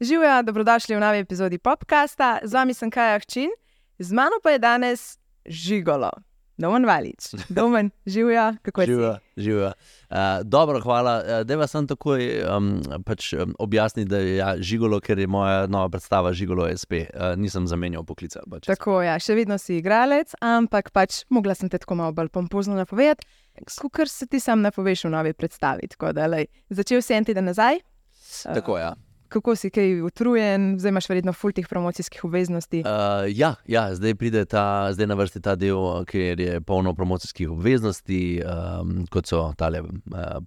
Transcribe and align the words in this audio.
Živijo, 0.00 0.42
dobrodošli 0.42 0.96
v 0.96 1.00
novi 1.00 1.18
epizodi 1.18 1.58
podcasta. 1.58 2.40
Z 2.40 2.52
vami 2.52 2.74
sem 2.74 2.90
Kaja 2.90 3.18
Hčin, 3.20 3.52
z 3.98 4.12
mano 4.12 4.40
pa 4.42 4.56
je 4.56 4.58
danes 4.58 5.20
žigolo. 5.44 6.08
Domen 6.56 6.86
Valič, 6.86 7.34
domen, 7.48 7.90
živijo, 8.06 8.54
kako 8.62 8.80
je 8.80 8.86
Živijo, 8.86 9.18
živijo. 9.36 9.72
Uh, 10.10 10.16
dobro, 10.44 10.80
hvala. 10.80 11.14
Uh, 11.16 11.46
Deva 11.46 11.66
sem 11.66 11.86
takoj 11.86 12.22
um, 12.46 12.68
pač, 13.04 13.32
um, 13.32 13.54
objasniti, 13.58 14.08
da 14.10 14.18
je 14.18 14.36
ja, 14.36 14.54
žigolo, 14.58 15.00
ker 15.00 15.18
je 15.18 15.26
moja 15.26 15.66
nova 15.66 15.88
predstava 15.88 16.32
žigolo 16.32 16.68
SP. 16.70 17.08
Uh, 17.10 17.34
nisem 17.36 17.66
zamenjal 17.66 18.04
poklica. 18.06 18.44
Pač. 18.50 18.68
Tako, 18.70 19.00
ja, 19.02 19.16
še 19.18 19.34
vedno 19.34 19.58
si 19.58 19.80
igralec, 19.80 20.36
ampak 20.38 20.92
pač 20.94 21.24
mogla 21.34 21.58
sem 21.58 21.72
te 21.72 21.80
tako 21.82 21.98
malo 21.98 22.14
bolj 22.14 22.30
pompozno 22.30 22.78
napovedati, 22.78 23.26
kot 23.74 24.06
se 24.10 24.30
ti 24.30 24.40
sam 24.40 24.62
napoveš 24.62 25.08
v 25.08 25.14
novi 25.16 25.34
predstavi. 25.34 25.90
Tako 25.96 26.14
da, 26.14 26.30
lej, 26.30 26.46
začel 26.70 27.02
si 27.02 27.18
en 27.18 27.26
teden 27.26 27.50
nazaj. 27.50 27.82
Tako, 28.46 28.78
ja. 28.78 28.94
Kako 29.28 29.56
si 29.56 29.70
kaj 29.70 30.02
utrujen, 30.06 30.74
zdaj 30.78 30.92
imaš 30.92 31.08
verjetno 31.08 31.32
ful 31.32 31.52
teh 31.52 31.66
promocijskih 31.68 32.24
obveznosti. 32.24 32.82
Uh, 32.86 33.24
ja, 33.28 33.54
ja, 33.66 33.86
zdaj 33.94 34.14
pride 34.14 34.44
ta, 34.44 34.92
zdaj 34.92 35.08
na 35.10 35.16
vrsti 35.18 35.40
ta 35.42 35.54
del, 35.58 36.04
kjer 36.06 36.40
je 36.40 36.60
polno 36.60 36.94
promocijskih 36.94 37.50
obveznosti, 37.50 38.20
um, 38.44 39.06
kot 39.10 39.26
so 39.30 39.42
tale 39.58 39.80
uh, 39.82 39.88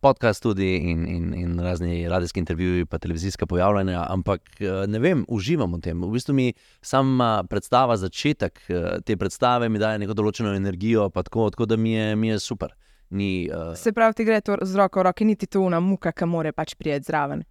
podcast 0.01 0.43
tudi 0.43 0.75
in, 0.77 1.05
in, 1.07 1.33
in 1.33 1.59
razni 1.59 2.07
radijski 2.09 2.39
intervjuji, 2.39 2.85
pa 2.85 2.97
televizijska 2.97 3.45
pojavljanja. 3.45 4.05
Ampak 4.09 4.41
uh, 4.61 4.85
ne 4.87 4.99
vem, 4.99 5.25
uživam 5.27 5.73
v 5.73 5.81
tem. 5.81 6.03
V 6.03 6.13
bistvu 6.13 6.37
mi 6.37 6.53
sama 6.81 7.43
predstava, 7.49 7.97
začetek 7.97 8.61
uh, 8.69 8.89
te 9.05 9.17
predstave 9.17 9.69
mi 9.69 9.79
daje 9.79 9.99
neko 9.99 10.15
določeno 10.15 10.55
energijo, 10.55 11.09
pa 11.09 11.25
tako, 11.27 11.49
tako 11.49 11.65
da 11.65 11.77
mi 11.77 11.97
je, 11.97 12.15
mi 12.15 12.35
je 12.35 12.39
super. 12.39 12.75
Ni, 13.09 13.49
uh, 13.51 13.75
Se 13.75 13.91
pravi, 13.91 14.13
ti 14.13 14.25
gre 14.27 14.41
to 14.41 14.57
z 14.61 14.75
roko 14.75 14.99
v 14.99 15.07
roki, 15.07 15.25
niti 15.25 15.47
to 15.47 15.61
una 15.63 15.79
muka, 15.79 16.11
ki 16.11 16.25
more 16.27 16.51
pač 16.51 16.75
prijeti 16.75 17.07
zraven. 17.07 17.43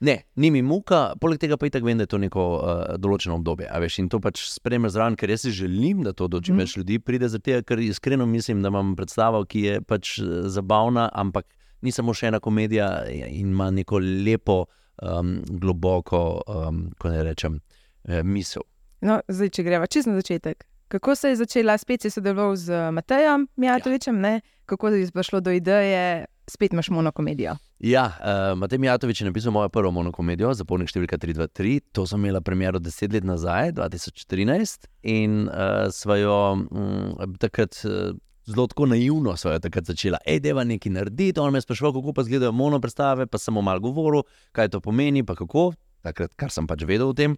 Ne, 0.00 0.22
ni 0.36 0.50
mi 0.50 0.62
muka, 0.62 1.14
poleg 1.20 1.40
tega 1.42 1.56
pa 1.56 1.66
itak 1.66 1.84
vem, 1.86 1.98
da 1.98 2.06
je 2.06 2.12
to 2.14 2.18
neko 2.18 2.44
uh, 2.56 2.82
določeno 2.98 3.38
obdobje. 3.40 3.70
Veš, 3.82 3.98
in 4.02 4.08
to 4.08 4.20
pač 4.22 4.44
spremlja 4.50 4.92
zraven, 4.94 5.16
ker 5.16 5.30
jaz 5.30 5.46
si 5.46 5.54
želim, 5.54 6.02
da 6.06 6.12
to 6.12 6.28
do 6.28 6.40
čim 6.40 6.56
Mhm. 6.56 6.60
več 6.62 6.76
ljudi 6.76 6.98
pride, 6.98 7.28
zato 7.28 7.62
ker 7.62 7.78
iskreno 7.78 8.26
mislim, 8.26 8.62
da 8.62 8.68
imam 8.68 8.96
predstavo, 8.96 9.44
ki 9.44 9.60
je 9.60 9.80
pač 9.80 10.18
eh, 10.18 10.48
zabavna, 10.48 11.10
ampak 11.12 11.46
ni 11.82 11.92
samo 11.92 12.14
še 12.14 12.30
ena 12.30 12.40
komedija 12.40 13.06
in 13.10 13.50
ima 13.50 13.70
neko 13.70 13.98
lepo, 13.98 14.66
um, 15.02 15.42
globoko, 15.48 16.42
um, 16.46 16.92
ko 16.98 17.08
ne 17.08 17.22
rečem, 17.22 17.60
eh, 18.04 18.22
misel. 18.22 18.62
No, 19.02 19.20
zdaj, 19.28 19.50
če 19.50 19.64
greva 19.66 19.86
čez 19.86 20.06
na 20.06 20.14
začetek. 20.14 20.64
Kako 20.92 21.14
se 21.14 21.28
je 21.28 21.36
začela, 21.36 21.78
spet 21.78 22.02
si 22.02 22.10
sodeloval 22.10 22.56
z 22.56 22.90
Matejem 22.92 23.48
Mijatovičem, 23.56 24.24
ja. 24.24 24.40
kako 24.66 24.88
je 24.88 25.10
prišlo 25.10 25.40
do 25.40 25.50
ideje, 25.50 26.26
spet 26.46 26.72
imaš 26.72 26.90
monokomedijo. 26.90 27.56
Ja, 27.82 28.04
uh, 28.06 28.58
Matej 28.58 28.78
Mijatovič 28.78 29.20
je 29.20 29.26
napisal 29.26 29.50
mojo 29.52 29.66
prvo 29.68 29.90
monokomedijo, 29.90 30.52
Zapornik 30.54 30.86
številka 30.92 31.16
323. 31.18 31.80
To 31.98 32.04
sem 32.06 32.20
imela 32.22 32.38
premiero 32.38 32.78
deset 32.78 33.10
let 33.10 33.26
nazaj, 33.26 33.72
2014, 33.74 34.86
in 35.10 35.48
uh, 35.48 35.88
sva 35.90 36.20
jo 36.20 36.36
um, 36.62 37.34
takrat. 37.42 37.82
Uh, 37.82 38.14
Zelo 38.42 38.64
tako 38.66 38.88
naivno 38.90 39.36
so 39.38 39.52
jo 39.52 39.58
takrat 39.62 39.86
začela, 39.86 40.18
ej, 40.26 40.40
deva 40.42 40.64
nekaj 40.66 40.90
narediti. 40.90 41.38
On 41.38 41.52
me 41.54 41.60
je 41.60 41.62
spraševal, 41.62 41.92
kako 41.94 42.10
pa 42.10 42.24
izgledajo 42.26 42.50
mono 42.50 42.80
predstave, 42.82 43.28
pa 43.30 43.38
sem 43.38 43.54
malo 43.54 43.78
govoril, 43.78 44.24
kaj 44.50 44.72
to 44.74 44.80
pomeni, 44.82 45.22
pa 45.22 45.36
kako, 45.38 45.68
takrat, 46.02 46.34
kar 46.34 46.50
sem 46.50 46.66
pač 46.66 46.82
vedel 46.82 47.12
o 47.12 47.14
tem. 47.14 47.36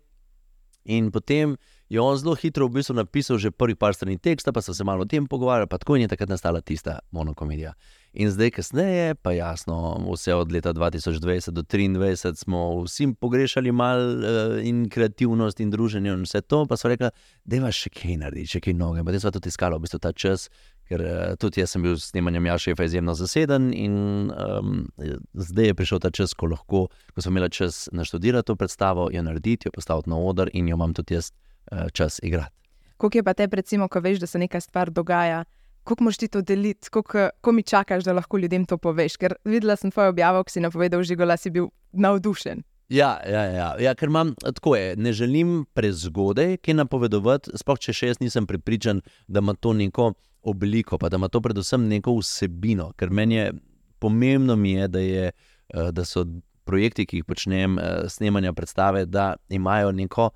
In 0.89 1.11
potem 1.13 1.59
je 1.93 2.01
on 2.01 2.17
zelo 2.17 2.33
hitro 2.41 2.71
v 2.71 2.79
bistvu 2.79 2.97
napisal 2.97 3.37
že 3.37 3.53
prvih 3.53 3.77
par 3.77 3.93
strani 3.93 4.17
teksta, 4.17 4.53
pa 4.53 4.65
so 4.65 4.73
se 4.73 4.85
malo 4.85 5.05
o 5.05 5.09
tem 5.09 5.29
pogovarjali, 5.29 5.69
pa 5.69 5.77
tako 5.77 6.01
in 6.01 6.09
je 6.09 6.15
takrat 6.17 6.33
nastala 6.33 6.65
tista 6.65 7.03
monokomedija. 7.13 7.77
In 8.15 8.31
zdaj, 8.31 8.51
kasneje, 8.51 9.15
pa 9.15 9.33
jasno, 9.33 9.99
vse 10.13 10.35
od 10.35 10.53
leta 10.53 10.73
2020 10.73 11.51
do 11.51 11.63
2023 11.63 12.35
smo 12.35 12.83
vsi 12.83 13.15
pogrešali 13.21 13.73
malo 13.73 14.13
uh, 14.13 14.67
in 14.67 14.89
kreativnost 14.89 15.61
in 15.61 15.71
druženje 15.71 16.11
in 16.11 16.23
vse 16.23 16.41
to, 16.41 16.67
pa 16.67 16.77
so 16.77 16.89
rekli, 16.89 17.11
da 17.45 17.57
je 17.57 17.73
še 17.73 17.91
kaj 17.91 18.17
narediti, 18.23 18.53
še 18.53 18.61
kaj 18.61 18.77
novega. 18.79 19.05
Potem 19.09 19.21
smo 19.21 19.33
tudi 19.35 19.51
iskali 19.51 19.75
v 19.75 19.83
bistvu 19.83 19.99
ta 19.99 20.13
čas, 20.13 20.47
ker 20.87 21.03
uh, 21.03 21.35
tudi 21.43 21.65
jaz 21.65 21.75
sem 21.75 21.83
bil 21.83 21.97
s 21.99 22.13
snemanjem 22.13 22.47
Jašefa 22.53 22.87
izjemno 22.87 23.17
zaseden 23.19 23.73
in 23.75 23.97
um, 24.31 24.87
zdaj 25.35 25.73
je 25.73 25.75
prišel 25.75 26.03
ta 26.07 26.13
čas, 26.15 26.37
ko 26.39 26.53
lahko, 26.55 26.85
ko 27.15 27.25
smo 27.25 27.35
imeli 27.35 27.51
čas 27.51 27.89
naštudirati 27.93 28.47
to 28.47 28.55
predstavo, 28.55 29.09
jo 29.11 29.27
narediti, 29.27 29.67
jo 29.67 29.75
postaviti 29.75 30.15
na 30.15 30.23
oder 30.23 30.55
in 30.55 30.71
jo 30.71 30.79
imam 30.79 30.95
tudi 30.95 31.19
jaz 31.19 31.33
uh, 31.73 31.91
čas 31.91 32.23
igrati. 32.23 32.55
Kako 32.95 33.19
je 33.19 33.27
pa 33.27 33.35
te, 33.35 33.51
recimo, 33.51 33.91
ko 33.91 33.99
veš, 34.01 34.23
da 34.23 34.31
se 34.31 34.39
neka 34.39 34.61
stvar 34.63 34.95
dogaja, 34.95 35.43
kako 35.85 36.05
moš 36.05 36.17
ti 36.17 36.29
to 36.29 36.43
deliti, 36.43 36.91
kako, 36.91 37.29
ko 37.41 37.53
mi 37.53 37.63
čakaš, 37.63 38.05
da 38.05 38.13
lahko 38.13 38.39
ljudem 38.39 38.65
to 38.67 38.79
poveš. 38.79 39.17
Ker 39.17 39.35
videla 39.45 39.77
sem 39.77 39.91
tvojo 39.91 40.11
objavo, 40.11 40.45
ki 40.45 40.57
si 40.57 40.65
napovedal, 40.65 41.03
žigola 41.03 41.37
si 41.37 41.51
bil 41.51 41.69
navdušen. 41.93 42.63
Ja, 42.89 43.17
ja, 43.27 43.45
ja, 43.49 43.69
ja, 43.81 43.95
ker 43.95 44.09
imam 44.09 44.35
tako 44.35 44.77
je. 44.77 44.97
Ne 44.97 45.13
želim 45.13 45.65
prezgodaj 45.75 46.57
kaj 46.57 46.75
napovedovati, 46.75 47.55
sploh 47.57 47.81
če 47.81 47.95
še 47.97 48.13
jaz 48.13 48.21
nisem 48.21 48.47
pripričan, 48.47 49.01
da 49.27 49.41
ima 49.41 49.55
to 49.55 49.73
neko 49.73 50.13
obliko, 50.45 50.99
pa 50.99 51.09
da 51.09 51.17
ima 51.17 51.29
to 51.29 51.41
predvsem 51.41 51.89
neko 51.89 52.19
vsebino. 52.19 52.91
Ker 53.01 53.11
meni 53.11 53.41
je 53.41 53.53
pomembno, 53.99 54.57
mi 54.57 54.75
je, 54.77 54.89
da, 54.89 55.01
je, 55.01 55.31
eh, 55.33 55.93
da 55.93 56.05
so 56.05 56.27
projekti, 56.65 57.07
ki 57.07 57.23
jih 57.23 57.25
počnem, 57.25 57.79
eh, 57.79 58.09
snemanja 58.09 58.53
predstave, 58.53 59.07
da 59.07 59.35
imajo 59.49 59.93
neko, 59.93 60.31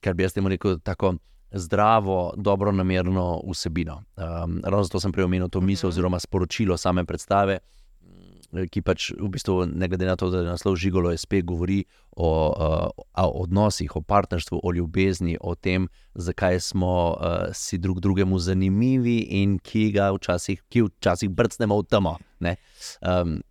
kar 0.00 0.14
bi 0.14 0.24
jaz 0.24 0.32
temu 0.32 0.48
rekel, 0.48 0.78
tako. 0.80 1.18
Zdravo, 1.52 2.32
dobro 2.36 2.72
namerno 2.72 3.42
vsebino. 3.50 4.02
Um, 4.16 4.60
ravno 4.64 4.82
zato 4.82 5.00
sem 5.00 5.12
prej 5.12 5.24
omenil 5.24 5.48
to 5.48 5.60
misel, 5.60 5.88
Mhm. 5.88 5.92
oziroma 5.92 6.20
sporočilo 6.20 6.76
same 6.76 7.04
predstave, 7.04 7.58
mm, 8.02 8.66
ki 8.70 8.82
pač 8.82 9.10
v 9.10 9.28
bistvu, 9.28 9.66
ne 9.74 9.88
glede 9.88 10.06
na 10.06 10.16
to, 10.16 10.30
da 10.30 10.38
je 10.38 10.44
naslov 10.44 10.76
Žigolo, 10.76 11.16
spet 11.18 11.44
govori 11.44 11.84
o, 12.16 12.50
uh, 12.50 12.88
o 13.16 13.42
odnosih, 13.42 13.96
o 13.96 14.00
partnerstvu, 14.00 14.60
o 14.62 14.72
ljubezni, 14.72 15.36
o 15.40 15.54
tem, 15.54 15.88
zakaj 16.14 16.60
smo 16.60 17.16
uh, 17.20 17.50
si 17.52 17.78
drug 17.78 18.00
drugemu 18.00 18.38
zanimivi 18.38 19.18
in 19.42 19.58
ki 19.58 19.92
ga 19.92 20.10
včasih, 20.12 20.62
ki 20.68 20.82
včasih 20.82 21.30
brcnemo 21.30 21.78
v 21.78 21.82
temo. 21.86 22.16
ne. 22.40 22.56
Um, 23.02 23.42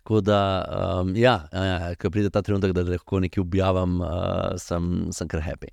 Tako 0.00 0.20
da, 0.20 0.64
um, 1.00 1.14
ja, 1.16 1.46
ja, 1.52 1.94
ko 1.94 2.10
pride 2.10 2.30
ta 2.30 2.42
trenutek, 2.42 2.72
da 2.72 2.82
lahko 2.82 3.20
nekaj 3.20 3.40
objavim, 3.42 4.00
uh, 4.00 4.56
sem, 4.58 5.12
sem 5.12 5.28
kar 5.28 5.40
happy. 5.40 5.68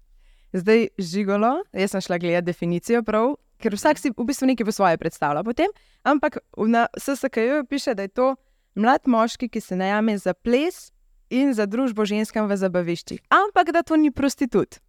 Zdaj 0.58 0.88
žigolo, 0.98 1.62
jaz 1.74 1.92
sem 1.92 2.02
šla 2.02 2.18
gledati 2.18 2.46
definicijo 2.46 3.04
prav, 3.06 3.36
ker 3.62 3.76
vsak 3.78 4.00
si 4.02 4.10
v 4.10 4.26
bistvu 4.26 4.50
nekaj 4.50 4.66
po 4.66 4.74
svoje 4.74 4.98
predstavlja 4.98 5.44
potem, 5.46 5.70
ampak 6.04 6.40
na 6.58 6.88
SSKJ 6.98 7.68
piše, 7.70 7.94
da 7.94 8.08
je 8.08 8.14
to 8.14 8.36
mlad 8.76 9.06
moški, 9.06 9.50
ki 9.50 9.62
se 9.62 9.76
najame 9.76 10.18
za 10.18 10.34
ples 10.34 10.92
in 11.30 11.54
za 11.54 11.66
družbo 11.66 12.06
ženskam 12.06 12.50
v 12.50 12.58
zabaviščih, 12.58 13.22
ampak 13.30 13.74
da 13.76 13.84
to 13.84 13.98
ni 14.02 14.12
prostitut. 14.12 14.80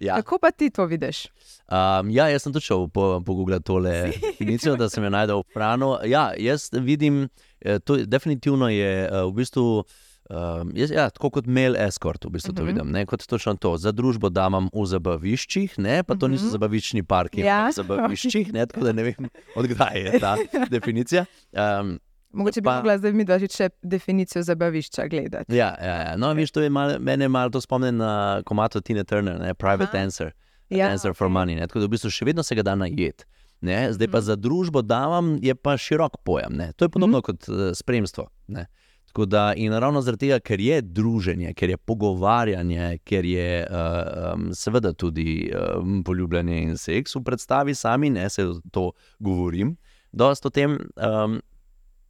Ja. 0.00 0.14
Kako 0.20 0.38
pa 0.38 0.50
ti 0.50 0.70
to 0.70 0.84
vidiš? 0.86 1.26
Um, 1.66 2.10
ja, 2.10 2.28
jaz 2.30 2.44
sem 2.44 2.52
tudi 2.52 2.68
šel 2.68 2.86
po, 2.94 3.18
pogooglati 3.26 3.64
tole 3.64 3.94
definicijo, 4.22 4.76
da 4.76 4.88
sem 4.88 5.04
jo 5.04 5.10
najdel 5.10 5.42
v 5.42 5.54
Franu. 5.54 5.96
Ja, 6.06 6.30
jaz 6.38 6.68
vidim, 6.72 7.28
eh, 7.60 7.78
to 7.78 7.96
definitivno 8.04 8.68
je 8.68 8.92
eh, 9.06 9.24
v 9.24 9.32
bistvu. 9.40 9.84
Um, 10.30 10.72
jaz, 10.74 10.90
ja, 10.90 11.06
tako 11.08 11.30
kot 11.30 11.46
mail 11.46 11.72
escort, 11.74 12.20
v 12.20 12.30
bistvu 12.30 12.52
to 12.52 12.62
Mhm. 12.62 12.66
vidim, 12.66 12.90
ne, 12.90 13.06
kot 13.06 13.22
točno 13.22 13.54
to. 13.56 13.76
Za 13.76 13.92
družbo 13.92 14.28
damam 14.28 14.68
v 14.68 14.84
zabaviščih, 14.86 15.78
ne, 15.78 16.02
pa 16.02 16.14
to 16.14 16.28
niso 16.28 16.44
Mhm. 16.44 16.52
zabaviščni 16.52 17.02
parki, 17.02 17.40
Ja. 17.40 17.60
ampak 17.62 17.74
zabaviščih, 17.74 18.52
ne, 18.52 18.66
tako 18.66 18.84
da 18.84 18.92
ne 18.92 19.02
vem, 19.04 19.30
odkdaj 19.56 19.96
je 19.96 20.20
ta 20.20 20.36
definicija. 20.70 21.24
Um, 21.52 21.98
Mogoče 22.30 22.60
bi 22.60 22.64
Pa- 22.64 22.76
mogla 22.76 22.98
zdaj 22.98 23.12
mi 23.12 23.24
dati 23.24 23.48
še 23.48 23.70
definicijo 23.82 24.42
zabavišča 24.42 25.08
gledati. 25.08 25.48
ja, 25.50 25.72
ja, 25.80 25.96
ja. 26.02 26.16
No, 26.16 26.34
veš, 26.34 26.50
to 26.50 26.60
je 26.60 26.68
mal, 26.68 26.98
mene 27.00 27.24
malo 27.26 27.48
to 27.48 27.58
spomni 27.58 27.88
na 27.90 28.42
komato 28.44 28.80
Tina 28.80 29.04
Turner, 29.04 29.40
ne, 29.40 29.54
Private 29.54 29.88
Aha. 29.88 29.92
Dancer. 29.94 30.32
Ja, 30.68 30.88
Dancer 30.88 31.14
for 31.14 31.26
okej. 31.26 31.32
Money. 31.32 31.54
Ne? 31.56 31.62
Tako 31.62 31.80
da 31.80 31.86
v 31.86 31.90
bistvu 31.90 32.10
še 32.10 32.24
vedno 32.26 32.42
se 32.42 32.54
ga 32.54 32.62
da 32.62 32.74
najet. 32.74 33.24
Ne? 33.62 33.88
Zdaj 33.90 34.06
pa 34.06 34.18
Mhm. 34.18 34.24
za 34.24 34.36
družbo 34.36 34.82
davam, 34.82 35.38
je 35.42 35.54
pa 35.54 35.72
širok 35.72 36.20
pojem. 36.22 36.52
Ne? 36.52 36.72
To 36.74 36.84
je 36.84 36.88
podobno 36.90 37.22
kot 37.22 37.48
uh, 37.48 37.72
spremstvo. 37.72 38.28
Ne? 38.48 38.66
Tako 39.08 39.24
da 39.26 39.52
in 39.56 39.72
ravno 39.72 40.00
zaradi 40.04 40.26
tega, 40.26 40.38
ker 40.40 40.60
je 40.60 40.82
druženje, 40.82 41.54
ker 41.56 41.70
je 41.72 41.76
pogovarjanje, 41.76 42.98
ker 43.04 43.24
je 43.24 43.66
uh, 43.70 44.34
um, 44.34 44.50
seveda 44.54 44.92
tudi 44.92 45.50
um, 45.80 46.02
poljubljanje 46.04 46.58
in 46.62 46.76
seks 46.76 47.16
v 47.16 47.22
predstavi 47.24 47.74
sami, 47.74 48.10
ne 48.10 48.28
se 48.30 48.44
to 48.70 48.90
govorim. 49.18 49.76
Dosto 50.12 50.48
o 50.48 50.50
tem 50.50 50.76
um, 50.76 51.40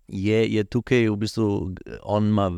je, 0.09 0.43
je 0.55 0.65
tukaj 0.65 1.09
v 1.09 1.17
bistvu 1.17 1.75
on 2.03 2.29
ima. 2.29 2.51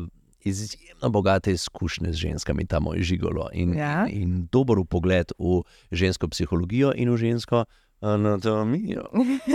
Izjemno 0.43 1.09
bogate 1.13 1.51
izkušnje 1.53 2.11
z 2.11 2.17
ženskami, 2.17 2.65
ta 2.65 2.79
moj 2.79 2.97
žigolo, 3.05 3.49
in, 3.53 3.75
Ja. 3.77 4.07
in 4.09 4.47
dober 4.51 4.77
pogled 4.89 5.29
v 5.37 5.61
žensko 5.91 6.27
psihologijo 6.33 6.93
in 6.97 7.13
v 7.13 7.17
žensko 7.17 7.65
anatomijo. 8.01 9.03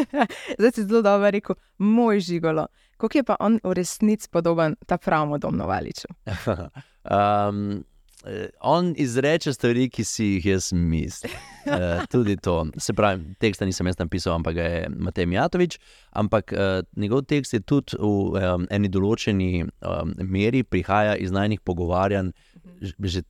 Zdaj 0.58 0.72
si 0.72 0.84
zelo 0.84 1.02
dobro 1.02 1.30
rekel, 1.30 1.56
moj 1.78 2.20
žigolo. 2.20 2.66
Kako 2.96 3.18
je 3.18 3.24
pa 3.24 3.36
on 3.40 3.60
v 3.64 3.72
resnici 3.72 4.28
podoben 4.30 4.76
ta 4.86 4.98
pravno 4.98 5.38
domno 5.38 5.66
valiču? 5.66 6.08
um, 6.26 7.84
eh, 8.24 8.48
on 8.60 8.94
izreče 8.96 9.52
stvari, 9.52 9.88
ki 9.90 10.04
si 10.04 10.24
jih 10.24 10.46
jaz 10.46 10.72
mislim. 10.72 11.32
Uh, 11.66 12.04
tudi 12.12 12.36
to. 12.36 12.66
Se 12.78 12.94
pravi, 12.94 13.34
teksta 13.40 13.64
nisem 13.64 13.86
jaz 13.86 13.98
napisal, 13.98 14.34
ampak 14.34 14.54
ga 14.54 14.62
je 14.62 14.88
Matej 14.88 15.26
Mijatovič. 15.26 15.78
Ampak 16.10 16.52
uh, 16.52 16.82
njegov 16.96 17.22
tekst 17.22 17.54
je 17.54 17.60
tudi 17.60 17.98
v 17.98 18.06
um, 18.06 18.66
eni 18.70 18.88
določeni 18.88 19.64
um, 19.64 20.14
meri, 20.16 20.62
prihaja 20.62 21.16
iz 21.16 21.30
najnih 21.30 21.60
pogovarjanj, 21.60 22.32
že 22.80 23.22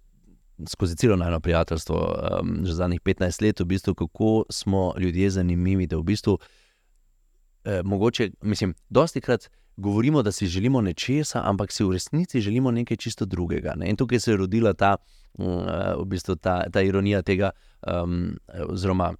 skozi 0.68 0.96
celo 0.96 1.16
najno 1.16 1.40
prijateljstvo, 1.40 1.96
um, 2.40 2.60
že 2.64 2.74
zadnjih 2.74 3.00
15 3.00 3.42
let, 3.42 3.60
v 3.60 3.64
bistvu, 3.64 3.94
kako 3.94 4.44
smo 4.50 4.94
ljudje 4.98 5.30
zanimivi. 5.30 5.86
Da 5.86 5.96
v 5.96 6.02
bistvu, 6.02 6.32
uh, 6.34 7.72
mogoče, 7.84 8.30
mislim, 8.42 8.74
dosti 8.88 9.20
krat 9.20 9.50
govorimo, 9.76 10.22
da 10.22 10.32
si 10.32 10.46
želimo 10.46 10.80
nečesa, 10.80 11.42
ampak 11.44 11.72
si 11.72 11.84
v 11.84 11.92
resnici 11.92 12.40
želimo 12.40 12.70
nekaj 12.70 12.96
čisto 12.96 13.24
drugega. 13.24 13.74
Ne? 13.76 13.90
In 13.90 13.96
tukaj 13.96 14.20
se 14.20 14.30
je 14.30 14.36
rodila 14.36 14.72
ta, 14.72 14.96
uh, 15.38 15.46
v 16.00 16.04
bistvu 16.04 16.36
ta, 16.36 16.64
ta 16.70 16.82
ironija 16.82 17.22
tega, 17.22 17.50
um, 17.86 18.38
oziroma 18.68 19.14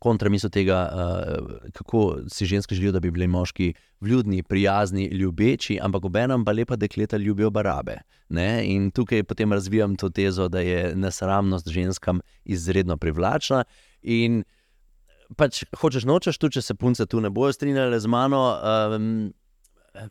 kontramisel 0.00 0.50
tega, 0.50 0.78
uh, 0.88 1.70
kako 1.76 2.24
si 2.32 2.48
ženske 2.48 2.74
želijo, 2.74 2.92
da 2.96 3.00
bi 3.00 3.10
bili 3.10 3.28
moški 3.28 3.72
vljudni, 4.00 4.42
prijazni, 4.42 5.06
ljubeči, 5.12 5.78
ampak 5.82 6.04
obenem 6.04 6.44
pa 6.44 6.52
lepa 6.56 6.76
dekleta 6.76 7.16
ljubijo 7.16 7.50
barabe. 7.50 7.98
Ne? 8.28 8.64
In 8.72 8.90
tukaj 8.90 9.24
potem 9.28 9.52
razvijam 9.52 9.96
to 9.96 10.08
tezo, 10.08 10.48
da 10.48 10.60
je 10.60 10.94
nesramnost 10.96 11.68
ženskam 11.68 12.20
izredno 12.44 12.96
privlačna. 12.96 13.64
In 14.02 14.42
pač 15.36 15.64
hočeš 15.76 16.06
nočeš, 16.08 16.38
tudi 16.38 16.58
če 16.58 16.62
se 16.62 16.74
punce 16.74 17.06
tu 17.06 17.20
ne 17.20 17.30
bojo 17.30 17.52
strinjale 17.52 18.00
z 18.00 18.08
mano. 18.10 18.42
Um, 18.96 19.32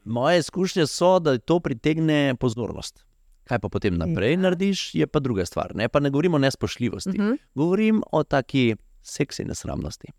moje 0.05 0.39
izkušnje 0.39 0.87
so, 0.87 1.17
da 1.19 1.37
to 1.37 1.59
pritegne 1.59 2.35
pozornost. 2.39 3.05
Kaj 3.49 3.59
pa 3.59 3.69
potem 3.69 3.97
naprej 3.97 4.35
ja. 4.35 4.43
narediš, 4.45 4.83
je 4.95 5.07
pa 5.07 5.19
druga 5.19 5.45
stvar. 5.45 5.73
Ne, 5.75 5.89
pa 5.89 5.99
ne 5.99 6.11
govorimo 6.13 6.37
o 6.37 6.39
nespoštljivosti, 6.39 7.09
uh 7.09 7.15
mhm. 7.15 7.31
-huh. 7.31 7.37
govorim 7.55 8.03
o 8.11 8.23
taki 8.23 8.75
seksi 9.01 9.45
nesramnosti. 9.47 10.13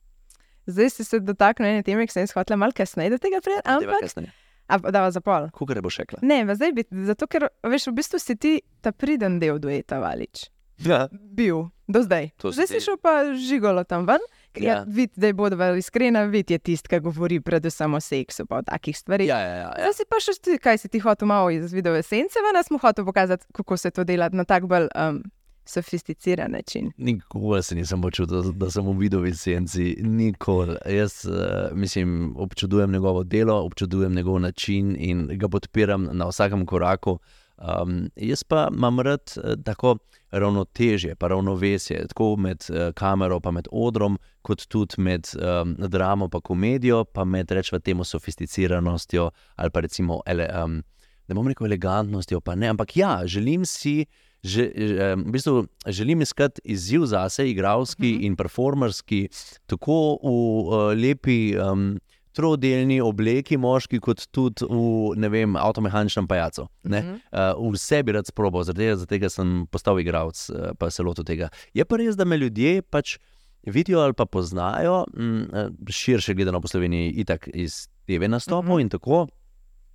Zdaj 0.71 0.91
si 0.91 1.05
se 1.05 1.21
dotaknil 1.25 1.71
ene 1.71 1.82
teme, 1.82 2.06
ki 2.06 2.15
sem 2.15 2.29
jih 2.29 2.37
hotel 2.37 2.61
malo 2.61 2.77
kasneje 2.77 3.15
do 3.15 3.19
tega 3.19 3.41
prijeti. 3.44 4.29
Ampak, 4.71 4.93
da 4.94 5.03
vas 5.03 5.17
zapol. 5.17 5.49
Kukaj 5.56 5.82
boš 5.82 5.99
rekla? 6.05 6.21
Ne, 6.23 6.44
zdaj 6.55 6.73
bi, 6.77 6.85
zato 7.09 7.27
ker 7.27 7.49
veš, 7.67 7.88
v 7.91 7.97
bistvu 7.99 8.21
si 8.23 8.37
ti 8.38 8.53
ta 8.85 8.93
priden 8.94 9.41
del 9.43 9.59
dueta 9.59 9.99
valič. 9.99 10.47
Ja. 10.87 11.09
Bil, 11.11 11.67
do 11.91 12.03
zdaj. 12.05 12.31
Zdaj 12.41 12.69
si 12.71 12.81
šel 12.81 12.97
pa 13.03 13.35
žigolo 13.37 13.85
tam 13.85 14.06
ven. 14.09 14.23
Ja. 14.56 14.62
Ja, 14.62 14.77
vid, 14.87 15.12
da 15.15 15.29
je 15.31 15.35
bodo 15.35 15.59
iskrena, 15.79 16.25
vid 16.27 16.50
je 16.50 16.59
tisti, 16.59 16.91
ki 16.91 16.99
govori 17.05 17.38
predvsem 17.41 17.94
o 17.94 18.00
seksu 18.03 18.47
in 18.49 18.65
takih 18.67 18.97
stvareh. 18.99 19.29
Ja, 19.29 19.38
ja, 19.38 19.55
ja, 19.55 19.69
ja. 19.79 19.91
Zdaj 19.91 19.94
si 19.94 20.06
pa 20.11 20.19
še 20.23 20.35
ti, 20.43 20.56
kaj 20.59 20.79
si 20.82 20.88
ti 20.91 20.99
hotel 20.99 21.31
malo 21.31 21.53
iz 21.55 21.75
video 21.75 21.94
esence, 21.94 22.41
ven 22.43 22.59
smo 22.67 22.81
hotel 22.82 23.06
pokazati, 23.06 23.47
kako 23.55 23.77
se 23.77 23.91
to 23.91 24.05
dela 24.05 24.31
na 24.32 24.44
tak 24.44 24.67
bolj 24.67 24.88
um, 24.94 25.23
sofisticiran 25.70 26.50
način. 26.50 26.93
Nikoli 26.96 27.62
se 27.62 27.75
nisem 27.75 28.02
počutil, 28.02 28.52
da 28.52 28.70
sem 28.70 28.87
v 28.87 28.96
video 28.99 29.26
esenci, 29.26 29.96
nikoli. 30.02 30.76
Jaz 30.87 31.25
uh, 31.25 31.34
mislim, 31.72 32.34
občudujem 32.37 32.93
njegovo 32.93 33.25
delo, 33.25 33.62
občudujem 33.64 34.14
njegov 34.14 34.40
način 34.40 34.96
in 34.99 35.28
ga 35.38 35.49
podpiram 35.49 36.08
na 36.12 36.28
vsakem 36.28 36.67
koraku. 36.67 37.19
Um, 37.61 38.11
jaz 38.17 38.43
pa 38.44 38.69
imam 38.72 39.00
rad 39.00 39.32
uh, 39.37 39.52
tako 39.64 39.99
ravnotežje, 40.31 41.14
pa 41.14 41.28
ravnovesje, 41.28 42.06
tako 42.08 42.37
med 42.37 42.64
uh, 42.70 42.94
kamero, 42.94 43.40
pa 43.40 43.50
med 43.50 43.69
odrom, 43.72 44.19
kot 44.43 44.67
tudi 44.69 44.94
med 44.99 45.28
um, 45.37 45.75
dramo, 45.78 46.28
pa 46.28 46.40
komedijo, 46.40 47.05
pa 47.05 47.25
med 47.25 47.50
rečemo 47.50 47.78
temu 47.78 48.05
sofisticiranostjo 48.05 49.31
ali 49.56 49.70
pa 49.70 49.81
recimo, 49.81 50.22
ele, 50.26 50.49
um, 50.64 50.82
ne 51.28 51.34
bom 51.34 51.49
rekel 51.49 51.67
elegantnostjo, 51.67 52.40
pa 52.40 52.55
ne, 52.55 52.69
ampak 52.69 52.96
ja, 52.96 53.20
želim 53.26 53.67
si. 53.67 54.06
Že, 54.41 54.63
v 55.21 55.33
bistvu, 55.35 55.67
želim 55.87 56.23
iskati 56.25 56.63
izziv 56.65 57.05
za 57.05 57.29
sebe, 57.29 57.51
igralski 57.51 58.09
uh 58.09 58.15
mhm. 58.15 58.21
-huh. 58.21 58.27
in 58.27 58.37
performerski, 58.37 59.29
tako 59.67 60.19
v 60.23 60.29
uh, 60.29 60.97
lepi 60.97 61.57
um, 61.57 61.99
trodelni 62.33 63.01
obleki, 63.01 63.59
moški, 63.61 63.99
kot 64.03 64.25
tudi 64.33 64.65
v 64.71 65.29
vem, 65.33 65.57
avtomehaničnem 65.57 66.29
pajacu. 66.31 66.63
Uh 66.63 66.91
-huh. 66.91 67.19
uh, 67.59 67.73
vse 67.75 68.03
bi 68.03 68.13
rad 68.13 68.27
sprobil, 68.27 68.63
zaradi 68.65 69.07
tega 69.07 69.29
sem 69.29 69.67
postal 69.71 70.01
igralec, 70.01 70.51
uh, 70.51 70.71
pa 70.79 70.91
se 70.91 71.03
lotil 71.03 71.25
tega. 71.25 71.49
Je 71.75 71.85
pa 71.85 71.97
res, 71.97 72.17
da 72.17 72.25
me 72.25 72.37
ljudje 72.37 72.83
pač 72.83 73.19
vidijo 73.67 74.01
ali 74.01 74.15
pa 74.15 74.27
poznajo, 74.27 75.05
m, 75.17 75.49
uh, 75.53 75.69
širše 75.89 76.35
gledano 76.35 76.61
po 76.61 76.69
Sloveniji, 76.69 77.11
itak 77.11 77.49
iz 77.55 77.89
TV 78.07 78.29
nastopov 78.29 78.73
uh 78.73 78.79
-huh. 78.79 78.81
in 78.81 78.89
tako. 78.89 79.27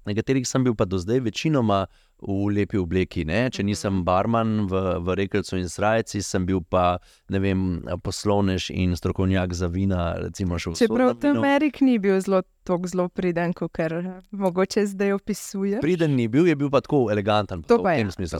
Nekaterih 0.05 0.45
sem 0.47 0.63
bil 0.63 0.75
pa 0.77 0.85
do 0.85 0.99
zdaj 1.01 1.23
večinoma 1.25 1.85
v 2.21 2.47
lepi 2.55 2.79
obleki. 2.79 3.25
Ne? 3.27 3.45
Če 3.51 3.65
nisem 3.67 3.99
mhm. 3.99 4.05
barman 4.07 4.49
v, 4.71 4.81
v 5.03 5.15
Rekelcu 5.19 5.59
in 5.59 5.69
Srajci, 5.69 6.23
sem 6.23 6.45
bil 6.47 6.61
pa 6.63 6.97
vem, 7.29 7.83
poslovnež 8.03 8.69
in 8.71 8.95
strokovnjak 8.95 9.53
za 9.53 9.67
vina. 9.71 10.15
Čeprav 10.31 11.17
v 11.19 11.33
Ameriki 11.35 11.85
ni 11.85 11.97
bil 11.99 12.17
zelo, 12.23 12.41
zelo 12.87 13.07
priden, 13.09 13.53
kot 13.53 13.75
mogoče 14.31 14.85
zdaj 14.87 15.17
opisuje. 15.19 15.83
Priden 15.83 16.15
ni 16.15 16.27
bil, 16.31 16.47
je 16.47 16.55
bil 16.55 16.71
pa 16.71 16.81
tako 16.85 17.09
eleganten. 17.11 17.65
To 17.67 17.81
pa 17.83 17.97
je. 17.99 18.07
Smislu, 18.15 18.39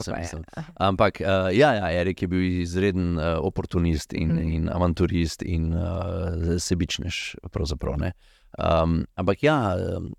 Ampak 0.80 1.20
uh, 1.20 1.52
ja, 1.52 1.74
ja, 1.76 1.92
Erik 2.00 2.22
je 2.24 2.28
bil 2.32 2.42
izreden 2.62 3.18
uh, 3.18 3.36
oportunist 3.44 4.16
in, 4.16 4.32
mm. 4.32 4.52
in 4.52 4.68
avanturist 4.72 5.44
in 5.44 5.74
uh, 5.76 6.56
sebičnež. 6.58 7.36
Um, 8.56 9.04
ampak 9.20 9.42
ja. 9.44 9.76
Um, 9.76 10.14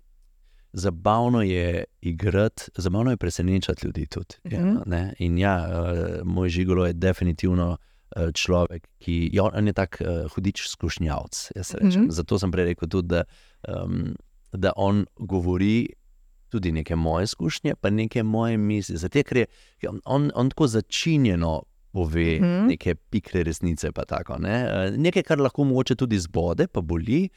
zabavno 0.72 1.42
je 1.42 1.84
igrati, 2.00 2.62
zabavno 2.76 3.10
je 3.10 3.16
presenečati 3.16 3.86
ljudi. 3.86 4.06
Tudi, 4.06 4.34
uh 4.44 4.50
-huh. 4.50 4.92
ja, 4.94 5.12
in 5.18 5.38
ja, 5.38 5.68
uh, 5.68 6.26
moj 6.26 6.48
žigolo 6.48 6.86
je 6.86 6.92
definitivno 6.92 7.76
uh, 8.16 8.22
človek, 8.34 8.88
ki 8.98 9.30
ja, 9.32 9.50
je 9.66 9.72
tak 9.72 10.00
uh, 10.00 10.32
hudič 10.32 10.68
skušnjavc. 10.68 11.50
Uh 11.56 11.62
mhm. 11.82 11.88
-huh. 11.88 12.10
Zato 12.10 12.38
sem 12.38 12.50
prej 12.50 12.64
rekel 12.64 12.88
tudi, 12.88 13.08
da, 13.08 13.24
um, 13.84 14.16
da 14.52 14.72
on 14.76 15.06
govori. 15.16 15.88
Tudi 16.50 16.72
neke 16.72 16.96
moje 16.96 17.24
izkušnje, 17.24 17.74
pa 17.74 17.90
neke 17.90 18.22
moje 18.22 18.56
misli. 18.56 18.96
Zato, 18.96 19.22
ker 19.22 19.36
je 19.36 19.46
on, 20.04 20.30
on 20.34 20.50
tako 20.50 20.66
začinjeno 20.66 21.62
pove, 21.92 22.40
mm. 22.40 22.66
neke 22.68 22.94
pikre 22.94 23.42
resnice. 23.42 23.90
Tako, 24.08 24.38
ne? 24.38 24.56
Nekaj, 24.96 25.22
kar 25.22 25.40
lahko 25.40 25.64
moče 25.64 25.96
tudi 25.98 26.18
zbode, 26.18 26.68
pa 26.72 26.80
boli, 26.80 27.28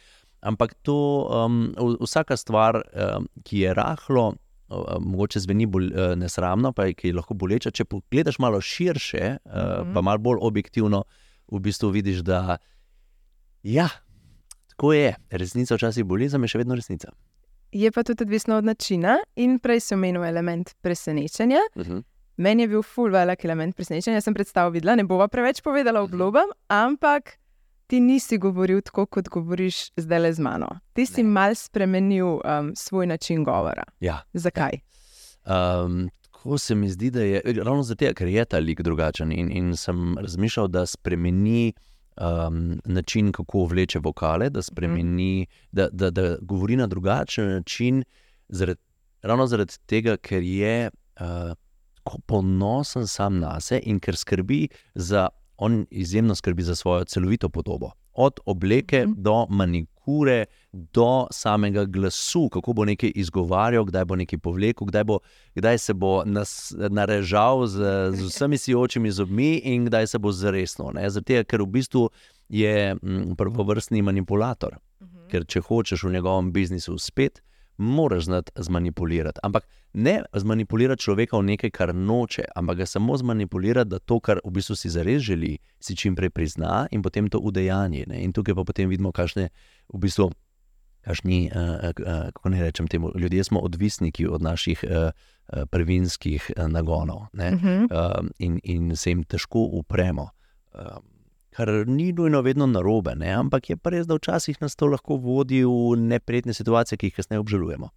Ampak 0.42 0.74
to, 0.82 1.28
um, 1.30 1.74
vsaka 2.02 2.38
stvar, 2.38 2.82
um, 2.82 3.28
ki 3.46 3.60
je 3.66 3.74
rahlo, 3.78 4.34
um, 4.70 5.04
mogoče 5.06 5.40
zveni 5.40 5.68
bolj 5.70 5.92
uh, 5.94 6.14
nesramno, 6.18 6.74
pa 6.74 6.86
je, 6.90 6.96
je 7.04 7.14
lahko 7.14 7.38
boleča. 7.38 7.72
Če 7.72 7.86
pogledaš 7.86 8.40
malo 8.40 8.62
širše, 8.62 9.38
uh, 9.46 9.52
mm 9.52 9.58
-hmm. 9.58 9.94
pa 9.94 10.02
malo 10.02 10.18
bolj 10.18 10.40
objektivno, 10.42 11.04
v 11.52 11.60
bistvu 11.60 11.90
vidiš, 11.90 12.18
da 12.18 12.58
ja, 13.64 13.90
tako 14.68 14.94
je. 14.94 15.16
Resnica 15.30 15.76
včasih 15.76 16.06
boli, 16.06 16.30
za 16.30 16.38
me 16.38 16.48
še 16.48 16.58
vedno 16.58 16.76
resnica. 16.76 17.12
Je 17.72 17.92
pa 17.92 18.04
tudi 18.04 18.24
odvisno 18.24 18.58
od 18.58 18.66
načina, 18.66 19.18
in 19.36 19.60
prej 19.60 19.80
sem 19.80 20.00
omenil 20.00 20.24
element 20.24 20.74
presenečenja. 20.82 21.60
Uh 21.76 21.86
mhm. 21.86 21.92
-huh. 21.92 22.04
Meni 22.38 22.64
je 22.64 22.68
bil 22.68 22.82
full 22.82 23.12
velik 23.12 23.46
element 23.46 23.76
presenečenja, 23.76 24.22
sem 24.22 24.34
predstavil 24.34 24.72
videla, 24.72 24.96
ne 24.96 25.04
bova 25.04 25.28
preveč 25.28 25.62
povedala 25.62 26.02
v 26.02 26.10
blogam, 26.10 26.50
ampak 26.68 27.38
ti 27.92 28.00
nisi 28.00 28.38
govoril 28.38 28.82
tako, 28.82 29.04
kot 29.06 29.28
govoriš 29.28 29.90
zdaj 30.00 30.20
le 30.20 30.30
z 30.34 30.40
mano. 30.40 30.68
Ti 30.96 31.06
si 31.06 31.24
mal 31.28 31.56
spremenil 31.56 32.38
um, 32.40 32.72
svoj 32.76 33.08
način 33.08 33.44
govora. 33.44 33.84
Ja. 34.00 34.22
Zakaj? 34.34 34.80
Um, 35.44 36.08
tako 36.22 36.58
se 36.58 36.76
mi 36.76 36.90
zdi, 36.90 37.10
da 37.12 37.24
je 37.24 37.42
ravno 37.44 37.84
zato, 37.84 38.14
ker 38.16 38.28
je 38.32 38.46
ta 38.46 38.62
lik 38.64 38.82
drugačen. 38.82 39.34
In, 39.36 39.52
in 39.52 39.76
sem 39.76 40.16
razmišljal, 40.18 40.70
da 40.72 40.86
spremeni 40.86 41.74
um, 42.16 42.80
način, 42.86 43.34
kako 43.36 43.66
vleče 43.74 44.00
vokale, 44.00 44.50
da 44.50 44.62
spremeni, 44.62 45.42
mm. 45.42 45.68
da, 45.72 45.90
da, 45.92 46.12
da 46.12 46.38
govori 46.42 46.80
na 46.80 46.88
drugačen 46.88 47.52
način, 47.58 48.04
zaradi, 48.50 48.80
ravno 49.22 49.48
zaradi 49.48 49.84
tega, 49.86 50.16
ker 50.18 50.44
je. 50.44 50.90
Uh, 51.20 51.52
ponosen 52.26 53.08
sam 53.08 53.40
na 53.40 53.60
sebe 53.60 53.84
in 53.86 54.00
ker 54.00 54.16
skrbi 54.18 54.68
za 54.96 55.28
on 55.62 55.86
izjemno 55.92 56.36
skrbi 56.36 56.64
za 56.64 56.76
svojo 56.76 57.04
celovito 57.04 57.50
podobo. 57.50 57.92
Od 58.14 58.40
obleke 58.46 59.06
mm 59.06 59.10
-hmm. 59.10 59.22
do 59.22 59.46
manikure, 59.50 60.46
do 60.72 61.28
samega 61.32 61.86
glasu, 61.86 62.50
kako 62.50 62.74
bo 62.74 62.86
nekaj 62.86 63.12
izgovarjal, 63.16 63.86
kdaj 63.86 64.06
bo 64.06 64.16
nekaj 64.16 64.40
povlekel, 64.40 64.88
kdaj, 64.88 65.04
bo, 65.04 65.20
kdaj 65.56 65.78
se 65.78 65.94
bo 65.94 66.24
nas, 66.26 66.74
narežal 66.90 67.68
z, 67.68 67.78
z 68.12 68.24
vsemi 68.24 68.58
sijočimi 68.58 69.12
zobmi 69.12 69.58
in 69.58 69.86
kdaj 69.86 70.08
se 70.08 70.20
bo 70.20 70.32
zresno. 70.32 70.92
Zato, 71.08 71.44
ker 71.44 71.62
v 71.62 71.66
bistvu 71.66 72.10
je 72.50 72.96
mm, 72.96 73.36
prvovrstni 73.38 74.02
manipulator. 74.02 74.78
Mm 75.00 75.06
-hmm. 75.06 75.28
Ker 75.32 75.46
če 75.48 75.60
hočeš 75.60 76.04
v 76.04 76.12
njegovem 76.12 76.52
biznisu 76.52 76.94
uspeti, 76.94 77.42
moraš 77.82 78.24
znati 78.26 78.52
zmanipulirati. 78.56 79.40
Ampak 79.44 79.68
ne 79.94 80.22
zmanipulirati 80.34 81.02
človeka 81.02 81.38
v 81.38 81.44
nekaj, 81.44 81.72
kar 81.72 81.96
noče, 81.96 82.44
ampak 82.56 82.78
ga 82.78 82.86
samo 82.86 83.18
zmanipulirati, 83.18 83.90
da 83.90 84.00
to, 84.00 84.20
kar 84.20 84.40
v 84.46 84.52
bistvu 84.52 84.76
si 84.76 84.90
zares 84.90 85.22
želi, 85.22 85.58
si 85.80 85.96
čim 85.96 86.16
prej 86.16 86.30
prizna 86.30 86.88
in 86.92 87.02
potem 87.02 87.30
to 87.30 87.40
udejanje. 87.40 88.06
In 88.14 88.34
tukaj 88.34 88.56
pa 88.56 88.64
potem 88.64 88.90
vidimo, 88.90 89.12
kakšne 89.12 89.50
v 89.94 90.00
bistvu 90.00 90.32
Kašni, 91.02 91.50
uh, 91.50 91.90
uh, 91.90 92.30
kako 92.30 92.50
ne 92.50 92.62
rečem 92.62 92.88
temu, 92.88 93.10
ljudje 93.16 93.44
smo 93.44 93.60
odvisniki 93.60 94.28
od 94.28 94.42
naših 94.42 94.84
uh, 94.84 94.92
uh, 95.02 95.64
prvinskih 95.72 96.52
uh, 96.58 96.68
nagonov 96.68 97.18
Uh 97.18 97.40
-huh. 97.40 97.84
uh, 97.90 98.28
in, 98.40 98.60
in 98.64 98.96
se 98.96 99.10
jim 99.10 99.24
težko 99.24 99.60
upremo. 99.60 100.30
Uh, 100.74 100.82
kar 101.52 101.68
ni 101.88 102.12
nujno 102.12 102.42
vedno 102.42 102.66
narobe, 102.66 103.16
ne? 103.16 103.32
ampak 103.34 103.70
je 103.70 103.78
pa 103.78 103.90
res, 103.90 104.08
da 104.08 104.16
včasih 104.16 104.62
nas 104.62 104.76
to 104.76 104.88
lahko 104.88 105.16
vodi 105.18 105.64
v 105.64 105.96
neprijetne 105.98 106.54
situacije, 106.54 106.98
ki 106.98 107.06
jih 107.06 107.16
kasneje 107.16 107.40
obžalujemo. 107.40 107.90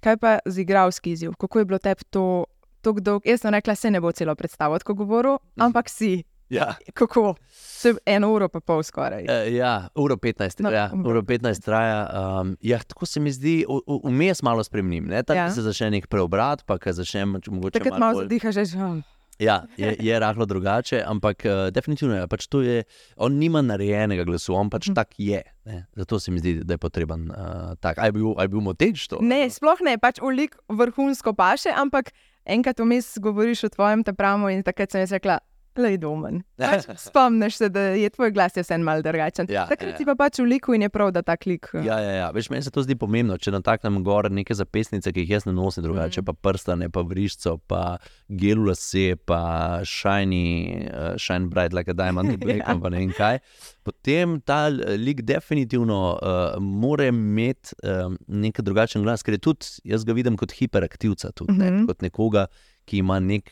Kaj 0.00 0.16
pa 0.16 0.38
z 0.46 0.58
igralski 0.58 1.12
izziv? 1.12 1.32
Kako 1.34 1.58
je 1.58 1.64
bilo 1.64 1.78
tebi 1.78 2.04
to 2.04 2.44
tako 2.80 3.00
dolgo? 3.00 3.22
Jaz 3.24 3.40
sem 3.40 3.50
rekla, 3.50 3.74
se 3.74 3.90
ne 3.90 4.00
bo 4.00 4.12
celo 4.12 4.34
predstavil, 4.34 4.78
tako 4.78 4.94
govoril, 4.96 5.38
ampak 5.56 5.88
si. 5.88 6.22
Ja. 6.50 6.74
Kako? 6.92 7.34
Se 7.48 7.94
eno 8.06 8.28
uro 8.28 8.44
pa 8.48 8.60
pol 8.60 8.82
skoraj. 8.82 9.24
Uh, 9.24 9.48
ja, 9.48 9.88
uro 9.94 10.16
15, 10.16 10.60
No, 10.60 10.70
ja, 10.70 10.90
uro 10.94 11.10
uro 11.10 11.22
15 11.22 11.64
traja. 11.64 12.02
Um, 12.40 12.56
ja, 12.60 12.78
tako 12.78 13.06
se 13.06 13.20
mi 13.20 13.32
zdi, 13.32 13.64
vmes 14.04 14.42
malo 14.42 14.60
spremnim. 14.60 15.06
Ne? 15.06 15.22
Tako 15.22 15.38
Ja. 15.38 15.50
se 15.50 15.62
začne 15.62 15.90
nek 15.90 16.06
preobrat, 16.06 16.60
pa 16.66 16.76
ko 16.76 16.92
začne 16.92 17.24
mogoče 17.26 17.72
Takrat 17.72 17.96
malo 17.98 18.12
bolj- 18.14 18.22
zadihaš, 18.22 18.54
že 18.54 18.76
oh. 18.76 19.00
Ja, 19.38 19.64
je, 19.76 19.96
je 20.00 20.18
rahlo 20.18 20.46
drugače, 20.46 21.02
ampak 21.06 21.42
uh, 21.44 21.70
definitivno 21.72 22.14
je. 22.14 22.26
Pač 22.28 22.46
je 22.52 22.84
on 23.16 23.38
nima 23.38 23.62
narejenega 23.62 24.24
glasu, 24.24 24.54
on 24.54 24.70
pač 24.70 24.88
Mhm. 24.88 24.94
tak 24.94 25.08
je. 25.18 25.42
Ne? 25.64 25.86
Zato 25.96 26.20
se 26.20 26.30
mi 26.30 26.38
zdi, 26.38 26.60
da 26.64 26.74
je 26.74 26.78
potreben 26.78 27.30
uh, 27.30 27.74
tak. 27.80 27.98
Aj 27.98 28.12
bil, 28.12 28.34
aj 28.38 28.48
bil 28.48 28.60
moteč 28.60 29.08
to? 29.08 29.18
Ne, 29.20 29.48
sploh 29.50 29.80
ne, 29.82 29.98
pač 29.98 30.20
ulik 30.22 30.56
vrhunsko 30.68 31.34
paše, 31.34 31.70
ampak 31.74 32.12
enkrat 32.44 32.78
vmes 32.78 33.18
govoriš 33.18 33.64
o 33.64 33.68
tvojem 33.68 34.04
tepramu 34.04 34.50
in 34.50 34.62
takrat 34.62 34.90
sem 34.90 35.00
jaz 35.00 35.12
rekla. 35.12 35.38
Le 35.76 35.96
domen. 35.96 36.42
Pač 36.58 36.84
spomniš 36.98 37.56
se, 37.56 37.68
da 37.68 37.80
je 37.92 38.10
tvoj 38.10 38.30
glas 38.30 38.56
je 38.56 38.62
vseeno 38.62 38.84
malo 38.84 39.02
drugačen. 39.02 39.46
Ja, 39.48 39.64
Takrat 39.66 39.90
ja. 39.90 39.96
si 39.96 40.04
pa 40.04 40.14
pač 40.14 40.38
v 40.38 40.44
liku 40.46 40.74
in 40.74 40.82
je 40.82 40.88
prav, 40.88 41.10
da 41.10 41.22
ta 41.22 41.36
klik. 41.36 41.70
eh, 41.74 41.80
Ja, 41.82 41.96
ja, 41.98 42.10
ja. 42.12 42.30
Veš, 42.30 42.50
meni 42.50 42.62
se 42.62 42.70
to 42.70 42.82
zdi 42.82 42.92
pomembno, 42.94 43.36
če 43.36 43.50
nataknem 43.50 44.02
gor 44.02 44.28
neke 44.30 44.52
zapestnice, 44.52 45.08
ki 45.08 45.20
jih 45.20 45.30
jaz 45.30 45.46
ne 45.46 45.52
nosim 45.52 45.82
drugače, 45.82 46.20
mm. 46.20 46.24
pa 46.24 46.32
prstane, 46.34 46.90
pa 46.90 47.00
vriščo, 47.02 47.56
pa 47.66 47.96
gel 48.28 48.60
lase, 48.62 49.16
pa 49.18 49.40
shiny, 49.82 50.44
uh, 50.86 51.16
shine 51.16 51.48
bright 51.48 51.72
like 51.72 51.88
a 51.88 51.94
diamond, 51.94 52.36
black, 52.40 52.62
Ja. 52.62 52.76
pa 52.76 52.88
ne 52.90 52.98
vem 52.98 53.12
kaj. 53.12 53.40
Potem 53.82 54.40
ta 54.40 54.66
eh, 54.68 54.96
lik 54.96 55.22
definitivno 55.22 55.98
uh, 56.14 56.60
mora 56.60 57.08
imeti 57.08 57.72
um, 57.82 58.18
nek 58.28 58.60
drugačen 58.60 59.02
glas, 59.02 59.22
ker 59.22 59.34
je 59.34 59.42
tudi, 59.42 59.66
jaz 59.84 60.04
ga 60.04 60.12
vidim 60.12 60.36
kot 60.36 60.52
hiperaktivca, 60.52 61.32
tudi, 61.32 61.56
ne, 61.58 61.70
Mhm. 61.72 61.86
kot 61.88 62.02
nekoga, 62.02 62.46
ki 62.84 62.98
ima 62.98 63.18
nek 63.20 63.50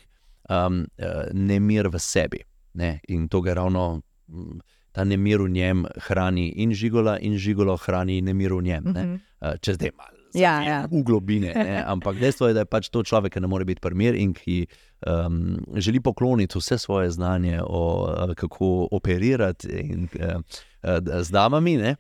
um, 0.50 0.83
uh, 0.99 1.30
nemir 1.33 1.88
v 1.88 1.99
sebi. 2.02 2.42
Ne, 2.75 2.99
in 3.09 3.28
to 3.28 3.40
ga 3.40 3.54
ravno. 3.54 4.02
mm, 4.28 4.61
Ta 4.90 5.04
nemir 5.07 5.38
v 5.38 5.47
njem 5.54 5.85
hrani 6.09 6.49
in 6.59 6.73
žigola, 6.75 7.12
in 7.23 7.37
žigolo 7.38 7.76
hrani 7.78 8.16
nemir 8.26 8.50
v 8.50 8.62
njem. 8.66 8.85
Ne? 8.90 9.02
Mhm. 9.04 9.21
Uh, 9.38 9.54
če 9.62 9.76
zdaj 9.78 9.92
malo 9.95 10.19
Ja, 10.35 10.62
ja. 10.62 10.78
v 10.90 11.02
globine. 11.07 11.52
Ne? 11.54 11.78
Ampak 11.95 12.19
dejstvo 12.19 12.49
je, 12.50 12.54
da 12.59 12.64
je 12.64 12.71
pač 12.71 12.88
to 12.90 13.02
človek, 13.02 13.35
ki 13.35 13.40
ne 13.42 13.47
more 13.47 13.62
biti 13.64 13.78
primer 13.83 14.19
in 14.19 14.35
ki 14.35 14.66
um, 15.07 15.62
želi 15.78 16.02
pokloniti 16.02 16.59
vse 16.59 16.78
svoje 16.78 17.11
znanje 17.11 17.62
o 17.62 17.83
uh, 18.11 18.35
kako 18.35 18.88
operirati 18.90 19.71
in, 19.71 20.09
uh, 20.19 20.42
uh, 20.83 21.23
z 21.23 21.30
damami, 21.30 21.76
ne? 21.78 21.95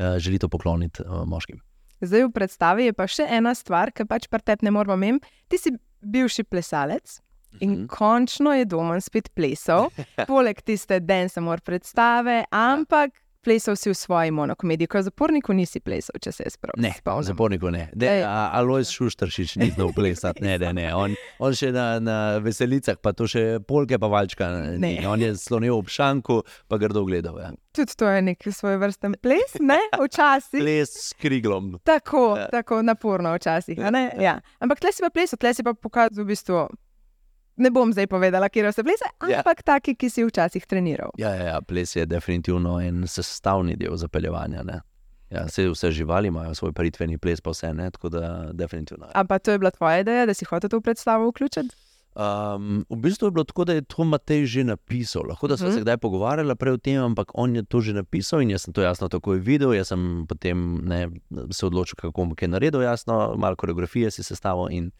uh, 0.00 0.16
želi 0.16 0.38
to 0.38 0.48
pokloniti 0.48 1.04
uh, 1.04 1.24
moškim. 1.28 1.60
Zdaj 2.00 2.24
v 2.28 2.32
predstavi 2.32 2.84
je 2.88 2.92
pa 2.96 3.04
še 3.04 3.28
ena 3.28 3.52
stvar, 3.54 3.92
ki 3.92 4.08
pač 4.08 4.24
pri 4.32 4.40
tebi 4.40 4.64
ne 4.64 4.72
moramo 4.72 4.96
mem. 4.96 5.20
Ti 5.52 5.60
si 5.60 5.70
bivši 6.00 6.48
plesalec 6.48 7.20
in 7.60 7.70
Mhm. 7.72 7.86
končno 7.88 8.52
je 8.52 8.64
domen 8.66 9.00
spet 9.00 9.30
plesal, 9.30 9.90
poleg 10.26 10.62
tiste 10.62 11.00
dance 11.00 11.40
more 11.40 11.60
predstave, 11.60 12.44
ampak 12.50 13.10
plesal 13.40 13.72
si 13.72 13.88
v 13.88 13.94
svoji 13.94 14.30
monokomediji, 14.30 14.84
ko 14.86 14.98
v 14.98 15.02
zaporniku 15.02 15.52
nisi 15.52 15.80
plesal, 15.80 16.12
če 16.14 16.28
se 16.30 16.44
jaz 16.44 16.56
prav 16.56 16.76
Ne, 16.76 16.90
spomnim. 16.92 17.24
zaporniku 17.24 17.70
ne. 17.70 17.88
De, 17.94 18.20
a, 18.20 18.50
Alois 18.52 18.90
Šuštršič 18.90 19.56
ni 19.56 19.70
znal 19.70 19.92
plesati, 19.92 20.42
ne, 20.42 20.58
ne, 20.58 20.72
ne. 20.74 20.94
On, 20.94 21.08
on 21.38 21.52
še 21.52 21.72
na, 21.72 21.98
na 21.98 22.16
veselicah, 22.38 22.98
pa 22.98 23.12
to 23.12 23.24
še 23.24 23.58
polke 23.60 23.96
pa 23.96 24.06
valčka. 24.06 24.44
Ne. 24.68 24.76
ni. 24.78 25.06
On 25.06 25.16
je 25.16 25.32
slonil 25.36 25.72
ob 25.72 25.88
šanku, 25.88 26.36
pa 26.68 26.76
grdo 26.76 27.00
gledal. 27.02 27.38
Ja. 27.38 27.50
Tudi 27.72 27.96
to 27.96 28.04
je 28.06 28.20
nek 28.22 28.44
svoj 28.44 28.76
vrsten 28.76 29.16
ples, 29.16 29.56
ne? 29.58 29.80
Včasih. 29.96 30.60
Ples 30.62 30.92
s 31.00 31.12
kriglom. 31.14 31.80
Tako, 31.82 32.36
Ja. 32.36 32.46
tako 32.50 32.82
naporno 32.82 33.32
včasih. 33.32 33.78
a 33.78 33.88
ne? 33.90 34.12
Ja. 34.20 34.36
Ampak 34.60 34.80
tle 34.80 34.92
si 34.92 35.00
pa 35.00 35.08
plesal, 35.08 35.38
tle 35.38 35.54
si 35.54 35.64
pa 35.64 35.72
pokazal 35.72 36.24
v 36.24 36.28
bistvu. 36.28 36.68
Ne 37.60 37.68
bom 37.70 37.92
zdaj 37.92 38.06
povedala, 38.06 38.48
kje 38.48 38.72
se 38.72 38.82
plese, 38.82 39.04
Ja. 39.22 39.38
ampak 39.38 39.62
taki, 39.62 39.92
ki 39.94 40.08
si 40.08 40.24
včasih 40.24 40.64
treniral. 40.64 41.10
Ja, 41.14 41.28
ja, 41.30 41.44
ja, 41.44 41.60
ples 41.60 41.92
je 41.92 42.06
definitivno 42.06 42.78
en 42.80 43.04
sestavni 43.06 43.76
del 43.76 43.92
zapeljevanja. 43.94 44.62
Ne? 44.64 44.80
Ja, 45.30 45.44
vse, 45.44 45.68
vse 45.68 45.90
živali 45.92 46.28
imajo 46.28 46.54
svoj 46.54 46.72
paritveni 46.72 47.18
ples, 47.18 47.40
pa 47.40 47.50
vse 47.50 47.68
ne, 47.72 47.90
tako 47.90 48.08
da 48.08 48.22
definitivno. 48.52 49.06
Ampak 49.14 49.42
to 49.42 49.50
je 49.50 49.58
bila 49.58 49.70
tvoja 49.70 49.98
ideja, 49.98 50.26
da 50.26 50.34
si 50.34 50.44
hotel 50.44 50.70
to 50.70 50.80
predstavo 50.80 51.28
vključiti? 51.28 51.68
Um, 52.12 52.84
v 52.88 52.96
bistvu 52.96 53.26
je 53.26 53.30
bilo 53.30 53.44
tako, 53.44 53.64
da 53.64 53.72
je 53.72 53.82
to 53.84 54.04
Matej 54.04 54.46
že 54.46 54.64
napisal. 54.64 55.22
Lahko 55.24 55.46
da 55.46 55.56
smo 55.56 55.68
Mhm. 55.68 55.74
se 55.74 55.80
kdaj 55.80 55.96
pogovarjali 55.98 56.56
prej 56.56 56.72
o 56.72 56.76
tem, 56.78 56.98
ampak 57.02 57.30
on 57.34 57.54
je 57.54 57.62
to 57.62 57.80
že 57.80 57.92
napisal 57.92 58.40
in 58.40 58.50
jaz 58.50 58.62
sem 58.62 58.72
to 58.72 58.82
jasno 58.82 59.08
takoj 59.08 59.38
videl. 59.38 59.70
Jaz 59.70 59.88
sem 59.88 60.24
potem 60.26 60.58
ne, 60.82 61.06
se 61.50 61.66
odločil, 61.66 61.94
kako 61.96 62.10
bom 62.16 62.34
kaj 62.34 62.48
naredil, 62.48 62.82
jasno, 62.82 63.34
malo 63.36 63.54
koreografije 63.54 64.10
si 64.10 64.22
sestavil 64.24 64.66
in 64.72 64.90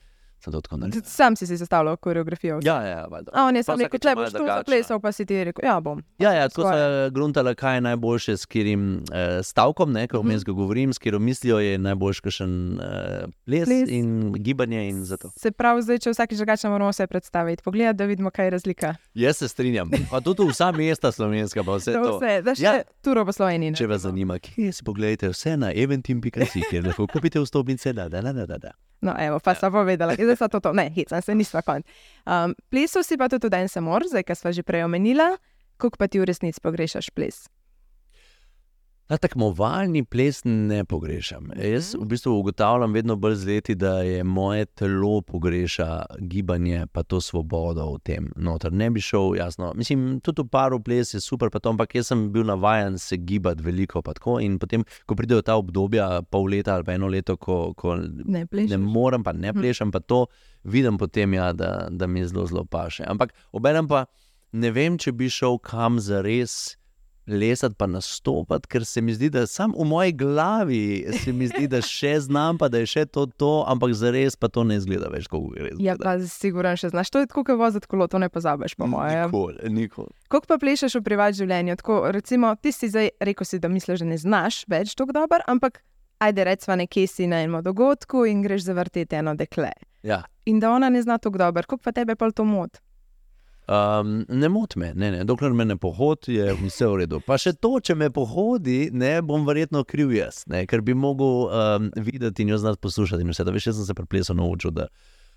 sem 0.45 0.53
to 0.53 0.61
tako 0.61 0.77
naredil. 0.77 1.03
Sam 1.05 1.37
si 1.37 1.47
si 1.47 1.59
sestavljal 1.59 1.97
koreografijo. 1.97 2.61
Ja, 2.63 2.83
ja, 2.83 3.07
valjda. 3.07 3.31
A 3.35 3.45
on 3.45 3.57
je 3.57 3.63
sam 3.63 3.79
rekel, 3.81 3.99
vsakič 3.99 4.03
če 4.03 4.15
boš 4.17 4.33
tu 4.33 4.47
zaplesal, 4.47 5.01
pa 5.01 5.13
si 5.13 5.27
ti 5.27 5.45
rekel, 5.45 5.65
ja 5.65 5.81
bom. 5.81 6.03
Ja, 6.19 6.33
ja 6.33 6.49
tako 6.49 6.63
se 6.73 7.11
gruntala, 7.13 7.55
kaj 7.55 7.77
je 7.77 7.81
najboljše, 7.81 8.37
s 8.37 8.47
katerim 8.47 8.85
eh, 9.13 9.43
stavkom, 9.43 9.93
ne, 9.93 10.07
ko 10.09 10.21
vmes 10.21 10.45
ga 10.45 10.53
govorim, 10.53 10.93
s 10.93 10.99
katero 10.99 11.19
mislijo 11.19 11.59
je 11.59 11.79
najboljši 11.79 12.23
kakšen 12.23 12.53
eh, 12.81 13.25
ples, 13.45 13.69
Ples. 13.69 13.91
in 13.91 14.33
gibanje. 14.35 14.89
In 14.89 15.05
zato. 15.05 15.31
Se 15.37 15.51
pravi, 15.51 15.83
zdaj, 15.83 15.99
če 15.99 16.11
vsakeč 16.11 16.39
drugače 16.39 16.69
moramo 16.69 16.91
vse 16.91 17.07
predstaviti, 17.07 17.63
pogledati, 17.63 17.97
da 17.97 18.05
vidimo, 18.05 18.31
kaj 18.31 18.47
je 18.47 18.51
razlika. 18.51 18.95
Jaz 19.15 19.37
se 19.37 19.49
strinjam. 19.49 19.91
Pa 20.11 20.21
tudi 20.21 20.47
vsa 20.49 20.73
mesta 20.73 21.13
slovenska, 21.13 21.65
pa 21.65 21.77
vse 21.77 21.93
to. 22.05 22.17
vse, 22.19 22.43
da 22.43 22.55
še 22.55 22.63
Ja. 22.65 22.75
ja. 22.75 22.83
turo 23.03 23.25
po 23.25 23.33
Sloveniji. 23.33 23.75
Če 23.75 23.87
vas 23.87 24.01
zanima, 24.01 24.39
kje 24.39 24.73
si 24.73 24.85
pogledajte 24.85 25.29
vse 25.29 25.57
na 25.57 25.73
eventim.si, 25.73 26.63
kjer 26.71 26.87
lahko 26.87 27.07
kupite 27.07 27.41
vstopnice. 27.41 27.93
Da, 27.93 28.09
da, 28.09 28.23
da, 28.23 28.33
da, 28.33 28.59
da. 28.59 28.71
No, 29.01 29.17
evo, 29.17 29.41
pa 29.41 29.57
sem 29.57 29.73
povedala, 29.73 30.13
zdaj 30.13 30.37
so 30.37 30.47
to, 30.53 30.61
to. 30.61 30.71
ne, 30.77 30.93
hecam 30.93 31.25
se, 31.25 31.33
nisva 31.33 31.65
konc. 31.65 31.89
Um, 32.29 32.53
plesal 32.69 33.01
si 33.01 33.17
pa 33.17 33.33
tudi 33.33 33.49
v 33.49 33.57
Dance 33.57 33.81
More, 33.81 34.05
zdaj, 34.05 34.29
kar 34.29 34.37
sva 34.37 34.53
že 34.53 34.61
prej 34.61 34.85
omenila, 34.85 35.41
koliko 35.81 35.97
pa 35.97 36.05
ti 36.05 36.21
v 36.21 36.29
resnici 36.29 36.61
pogrešaš 36.61 37.09
ples. 37.17 37.49
Ta 39.11 39.17
tekmovalni 39.19 40.05
ples 40.05 40.45
ne 40.45 40.85
pogrešam. 40.87 41.49
Jaz 41.59 41.97
v 41.99 42.05
bistvu 42.07 42.37
ugotavljam 42.39 42.93
vedno 42.95 43.17
bolj 43.17 43.35
z 43.35 43.47
leti, 43.47 43.75
da 43.75 43.97
je 44.07 44.25
moje 44.25 44.65
telo 44.65 45.21
pogreša 45.21 46.05
gibanje, 46.19 46.87
pa 46.93 47.03
to 47.03 47.19
svobodo 47.21 47.89
v 47.95 47.99
tem. 48.07 48.29
Noter. 48.37 48.73
Ne 48.73 48.87
bi 48.91 49.03
šel, 49.03 49.35
jasno. 49.37 49.73
Mislim, 49.75 50.21
tudi 50.23 50.45
v 50.47 50.49
paru 50.49 50.79
ples 50.81 51.15
je 51.15 51.21
super, 51.21 51.51
pa 51.51 51.59
to, 51.59 51.75
ampak 51.75 51.95
jaz 51.99 52.13
sem 52.13 52.29
bil 52.33 52.47
navajen 52.47 52.99
se 52.99 53.17
gibati 53.17 53.63
veliko. 53.63 54.03
pa 54.03 54.15
tako. 54.15 54.39
In 54.41 54.59
potem, 54.59 54.85
ko 55.07 55.19
pridejo 55.19 55.43
ta 55.43 55.59
obdobja, 55.59 56.23
pol 56.31 56.47
leta 56.47 56.75
ali 56.75 56.85
pa 56.85 56.95
eno 56.95 57.09
leto, 57.11 57.37
ko, 57.37 57.75
ko 57.75 57.97
Ne 58.25 58.47
ne 58.53 58.79
morem, 58.79 59.25
pa 59.25 59.33
ne 59.33 59.53
plešem, 59.53 59.91
pa 59.91 59.99
to 60.01 60.27
vidim 60.63 60.99
potem, 60.99 61.35
ja, 61.35 61.53
da, 61.53 61.89
da 61.91 62.07
mi 62.07 62.23
zelo, 62.27 62.47
zelo 62.47 62.65
paše. 62.65 63.05
Ampak 63.11 63.35
obenem 63.51 63.89
pa 63.89 64.07
ne 64.53 64.71
vem, 64.71 64.99
če 64.99 65.13
bi 65.13 65.27
šel 65.27 65.59
kam 65.59 65.99
za 65.99 66.23
res. 66.23 66.77
Lesati 67.31 67.77
pa 67.79 67.87
nastopati, 67.87 68.67
ker 68.69 68.85
se 68.85 69.01
mi 69.01 69.15
zdi, 69.15 69.31
da 69.31 69.45
sam 69.47 69.75
v 69.79 69.85
moji 69.87 70.13
glavi 70.13 71.07
se 71.23 71.33
mi 71.33 71.47
zdi, 71.47 71.69
da 71.71 71.79
še 71.85 72.17
znam, 72.27 72.59
pa 72.59 72.67
da 72.69 72.81
je 72.83 72.89
še 72.91 73.05
to, 73.07 73.27
to 73.39 73.51
ampak 73.71 73.95
za 73.95 74.11
res 74.11 74.35
pa 74.35 74.51
to 74.51 74.65
ne 74.67 74.81
izgleda 74.81 75.11
več, 75.13 75.29
kot 75.31 75.47
gre. 75.55 75.71
Ja, 75.79 75.95
pa 76.01 76.17
siguran 76.27 76.79
še 76.81 76.91
znaš. 76.91 77.13
To 77.15 77.23
je 77.23 77.29
tako, 77.31 77.45
kot 77.47 77.61
voziti 77.61 77.91
kolo, 77.91 78.09
to 78.11 78.19
ne 78.19 78.31
pozabiš, 78.33 78.75
po 78.75 78.91
mojem. 78.91 79.31
Nikoli, 79.31 79.71
nikoli. 79.71 80.11
Koliko 80.33 80.51
pa 80.51 80.59
plešeš 80.63 80.99
v 80.99 81.05
privat 81.07 81.39
življenju? 81.39 81.79
Tako, 81.79 82.01
recimo, 82.17 82.53
ti 82.59 82.75
si 82.75 82.91
zdaj 82.91 83.15
rekel, 83.23 83.47
si, 83.47 83.63
da 83.63 83.71
misliš, 83.71 84.03
da 84.03 84.11
ne 84.11 84.19
znaš 84.19 84.65
več 84.71 84.97
tako 84.99 85.15
dobro, 85.23 85.43
ampak 85.47 85.83
ajde, 86.21 86.45
recimo, 86.51 86.77
nekje 86.77 87.07
si 87.07 87.31
na 87.31 87.45
enem 87.45 87.63
dogodku 87.63 88.27
in 88.27 88.43
greš 88.43 88.67
zavrteti 88.69 89.17
eno 89.17 89.35
dekle. 89.39 89.73
Ja. 90.03 90.25
In 90.51 90.61
da 90.61 90.73
ona 90.75 90.89
ne 90.91 91.03
zna 91.03 91.19
tako 91.19 91.39
dobro, 91.39 91.63
koliko 91.63 91.85
pa 91.85 91.93
tebe 91.93 92.17
pa 92.17 92.31
to 92.31 92.45
moti? 92.45 92.81
Um, 93.71 94.25
ne 94.29 94.49
moti 94.49 94.79
me, 94.79 94.89
ne, 94.95 95.11
ne. 95.13 95.25
dokler 95.25 95.53
me 95.53 95.63
ne 95.65 95.77
pohodi, 95.77 96.35
je 96.35 96.49
vse 96.57 96.87
v 96.87 96.97
redu. 96.97 97.21
Pa 97.23 97.37
še 97.37 97.53
to, 97.55 97.77
če 97.79 97.95
me 97.95 98.09
pohodi, 98.11 98.89
ne 98.91 99.21
bom 99.23 99.45
verjetno 99.47 99.85
kriv 99.85 100.11
jaz, 100.11 100.41
ne, 100.47 100.65
ker 100.67 100.81
bi 100.81 100.91
mogel 100.93 101.47
um, 101.47 101.87
videti 101.97 102.43
in 102.43 102.51
jo 102.51 102.59
znati 102.59 102.81
poslušati. 102.81 103.23
Vse, 103.25 103.45
da 103.45 103.51
veš, 103.51 103.67
jaz 103.67 103.77
sem 103.77 103.87
se 103.87 103.95
preplesal 103.95 104.37
naučil, 104.37 104.73
da 104.73 104.89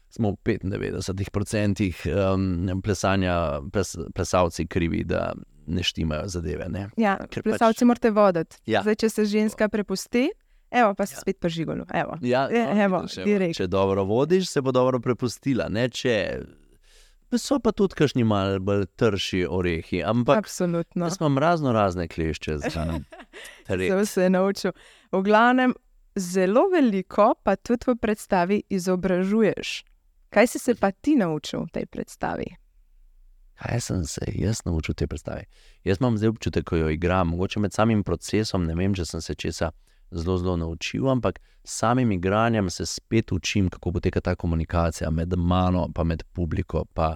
smo 0.10 0.32
v 0.34 0.58
95% 0.98 2.34
um, 2.34 2.82
plesanja, 2.82 3.36
ples, 3.70 3.94
plesalci 4.13 4.66
krivi, 4.66 5.04
da 5.04 5.34
ne 5.68 5.84
štimajo 5.84 6.28
zadeve. 6.28 6.66
Ne. 6.70 6.88
Ja, 6.98 7.18
Ker 7.30 7.44
plesalci 7.44 7.80
pač... 7.80 7.88
morate 7.88 8.12
voditi. 8.12 8.58
Ja. 8.66 8.82
Zdaj, 8.82 8.96
če 8.96 9.10
se 9.10 9.25
ženska 9.28 9.70
prepusti, 9.70 10.25
evo 10.72 10.94
pa 10.94 11.06
si 11.06 11.13
Ja. 11.13 11.22
spet 11.22 11.40
požigalo. 11.40 11.86
Ja, 11.88 12.08
Ja, 12.22 12.48
no, 12.50 12.82
evo, 12.82 13.00
vidiš, 13.00 13.18
evo, 13.18 13.25
direkt. 13.25 13.58
če 13.58 13.68
dobro 13.68 14.04
vodiš, 14.04 14.50
se 14.50 14.62
bo 14.62 14.72
dobro 14.72 15.00
prepustila. 15.00 15.70
Ne, 15.70 15.86
če 15.88 16.42
So 17.38 17.60
pa 17.60 17.72
tudi 17.72 17.96
kakšni 17.96 18.24
malce 18.24 18.60
bolj 18.60 18.86
trši 18.96 19.46
orehi, 19.50 20.04
ampak 20.04 20.38
Absolutno. 20.38 21.06
jaz 21.06 21.18
imam 21.20 21.38
razno 21.38 21.72
razne 21.72 22.08
klešče 22.08 22.58
za 22.58 22.70
Sem 22.70 23.06
terenu. 23.68 24.06
se 24.06 24.30
naučil. 24.30 24.72
V 25.12 25.22
glavnem, 25.22 25.74
zelo 26.16 26.70
veliko 26.70 27.34
pa 27.44 27.56
tudi 27.56 27.86
v 27.88 27.96
predstavi 27.96 28.63
izobražuješ. 28.70 29.84
Kaj 30.30 30.48
si 30.48 30.60
se 30.60 30.75
pa 30.75 30.92
ti 30.92 31.16
naučil 31.16 31.60
v 31.60 31.72
tej 31.72 31.86
predstavi? 31.86 32.46
Kaj 33.54 33.80
sem 33.82 34.06
se 34.06 34.22
jaz 34.34 34.66
naučil 34.66 34.96
te 34.96 35.08
predstave? 35.08 35.44
Jaz 35.84 35.98
imam 36.02 36.18
zdaj 36.18 36.30
občutek, 36.30 36.66
ko 36.66 36.75
jo 36.75 36.90
igram, 36.90 37.28
mogoče 37.28 37.60
med 37.60 37.74
samim 37.74 38.04
procesom, 38.04 38.66
ne 38.66 38.75
vem, 38.75 38.94
če 38.94 39.06
sem 39.06 39.22
se 39.22 39.36
česa 39.36 39.72
zelo, 40.13 40.38
zelo 40.38 40.58
naučil, 40.58 41.10
ampak 41.10 41.39
s 41.63 41.77
samim 41.79 42.12
igranjem 42.12 42.70
se 42.70 42.86
spet 42.86 43.32
učim, 43.32 43.70
kako 43.70 43.91
poteka 43.91 44.22
ta 44.22 44.36
komunikacija 44.36 45.10
med 45.10 45.34
mano 45.38 45.88
in 46.00 46.08
med 46.08 46.24
publiko. 46.34 46.86
Pa 46.93 47.15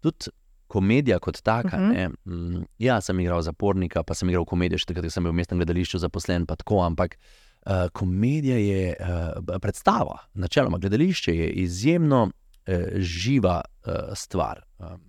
tudi 0.00 0.30
komedija 0.66 1.18
kot 1.18 1.42
taka. 1.42 1.76
Uh 1.76 1.82
Mhm. 1.82 1.92
-huh. 1.92 2.14
mm, 2.24 2.64
ja, 2.78 3.00
sem 3.00 3.20
igral 3.20 3.42
zapornika, 3.42 4.02
pa 4.02 4.14
sem 4.14 4.28
igral 4.28 4.44
komedijo, 4.44 4.78
še 4.78 4.86
takrat 4.86 5.04
ko 5.04 5.10
sem 5.10 5.24
bil 5.24 5.32
v 5.32 5.36
mestnem 5.36 5.58
gledališču 5.58 5.98
zaposlen, 5.98 6.46
pa 6.46 6.56
tako, 6.56 6.82
ampak. 6.82 7.18
Uh, 7.66 7.88
komedija 7.92 8.56
je 8.56 8.96
uh, 9.00 9.58
predstava, 9.60 10.18
načeloma 10.34 10.78
gledališče 10.78 11.36
je 11.36 11.50
izjemno 11.50 12.22
uh, 12.22 12.74
živa 12.96 13.60
uh, 13.86 13.92
stvar. 14.14 14.62
Um, 14.78 15.00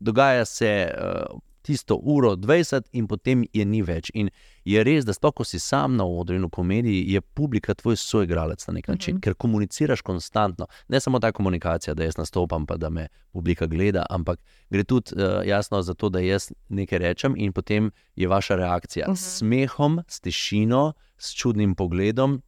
dogaja 0.00 0.44
se 0.44 0.94
uh, 0.94 1.40
tisto 1.62 1.96
uro, 2.02 2.36
20, 2.36 2.82
in 2.92 3.06
potem 3.06 3.44
je 3.52 3.64
ni 3.64 3.82
več. 3.82 4.10
In 4.14 4.30
je 4.64 4.84
res, 4.84 5.04
da 5.04 5.12
sploh, 5.12 5.32
ko 5.34 5.44
si 5.44 5.58
sam 5.58 5.96
na 5.96 6.04
odru 6.04 6.36
in 6.36 6.44
v 6.44 6.50
komediji, 6.50 7.12
je 7.12 7.20
publika 7.20 7.74
tvoj 7.74 7.96
soigralec 7.96 8.66
na 8.66 8.74
nek 8.74 8.88
način, 8.88 9.14
Mhm. 9.14 9.16
uh 9.16 9.20
-huh. 9.20 9.24
ker 9.24 9.34
komuniciraš 9.34 10.00
konstantno. 10.00 10.66
Ne 10.88 11.00
samo 11.00 11.18
ta 11.18 11.32
komunikacija, 11.32 11.94
da 11.94 12.04
jaz 12.04 12.16
nastopam, 12.16 12.66
pa 12.66 12.76
da 12.76 12.88
me 12.88 13.08
publika 13.32 13.66
gleda, 13.66 14.06
ampak 14.10 14.38
gre 14.70 14.84
tudi 14.84 15.10
uh, 15.14 15.46
jasno 15.46 15.82
za 15.82 15.94
to, 15.94 16.08
da 16.08 16.20
jaz 16.20 16.52
nekaj 16.68 16.98
rečem 16.98 17.34
in 17.36 17.52
potem 17.52 17.90
je 18.16 18.28
vaša 18.28 18.56
reakcija 18.56 19.04
Mhm. 19.06 19.12
uh 19.12 19.16
-huh. 19.16 19.20
s 19.20 19.38
smehom, 19.38 20.00
s 20.08 20.20
tišino, 20.20 20.92
s 21.18 21.34
čudnim 21.34 21.74
pogledom. 21.74 22.42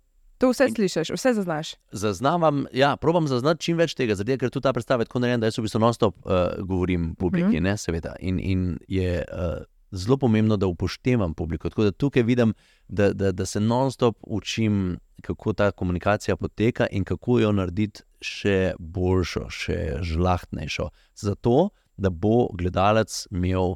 To 0.45 0.51
vse 0.53 0.69
slišiš, 0.75 1.11
vse 1.17 1.35
zaznaš. 1.35 1.75
Zaznavam, 1.93 2.67
ja, 2.73 2.97
probam 3.01 3.29
zaznati 3.29 3.65
čim 3.65 3.79
več 3.81 3.95
tega, 3.97 4.13
zato 4.13 4.35
ker 4.37 4.51
tudi 4.53 4.67
ta 4.67 4.75
predstava 4.77 5.01
je 5.01 5.09
tako 5.09 5.23
narejena, 5.25 5.41
da 5.41 5.49
jaz 5.49 5.57
v 5.57 5.65
bistvu 5.65 5.81
non-stop 5.81 6.19
uh, 6.21 6.43
govorim 6.61 7.15
publiki, 7.17 7.47
mm 7.47 7.53
-hmm. 7.53 7.63
ne, 7.65 7.77
seveda. 7.81 8.13
In, 8.21 8.39
in 8.39 8.67
je 8.89 9.25
uh, 9.25 9.65
zelo 9.91 10.17
pomembno, 10.17 10.57
da 10.57 10.67
upoštevam 10.67 11.35
publiko. 11.35 11.71
Tako 11.71 11.85
da 11.85 11.93
tukaj 11.93 12.23
vidim, 12.23 12.55
da, 12.89 13.13
da, 13.13 13.33
da 13.33 13.47
se 13.47 13.61
non-stop 13.61 14.17
učim, 14.21 14.99
kako 15.23 15.53
ta 15.53 15.71
komunikacija 15.71 16.37
poteka 16.37 16.87
in 16.91 17.05
kako 17.05 17.39
jo 17.39 17.53
narediti 17.53 18.03
še 18.21 18.75
boljšo, 18.79 19.49
še 19.51 19.97
žlahtnejšo. 20.03 20.91
Zato, 21.15 21.69
da 21.97 22.11
bo 22.11 22.49
gledalec 22.53 23.27
imel 23.31 23.75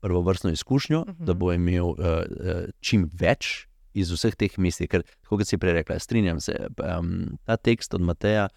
prvovrstno 0.00 0.50
izkušnjo, 0.50 1.00
mm. 1.00 1.10
-hmm. 1.10 1.24
da 1.24 1.34
bo 1.34 1.52
imel 1.52 1.84
uh, 1.84 1.96
uh, 1.98 2.64
čim 2.80 3.10
več 3.12 3.68
iz 3.96 4.12
vseh 4.12 4.36
teh 4.36 4.58
misli. 4.60 4.88
Ker, 4.90 5.04
kot 5.28 5.48
si 5.48 5.58
prej 5.60 5.80
rekla, 5.80 5.98
strinjam 6.02 6.40
se, 6.44 6.54
um, 6.76 7.38
ta 7.48 7.56
tekst 7.56 7.96
od 7.96 8.04
Mateja 8.04 8.48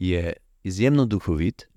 je 0.00 0.34
izjemno 0.66 1.06
duhovit, 1.06 1.68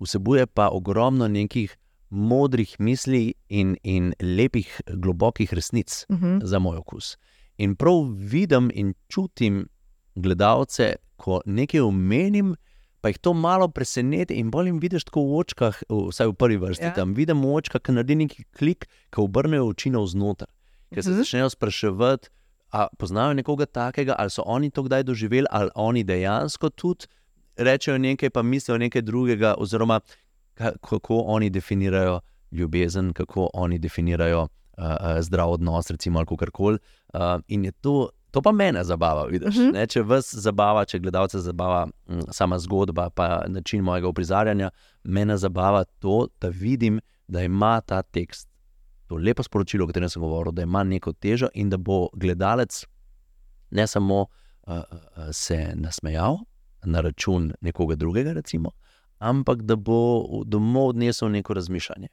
vsebuje 0.00 0.46
pa 0.46 0.70
ogromno 0.72 1.28
nekih 1.28 1.76
modrih 2.10 2.74
misli 2.78 3.34
in, 3.48 3.76
in 3.82 4.12
lepih, 4.20 4.80
globokih 4.86 5.52
resnic 5.54 6.06
Uh 6.08 6.18
-huh. 6.18 6.40
za 6.44 6.58
moj 6.58 6.76
okus. 6.76 7.16
In 7.56 7.76
prav 7.76 8.08
vidim 8.16 8.70
in 8.74 8.94
čutim 9.08 9.68
gledalce, 10.14 10.96
ko 11.16 11.40
nekaj 11.46 11.80
omenim, 11.80 12.56
pa 13.00 13.08
jih 13.08 13.18
to 13.18 13.32
malo 13.32 13.68
preseneti 13.68 14.34
in 14.34 14.50
bolj 14.50 14.68
jim 14.68 14.78
vidiš 14.80 15.04
tako 15.04 15.20
v 15.20 15.38
očkah, 15.38 15.82
vsaj 15.88 16.26
v 16.26 16.34
prvi 16.34 16.56
vrsti 16.56 16.84
Ja. 16.84 16.88
ja. 16.88 16.94
tam 16.94 17.14
vidim 17.14 17.42
v 17.42 17.54
očkah, 17.54 17.80
ki 17.80 17.92
naredi 17.92 18.14
neki 18.14 18.44
klik, 18.44 18.86
ki 19.10 19.20
obrnejo 19.20 19.66
oči 19.66 19.90
navznoter. 19.90 20.48
Ker 20.92 21.02
se 21.02 21.10
Mhm. 21.10 21.18
začnejo 21.18 21.50
spraševati, 21.50 22.28
a 22.70 22.86
poznajo 22.98 23.34
nekoga 23.34 23.66
takega, 23.66 24.14
ali 24.18 24.30
so 24.30 24.42
oni 24.46 24.70
to 24.70 24.82
kdaj 24.82 25.02
doživeli, 25.02 25.46
ali 25.50 25.70
oni 25.74 26.04
dejansko 26.04 26.70
tudi 26.70 27.06
rečejo 27.56 27.98
nekaj, 27.98 28.30
pa 28.30 28.42
mislijo 28.42 28.78
nekaj 28.78 29.02
drugega, 29.02 29.54
oziroma 29.58 30.00
ka- 30.54 30.76
kako 30.80 31.18
oni 31.18 31.50
definirajo 31.50 32.20
ljubezen, 32.52 33.12
kako 33.12 33.50
oni 33.54 33.78
definirajo 33.78 34.42
uh, 34.42 34.84
zdrav 35.20 35.50
odnos, 35.50 35.90
recimo, 35.90 36.18
ali 36.18 36.36
karkoli. 36.38 36.78
Uh, 37.14 37.20
in 37.48 37.64
je 37.64 37.72
to, 37.72 38.08
to 38.30 38.42
pa 38.42 38.52
mene 38.52 38.84
zabava, 38.84 39.24
vidiš. 39.24 39.48
Uh 39.48 39.54
Mhm. 39.54 39.68
-huh. 39.68 39.72
ne, 39.72 39.86
če 39.86 40.02
vas 40.02 40.34
zabava, 40.34 40.84
če 40.84 40.98
gledalce 40.98 41.38
zabava 41.38 41.86
m, 42.08 42.20
sama 42.30 42.58
zgodba, 42.58 43.10
pa 43.10 43.44
način 43.48 43.82
mojega 43.82 44.08
uprizarjanja, 44.08 44.70
mene 45.04 45.36
zabava 45.36 45.84
to, 45.84 46.26
da 46.40 46.48
vidim, 46.48 47.00
da 47.28 47.42
ima 47.42 47.80
ta 47.80 48.02
tekst 48.02 48.49
to 49.10 49.16
lepo 49.18 49.42
sporočilo, 49.42 49.84
o 49.84 49.90
katerem 49.90 50.08
sem 50.08 50.22
govoril, 50.22 50.52
da 50.54 50.62
ima 50.62 50.84
neko 50.86 51.12
težo 51.12 51.48
in 51.58 51.70
da 51.70 51.76
bo 51.76 52.04
gledalec 52.14 52.84
ne 53.70 53.86
samo 53.86 54.20
uh, 54.22 54.82
se 55.32 55.72
nasmejal 55.74 56.38
na 56.84 57.00
račun 57.00 57.52
nekoga 57.60 57.96
drugega, 57.98 58.32
recimo, 58.32 58.70
ampak 59.18 59.62
da 59.66 59.76
bo 59.76 59.98
domov 60.46 60.92
odnesel 60.94 61.30
neko 61.30 61.54
razmišljanje. 61.58 62.08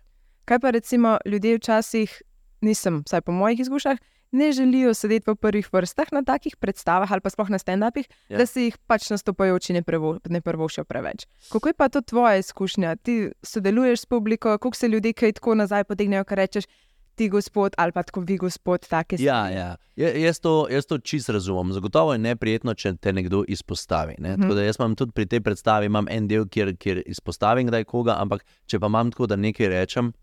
Kaj 0.46 0.60
pa 0.60 0.72
recimo 0.74 1.18
ljudje 1.26 1.58
včasih, 1.58 2.22
nisem, 2.62 3.04
vsaj 3.06 3.22
po 3.22 3.32
mojih 3.32 3.60
izkušnjah, 3.60 3.98
ne 4.32 4.52
želijo 4.52 4.94
sedeti 4.94 5.32
v 5.32 5.36
prvih 5.36 5.70
vrstah 5.74 6.08
na 6.12 6.24
takih 6.24 6.56
predstavah 6.56 7.12
ali 7.12 7.22
pa 7.22 7.30
sploh 7.30 7.50
na 7.50 7.60
stand-upih, 7.60 8.10
ja. 8.30 8.38
Da 8.38 8.46
si 8.46 8.68
jih 8.68 8.78
pač 8.88 9.10
nastopajoči 9.10 9.74
ne, 9.74 9.82
prevo, 9.82 10.18
ne 10.30 10.42
prvošijo 10.42 10.84
preveč. 10.84 11.28
Kako 11.52 11.70
je 11.70 11.74
pa 11.74 11.90
to 11.90 12.02
tvoja 12.02 12.36
izkušnja? 12.38 12.96
Ti 12.96 13.32
sodeluješ 13.44 14.02
s 14.02 14.06
publiko, 14.06 14.58
kako 14.58 14.76
se 14.76 14.88
ljudje 14.88 15.14
kaj 15.14 15.32
tako 15.40 15.56
nazaj 15.56 15.84
potegnejo, 15.84 16.24
kar 16.24 16.38
rečeš. 16.38 16.64
Ti, 17.18 17.30
gospod, 17.34 17.74
ali 17.82 17.92
pa 17.92 18.04
tako 18.06 18.22
vi, 18.22 18.38
gospod, 18.38 18.86
take 18.88 19.18
Ja, 19.20 19.42
stvari. 19.48 19.56
ja. 19.56 19.76
Ja, 19.96 20.10
Jaz 20.28 20.40
to, 20.40 20.68
jaz 20.70 20.86
to 20.86 21.00
čist 21.02 21.30
razumem. 21.34 21.74
Zagotovo 21.74 22.14
je 22.14 22.22
neprijetno, 22.22 22.74
če 22.78 22.94
te 23.02 23.14
nekdo 23.14 23.42
izpostavi. 23.48 24.16
Ne? 24.20 24.36
Mhm. 24.36 24.42
Tako 24.42 24.54
da 24.54 24.64
jaz 24.64 24.78
imam 24.80 24.96
tudi 24.96 25.12
pri 25.12 25.26
tej 25.26 25.42
predstavi 25.42 25.90
en 26.10 26.28
del, 26.28 26.46
kjer, 26.46 26.76
kjer 26.78 27.02
izpostavim 27.06 27.68
kdaj 27.68 27.84
koga, 27.90 28.16
ampak 28.22 28.46
če 28.66 28.80
pa 28.80 28.86
imam 28.88 29.12
tako, 29.12 29.28
da 29.28 29.36
nekaj 29.36 29.68
rečem, 29.74 30.14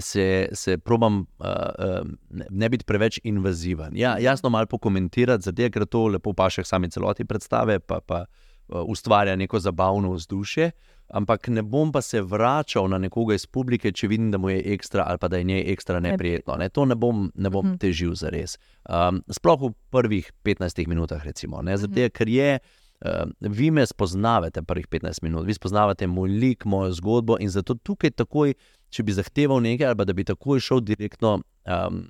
se, 0.00 0.48
se, 0.52 0.78
probam 0.78 1.18
uh, 1.38 1.46
uh, 1.46 2.08
ne, 2.50 2.68
biti 2.68 2.84
preveč 2.84 3.20
invaziven. 3.24 3.96
Ja, 3.96 4.16
jasno, 4.18 4.50
malo 4.50 4.66
pokomentirati, 4.66 5.42
zato 5.44 5.70
ker 5.70 5.84
to 5.86 6.06
lepo 6.06 6.32
paše 6.32 6.64
sami 6.64 6.90
celoti 6.90 7.24
predstave, 7.24 7.80
pa, 7.80 8.00
pa 8.00 8.24
uh, 8.24 8.80
ustvarja 8.86 9.36
neko 9.36 9.60
zabavno 9.60 10.12
vzdušje. 10.12 10.70
Ampak 11.08 11.48
ne 11.48 11.62
bom 11.62 11.92
pa 11.92 12.00
se 12.00 12.20
vračal 12.20 12.88
na 12.88 12.98
nekoga 12.98 13.34
iz 13.34 13.46
publike, 13.46 13.92
če 13.92 14.08
vidim, 14.08 14.30
da 14.30 14.38
mu 14.38 14.50
je 14.50 14.62
ekstra 14.66 15.04
ali 15.06 15.18
pa 15.18 15.28
da 15.28 15.36
je 15.36 15.44
njej 15.44 15.64
ekstra 15.68 16.00
neprijetno. 16.00 16.56
Ne? 16.56 16.68
To 16.68 16.84
ne 16.84 16.94
bom, 16.94 17.32
ne 17.34 17.50
bom 17.50 17.66
Mhm. 17.66 17.76
težil 17.76 18.14
za 18.14 18.28
res. 18.28 18.58
Um, 18.84 19.22
sploh 19.30 19.60
v 19.60 19.72
prvih 19.90 20.32
15 20.42 20.86
minutah, 20.86 21.24
recimo. 21.24 21.62
ne, 21.62 21.76
Zato, 21.76 22.08
ker 22.10 22.28
je. 22.28 22.58
Uh, 22.96 23.10
vi 23.42 23.70
me 23.70 23.86
spoznavate 23.86 24.62
prvih 24.62 24.88
15 24.88 25.22
minut, 25.22 25.46
vi 25.46 25.52
spoznavate 25.52 26.06
moj 26.06 26.28
lik, 26.30 26.64
mojo 26.64 26.92
zgodbo 26.92 27.36
in 27.38 27.48
zato 27.48 27.74
tukaj 27.74 28.10
takoj, 28.12 28.54
če 28.88 29.02
bi 29.02 29.12
zahteval 29.12 29.60
nekaj, 29.60 29.86
ali 29.86 30.04
da 30.04 30.12
bi 30.12 30.24
takoj 30.24 30.60
šel 30.60 30.80
direktno, 30.80 31.42
um, 31.66 32.08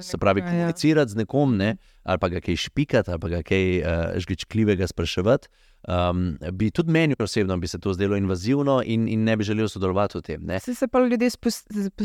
se 0.00 0.16
pravi, 0.16 0.40
Ja, 0.40 0.46
komunicirati 0.46 1.10
z 1.10 1.16
nekom, 1.16 1.56
ne, 1.56 1.74
ali 2.02 2.18
pa 2.18 2.28
ga 2.28 2.40
kaj 2.40 2.56
špikati, 2.56 3.10
ali 3.10 3.20
pa 3.20 3.28
ga 3.28 3.42
kaj 3.42 3.64
uh, 3.76 3.84
žgičkljivega 4.16 4.86
spraševati, 4.86 5.48
um, 5.84 6.22
bi 6.52 6.70
tudi 6.70 6.90
meni 6.90 7.14
osebno 7.18 7.56
bi 7.56 7.66
se 7.66 7.78
to 7.78 7.92
zdelo 7.92 8.16
invazivno 8.16 8.82
in, 8.84 9.08
in 9.08 9.24
ne 9.24 9.36
bi 9.36 9.44
želel 9.44 9.68
sodelovati 9.68 10.18
v 10.18 10.22
tem. 10.22 10.42
Ne. 10.42 10.60
Se, 10.60 10.74
se 10.74 10.88
pa 10.88 10.98
ljudje 11.00 11.30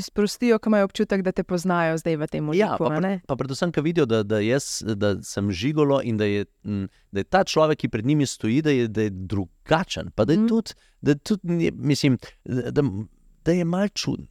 sprostijo, 0.02 0.60
ko 0.60 0.70
imajo 0.70 0.86
občutek, 0.86 1.22
da 1.22 1.32
te 1.32 1.44
poznajo 1.44 1.98
zdaj 1.98 2.16
v 2.16 2.28
tem 2.28 2.44
Ja, 2.48 2.50
odzivu. 2.72 2.78
pa, 2.80 2.98
pred, 2.98 3.22
pa 3.24 3.36
predvsem, 3.36 3.72
ko 3.72 3.82
vidijo, 3.82 4.06
da, 4.06 4.24
da, 4.24 4.40
jaz, 4.40 4.64
da 4.88 5.16
sem 5.24 5.52
žigolo 5.52 6.02
in 6.02 6.18
da 6.18 6.26
je, 6.26 6.46
da 7.12 7.20
je 7.20 7.24
ta 7.26 7.44
človek, 7.44 7.78
ki 7.78 7.90
pred 7.90 8.06
njimi 8.06 8.26
stoji, 8.26 8.62
da 8.62 8.70
je, 8.72 8.88
da 8.88 9.02
je 9.02 9.10
drugačen. 9.12 10.12
Pa 10.12 10.26
da 10.26 10.34
je 10.34 10.40
Mhm. 10.40 10.48
tudi, 10.48 10.72
da 11.02 11.12
je 11.12 11.18
tudi 11.18 11.42
mislim, 11.74 12.18
da, 12.46 12.82
da 13.46 13.52
je 13.52 13.66
mal 13.66 13.88
čuden. 13.90 14.28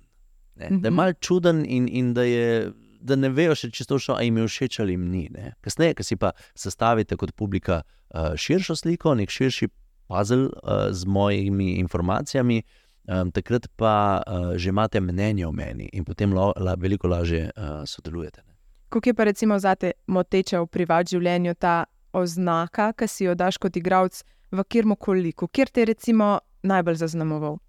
Ne? 0.56 0.68
Da 0.70 0.87
je 0.87 0.90
Mhm. 0.90 0.94
mal 0.94 1.12
čuden 1.14 1.64
in, 1.66 1.88
in 1.88 2.14
da, 2.14 2.22
je, 2.22 2.72
da 3.00 3.16
ne 3.16 3.28
vejo 3.28 3.54
še 3.54 3.70
čisto, 3.70 3.98
ali 4.14 4.26
jim 4.28 4.38
je 4.38 4.46
všeč 4.48 4.80
ali 4.80 4.96
jim 4.96 5.11
ni. 5.11 5.26
Ne? 5.32 5.54
Kasneje, 5.61 5.94
ko 5.98 6.06
si 6.06 6.16
pa 6.16 6.32
sestavite 6.54 7.16
kot 7.16 7.35
publika 7.37 7.82
uh, 7.82 8.35
širšo 8.37 8.76
sliko, 8.76 9.14
nek 9.14 9.30
širši 9.30 9.68
puzzle 10.09 10.48
uh, 10.48 10.88
z 10.90 11.06
mojimi 11.06 11.76
informacijami. 11.82 12.62
Um, 13.06 13.30
takrat 13.30 13.68
pa 13.78 14.22
uh, 14.26 14.56
že 14.59 14.72
imate 14.72 15.00
mnenje 15.00 15.46
o 15.46 15.52
meni 15.54 15.87
in 15.94 16.02
potem 16.04 16.32
lo, 16.35 16.50
la, 16.59 16.74
veliko 16.74 17.06
lažje 17.06 17.52
uh, 17.54 17.85
sodelujete. 17.87 18.42
Kako 18.88 19.09
je 19.09 19.14
pa 19.14 19.24
recimo 19.24 19.59
zate 19.59 19.92
moteča 20.06 20.59
v 20.62 20.66
privat 20.66 21.06
življenju 21.06 21.54
ta 21.54 21.85
oznaka, 22.12 22.90
ki 22.98 23.06
si 23.06 23.28
jo 23.28 23.35
daš 23.38 23.61
kot 23.62 23.76
igralec 23.78 24.24
v 24.50 24.64
kjermu 24.64 24.96
koliku, 24.96 25.46
kjer 25.46 25.70
te 25.70 25.85
je 25.85 25.92
recimo 25.92 26.38
najbolj 26.66 26.98
zaznamoval? 27.04 27.61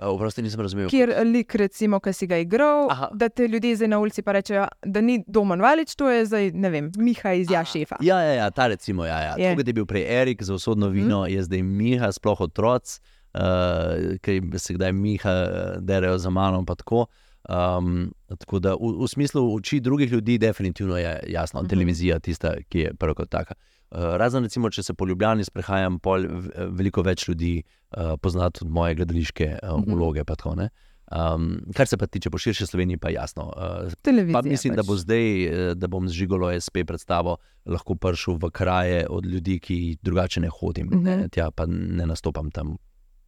Vprosti 0.00 0.42
nisem 0.44 0.60
razumel. 0.60 0.90
Kjer 0.92 1.12
lik, 1.24 1.54
recimo, 1.56 2.00
ki 2.04 2.12
si 2.12 2.26
ga 2.28 2.36
igral, 2.36 2.90
Aha. 2.92 3.08
da 3.16 3.28
te 3.28 3.46
ljudje 3.48 3.76
zdaj 3.80 3.88
na 3.88 3.98
ulici 3.98 4.22
pa 4.22 4.34
rečejo, 4.36 4.66
da 4.84 5.00
ni 5.00 5.22
Domen 5.26 5.60
Valič, 5.60 5.94
to 5.96 6.10
je 6.10 6.26
zdaj, 6.28 6.50
ne 6.52 6.70
vem, 6.70 6.90
Miha 6.98 7.32
iz 7.40 7.50
Jašefa. 7.50 7.96
Ja, 8.04 8.20
ja, 8.20 8.32
ja, 8.42 8.50
ta 8.50 8.66
recimo, 8.68 9.06
ja, 9.08 9.20
ja. 9.22 9.34
Je. 9.38 9.54
Tukaj 9.54 9.70
je 9.70 9.76
bil 9.78 9.86
prej 9.88 10.04
Erik 10.20 10.42
za 10.42 10.54
usodno 10.54 10.88
vino, 10.92 11.22
mm. 11.24 11.32
je 11.32 11.46
zdaj 11.48 11.62
Miha, 11.62 12.12
sploh 12.12 12.40
otroc. 12.40 12.98
uh, 13.36 14.16
ki 14.22 14.40
se 14.58 14.74
kdaj 14.74 14.92
miha, 14.92 15.34
derajo 15.80 16.18
za 16.18 16.30
mano. 16.30 16.64
Um, 17.48 18.12
tako 18.38 18.58
da 18.58 18.74
v, 18.74 18.90
v 19.04 19.08
smislu 19.08 19.54
oči 19.54 19.80
drugih 19.80 20.12
ljudi, 20.12 20.38
definitivno 20.38 20.96
je 20.96 21.20
jasno, 21.28 21.60
uh 21.60 21.66
-huh. 21.66 21.70
televizija 21.70 22.18
tista, 22.18 22.54
ki 22.68 22.78
je 22.78 22.94
prva 22.94 23.14
kot 23.14 23.30
taka. 23.30 23.54
Uh, 23.54 23.75
razen, 23.96 24.44
recimo, 24.44 24.70
če 24.70 24.82
se 24.82 24.94
po 24.94 25.06
Ljubljani 25.06 25.44
sprehajam, 25.44 25.98
pol, 26.02 26.26
veliko 26.76 27.04
več 27.06 27.28
ljudi 27.28 27.60
uh, 27.62 28.16
pozna 28.22 28.50
tudi 28.50 28.72
moje 28.72 28.98
gledališke 29.00 29.56
uh, 29.62 29.80
vloge. 29.86 30.22
Uh 30.22 30.36
-huh. 30.44 30.68
Um, 31.06 31.60
kar 31.74 31.86
se 31.86 31.96
pa 31.96 32.06
tiče 32.06 32.30
po 32.30 32.38
širši 32.38 32.66
Sloveniji, 32.66 32.98
pa 32.98 33.10
jasno. 33.10 33.52
Uh, 33.56 33.92
pa 34.32 34.42
mislim, 34.42 34.74
pač. 34.74 34.76
da 34.76 34.82
bo 34.82 34.96
zdaj, 34.96 35.74
da 35.74 35.86
bom 35.86 36.08
z 36.08 36.12
Žigolo 36.12 36.60
SP 36.60 36.82
predstavo 36.86 37.36
lahko 37.66 37.94
prišel 37.94 38.34
v 38.34 38.50
kraje 38.50 39.06
od 39.10 39.26
ljudi, 39.26 39.60
ki 39.60 39.98
drugače 40.02 40.40
ne 40.40 40.48
hodim, 40.48 40.88
uh 40.88 40.92
-huh. 40.92 41.02
ne, 41.02 41.28
tja 41.28 41.50
pa 41.50 41.66
ne 41.66 42.06
nastopam 42.06 42.50
tam. 42.50 42.76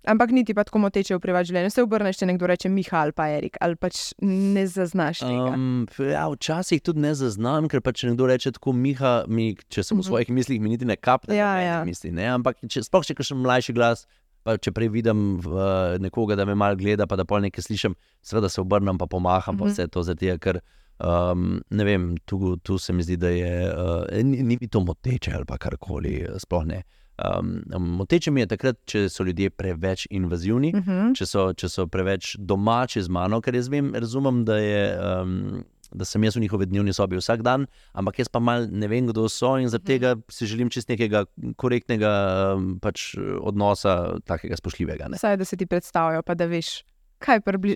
Ampak 0.06 0.30
niti 0.30 0.54
pa 0.54 0.62
tako 0.64 0.78
moteče 0.78 1.16
v 1.16 1.20
privat 1.20 1.48
življenju. 1.48 1.72
Se 1.74 1.82
obrneš, 1.82 2.20
če 2.20 2.28
nekdo 2.30 2.46
reče 2.48 2.70
Mihajl, 2.72 3.12
pa 3.12 3.26
Erik, 3.34 3.58
ali 3.61 3.76
pač 3.76 4.12
ne 4.22 4.62
zaznaš. 4.70 5.24
Um, 5.26 5.88
ja, 5.98 6.28
včasih 6.32 6.80
tudi 6.84 7.02
ne 7.02 7.11
zaznam, 7.18 7.66
ker 7.68 7.82
pa 7.84 7.92
če 7.92 8.12
nekdo 8.12 8.30
reče 8.30 8.54
tako 8.56 8.72
Miha, 8.72 9.26
mi, 9.26 9.50
če 9.68 9.82
sem 9.82 9.98
v 9.98 10.00
mhm. 10.00 10.08
svojih 10.08 10.32
mislih, 10.38 10.62
mi 10.62 10.72
niti 10.72 10.88
ne 10.88 10.96
kapne. 10.96 11.37
Ja, 11.37 11.50
ja. 11.61 11.82
Misli, 11.88 12.14
ne? 12.14 12.30
Ampak 12.38 12.62
če, 12.64 12.87
sploh 12.87 13.04
če 13.04 13.18
še 13.18 13.37
mlajši 13.37 13.76
glas 13.76 14.06
pa 14.48 14.56
če 14.56 14.72
prej 14.72 14.88
vidim 14.94 15.22
uh, 15.42 15.98
nekoga, 16.00 16.37
da 16.38 16.46
me 16.48 16.54
malo 16.56 16.78
gleda, 16.80 17.04
pa 17.11 17.18
da 17.20 17.26
pol 17.28 17.42
nekaj 17.44 17.66
slišim, 17.66 17.96
seveda 18.24 18.48
se 18.48 18.62
obrnem, 18.62 18.96
pa 18.96 19.04
pomaham, 19.11 19.56
mm 19.56 19.58
-hmm. 19.58 19.58
pa 19.58 19.64
mhm. 19.64 19.72
vse 19.74 19.88
to 19.92 20.02
zato, 20.02 20.38
ker 20.38 20.61
um, 20.98 21.61
ne 21.70 21.84
vem, 21.84 22.14
tu, 22.24 22.56
tu 22.56 22.78
se 22.78 22.92
mi 22.92 23.02
zdi, 23.02 23.16
da 23.16 23.28
je 23.28 23.72
uh, 23.72 24.24
ni, 24.24 24.42
ni 24.42 24.68
to 24.68 24.80
moteče 24.80 25.32
ali 25.34 25.44
karkoli, 25.58 26.26
sploh 26.38 26.64
ne. 26.64 26.82
Um, 27.18 27.62
moteče 27.98 28.31
mi 28.31 28.44
je 28.44 28.46
takrat, 28.46 28.76
če 28.87 29.09
so 29.11 29.24
ljudje 29.26 29.50
preveč 29.50 30.07
invazivni, 30.11 30.70
uh 30.74 30.81
mhm. 30.81 30.90
-huh. 30.90 31.16
če, 31.18 31.26
so, 31.26 31.52
če 31.52 31.68
so 31.68 31.87
preveč 31.87 32.37
domači 32.38 33.02
z 33.02 33.09
mano, 33.09 33.40
ker 33.40 33.54
jaz 33.54 33.68
vem, 33.68 33.94
razumem, 33.94 34.44
da 34.44 34.59
je. 34.59 34.98
Um, 34.98 35.64
da 35.92 36.04
sem 36.04 36.24
jaz 36.24 36.37
v 36.37 36.40
njihovi 36.40 36.66
dnevni 36.66 36.92
sobi 36.92 37.16
vsak 37.16 37.42
dan, 37.42 37.66
ampak 37.92 38.18
jaz 38.18 38.28
pa 38.28 38.38
mal 38.38 38.66
ne 38.70 38.88
vem, 38.88 39.07
kdo 39.07 39.28
so 39.28 39.57
in 39.57 39.68
zaradi 39.68 39.87
tega 39.87 40.16
si 40.28 40.46
želim 40.46 40.70
čist 40.70 40.88
nekega 40.88 41.24
korektnega 41.57 42.11
um, 42.57 42.78
pač, 42.81 43.14
odnosa, 43.40 44.20
takega 44.28 44.57
spoštljivega. 44.57 45.09
Saj 45.16 45.37
da 45.37 45.44
se 45.44 45.57
ti 45.57 45.66
predstavijo, 45.66 46.22
pa 46.22 46.35
da 46.35 46.44
veš. 46.44 46.85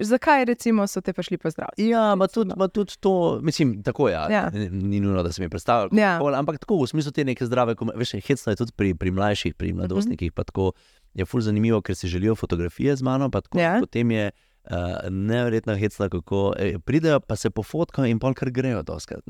Zakaj 0.03 0.45
recimo, 0.45 0.87
so 0.87 1.01
te 1.01 1.13
prišli 1.13 1.39
pozdraviti? 1.39 1.89
Ja, 1.89 2.13
ima 2.13 2.27
tudi, 2.27 2.55
tudi 2.73 2.97
to, 3.01 3.41
mislim, 3.43 3.83
tako 3.83 4.09
je. 4.09 4.13
Ja. 4.13 4.29
Ja. 4.31 4.51
Ni 4.71 5.01
nujno, 5.01 5.23
da 5.23 5.33
se 5.33 5.43
mi 5.43 5.49
predstavlja. 5.49 6.01
Ja. 6.01 6.39
Ampak 6.39 6.59
tako, 6.59 6.83
v 6.83 6.87
smislu 6.87 7.13
te 7.13 7.25
neke 7.25 7.47
zdrave, 7.47 7.75
veš, 7.95 8.17
hecno 8.27 8.53
je 8.53 8.57
tudi 8.57 8.73
pri, 8.77 8.95
pri 8.95 9.11
mlajših, 9.11 9.55
pri 9.55 9.73
mladostnikih. 9.73 10.33
Uh 10.37 10.45
-huh. 10.45 10.73
Je 11.15 11.25
fully 11.25 11.41
zanimivo, 11.41 11.81
ker 11.81 11.95
si 11.95 12.09
želijo 12.09 12.35
fotografije 12.35 12.97
z 12.97 13.03
mano. 13.03 13.29
Tako, 13.29 13.59
ja. 13.59 13.77
Potem 13.81 14.11
je 14.11 14.31
uh, 14.65 15.11
nevrjetno 15.11 15.77
hecno, 15.77 16.09
kako 16.09 16.55
eh, 16.59 16.79
pridejo, 16.79 17.21
pa 17.21 17.37
se 17.37 17.51
pofotkajo 17.51 18.07
in 18.07 18.19
pol 18.19 18.35
kar 18.35 18.51
grejo 18.51 18.83
doskrat. 18.83 19.25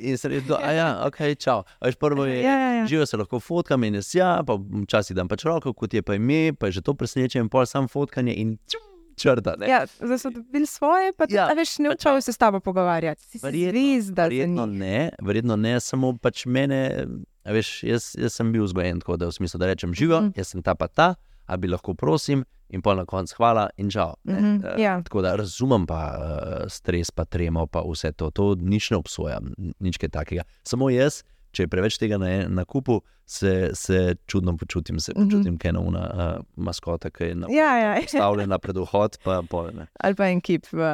In 0.00 0.18
se 0.18 0.28
reče, 0.28 0.46
da 0.46 0.70
ja, 0.70 1.06
ok, 1.06 1.16
čau. 1.38 1.62
Veš, 1.84 1.94
prvo 1.94 2.24
je, 2.24 2.42
ja, 2.42 2.58
ja, 2.58 2.72
ja. 2.74 2.86
živijo 2.86 3.06
se 3.06 3.16
lahko 3.16 3.40
fotkam 3.40 3.84
in 3.84 3.94
jaz 3.94 4.14
ja, 4.14 4.42
pa 4.46 4.58
včasih 4.82 5.16
dam 5.16 5.28
pač 5.28 5.44
roko, 5.44 5.72
kot 5.72 5.94
je 5.94 6.02
pa 6.02 6.14
ime, 6.14 6.52
pa 6.52 6.66
je 6.66 6.72
že 6.72 6.82
to 6.82 6.94
presenečenje 6.94 7.42
in 7.42 7.48
pol 7.48 7.66
sam 7.66 7.88
fotkanje 7.88 8.34
in 8.34 8.58
čum. 8.70 8.95
Črta, 9.16 9.54
ja, 9.68 9.86
zdaj 10.00 10.18
so 10.18 10.30
dobili 10.30 10.66
svoje, 10.66 11.12
pa 11.16 11.24
tudi, 11.24 11.38
ja, 11.38 11.46
veš, 11.56 11.78
ne 11.78 11.90
učajo 11.90 12.20
se 12.20 12.32
s 12.32 12.38
tabo 12.38 12.60
pogovarjati. 12.60 13.38
Verjetno, 13.42 14.14
verjetno 14.16 14.66
ne, 14.66 15.10
verjetno 15.22 15.56
ne, 15.56 15.80
samo 15.80 16.12
pač 16.20 16.44
mene, 16.46 17.06
veš, 17.44 17.70
jaz, 17.88 18.10
jaz 18.18 18.36
sem 18.36 18.52
bil 18.52 18.66
vzgojen 18.68 19.00
tako, 19.00 19.16
da 19.16 19.30
v 19.30 19.38
smislu, 19.38 19.60
da 19.62 19.70
rečem 19.72 19.94
živo, 19.96 20.20
mm. 20.20 20.36
jaz 20.36 20.52
sem 20.52 20.62
ta 20.62 20.74
pa 20.76 20.88
ta, 20.88 21.14
a 21.46 21.56
bi 21.56 21.70
lahko 21.72 21.94
prosim, 21.94 22.44
in 22.68 22.82
pa 22.82 22.94
na 22.94 23.04
koncu 23.06 23.34
hvala 23.38 23.68
in 23.76 23.90
žal. 23.90 24.14
Mm 24.24 24.34
-hmm, 24.34 24.74
uh, 24.74 24.80
ja. 24.80 25.02
Tako 25.02 25.22
da 25.22 25.36
razumem 25.36 25.86
pa 25.86 26.14
uh, 26.18 26.68
stres, 26.68 27.10
pa 27.10 27.24
tremo, 27.24 27.66
pa 27.66 27.82
vse 27.92 28.12
to, 28.12 28.30
to 28.30 28.54
nič 28.60 28.90
ne 28.90 28.96
obsojam, 28.96 29.54
nič 29.78 29.98
takega. 29.98 30.42
Samo 30.62 30.90
jaz, 30.90 31.22
če 31.56 31.64
je 31.64 31.70
preveč 31.72 31.96
tega 32.00 32.18
na, 32.20 32.30
na 32.52 32.64
kupu, 32.68 33.00
se, 33.26 33.70
se 33.74 34.16
čudno 34.30 34.54
počutim, 34.56 35.00
se 35.00 35.14
počutim, 35.14 35.40
mm 35.40 35.54
-hmm. 35.54 35.58
kaj 35.62 35.70
je 35.70 35.78
ona 35.78 36.04
uh, 36.14 36.44
maskota, 36.56 37.10
ki 37.10 37.24
je 37.24 37.34
na 37.34 37.46
ja, 37.50 37.70
ja. 37.78 38.02
stavljena 38.08 38.58
pred 38.58 38.76
vhod. 38.76 39.18
Pa, 39.24 39.42
pa, 39.50 39.70
Ali 40.00 40.14
pa 40.14 40.28
en 40.28 40.40
kip 40.40 40.66
v 40.72 40.92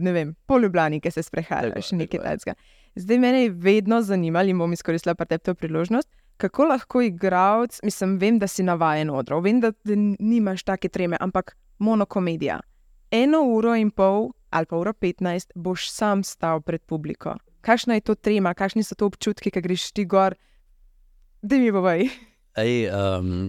ne 0.00 0.12
vem, 0.12 0.34
poljubljani, 0.46 1.00
ki 1.00 1.10
se 1.10 1.22
sprehajaš 1.22 1.92
nekaj 1.92 2.20
takega. 2.20 2.54
Zdaj 2.94 3.18
me 3.18 3.28
je 3.28 3.50
vedno 3.50 4.02
zanimalo 4.02 4.48
in 4.48 4.58
bom 4.58 4.72
izkoristila 4.72 5.14
pa 5.14 5.24
te 5.24 5.38
to 5.38 5.54
priložnost 5.54 6.08
kako 6.36 6.64
lahko 6.64 7.02
igralec, 7.02 7.80
mislim, 7.82 8.18
vem, 8.18 8.38
da 8.38 8.46
si 8.46 8.62
navaden 8.62 9.10
odrov, 9.10 9.42
vem, 9.42 9.60
da, 9.60 9.70
da 9.84 9.94
nimaš 10.18 10.64
take 10.64 10.88
treme, 10.88 11.16
ampak 11.20 11.56
monokomedija. 11.78 12.60
Eno 13.10 13.42
uro 13.42 13.74
in 13.74 13.90
pol 13.90 14.32
ali 14.50 14.66
pa 14.66 14.76
uro 14.76 14.92
petnajst 14.92 15.52
boš 15.54 15.88
sam 15.90 16.22
stal 16.22 16.60
pred 16.60 16.82
publiko. 16.82 17.34
Kakšna 17.64 17.96
je 17.98 18.04
to 18.04 18.14
trema, 18.14 18.52
kakšni 18.54 18.84
so 18.84 18.96
to 18.98 19.08
občutki, 19.08 19.50
ki 19.50 19.62
greš 19.64 19.90
ti 19.96 20.04
gor, 20.04 20.36
da 21.42 21.56
mi 21.60 21.72
bo 21.72 21.80
vaj. 21.84 22.06
Ej, 22.60 22.88
um, 22.92 23.48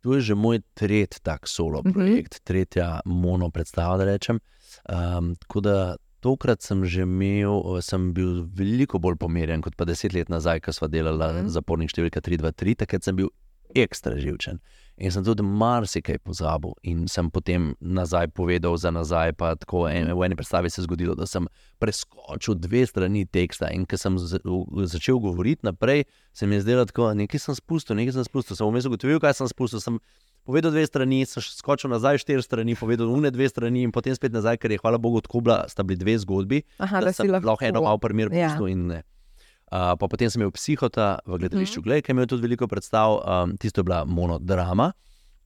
tu 0.00 0.14
je 0.14 0.20
že 0.30 0.34
moj 0.38 0.62
tretji 0.78 1.20
tak 1.22 1.48
solo 1.50 1.82
mhm. 1.82 1.92
projekt, 1.92 2.34
mm 2.34 2.38
-hmm. 2.38 2.46
tretja 2.46 3.00
mono 3.04 3.50
predstava, 3.50 3.96
da 3.96 4.04
rečem. 4.04 4.40
Um, 4.88 5.34
tako 5.36 5.60
da 5.60 5.96
tokrat 6.20 6.62
sem 6.62 6.84
že 6.84 7.02
imel, 7.02 7.80
sem 7.82 8.12
bil 8.14 8.46
veliko 8.54 8.98
bolj 8.98 9.16
pomirjen 9.16 9.62
kot 9.62 9.76
pa 9.76 9.84
deset 9.84 10.14
let 10.14 10.28
nazaj, 10.28 10.60
ko 10.60 10.72
smo 10.72 10.88
delali 10.88 11.42
mm. 11.42 11.48
zapornik 11.48 11.92
številka 11.92 12.20
323, 12.20 12.74
takrat 12.82 13.06
sem 13.06 13.16
bil 13.16 13.30
ekstra 13.74 14.18
živčen. 14.18 14.58
In 14.96 15.12
sem 15.12 15.24
tudi 15.24 15.44
marsikaj 15.44 16.22
pozabil, 16.24 16.72
in 16.88 17.04
sem 17.12 17.28
potem 17.28 17.74
nazaj 17.84 18.30
povedal 18.32 18.78
za 18.80 18.88
nazaj. 18.88 19.34
Tako, 19.36 19.84
en, 19.92 20.08
v 20.16 20.24
eni 20.24 20.36
predstavi 20.38 20.70
se 20.72 20.80
je 20.80 20.86
zgodilo, 20.86 21.12
da 21.14 21.26
sem 21.28 21.44
preskočil 21.78 22.56
dve 22.56 22.86
strani 22.88 23.26
teksta. 23.28 23.68
In 23.76 23.84
ko 23.84 23.98
sem 24.00 24.16
z, 24.16 24.40
v, 24.40 24.86
začel 24.88 25.20
govoriti 25.20 25.68
naprej, 25.68 26.06
se 26.32 26.48
mi 26.48 26.56
je 26.56 26.64
zdelo, 26.64 26.86
da 26.88 27.12
nekaj 27.12 27.44
sem 27.44 27.58
spustil, 27.58 27.98
nekaj 28.00 28.16
sem 28.16 28.24
spustil. 28.24 28.56
Sem 28.56 28.72
vmes 28.72 28.88
ugotovil, 28.88 29.20
kaj 29.20 29.36
sem 29.36 29.50
spustil. 29.52 29.84
Sem 29.84 30.00
povedal 30.48 30.72
dve 30.72 30.86
strani, 30.88 31.26
sem 31.28 31.44
skočil 31.44 31.92
nazaj 31.92 32.22
štiri 32.24 32.40
strani, 32.40 32.72
povedal 32.72 33.12
une 33.12 33.28
dve 33.34 33.50
strani 33.52 33.84
in 33.84 33.92
potem 33.92 34.16
spet 34.16 34.32
nazaj, 34.32 34.56
ker 34.62 34.72
je, 34.72 34.80
hvala 34.80 34.96
Bogu, 34.96 35.20
tako 35.20 35.44
bila, 35.44 35.66
sta 35.68 35.84
bili 35.84 36.00
dve 36.00 36.16
zgodbi. 36.24 36.62
Aha, 36.80 37.04
da, 37.04 37.10
da 37.10 37.12
si 37.12 37.28
lahko 37.28 37.60
eno 37.68 37.84
malo 37.84 38.00
primer 38.00 38.32
ja. 38.32 38.48
pustil 38.48 38.72
in 38.72 38.88
ne. 38.94 39.02
Uh, 39.66 39.96
pa 39.98 40.06
potem 40.06 40.30
sem 40.30 40.40
imel 40.40 40.52
psihota 40.54 41.18
v 41.26 41.38
gledališču, 41.38 41.80
mm 41.80 41.84
-hmm. 41.84 42.02
ki 42.02 42.10
je 42.10 42.14
imel 42.14 42.26
tudi 42.26 42.42
veliko 42.42 42.68
predstav, 42.68 43.18
um, 43.18 43.56
tisto 43.56 43.80
je 43.80 43.84
bila 43.84 44.04
monodrama. 44.04 44.92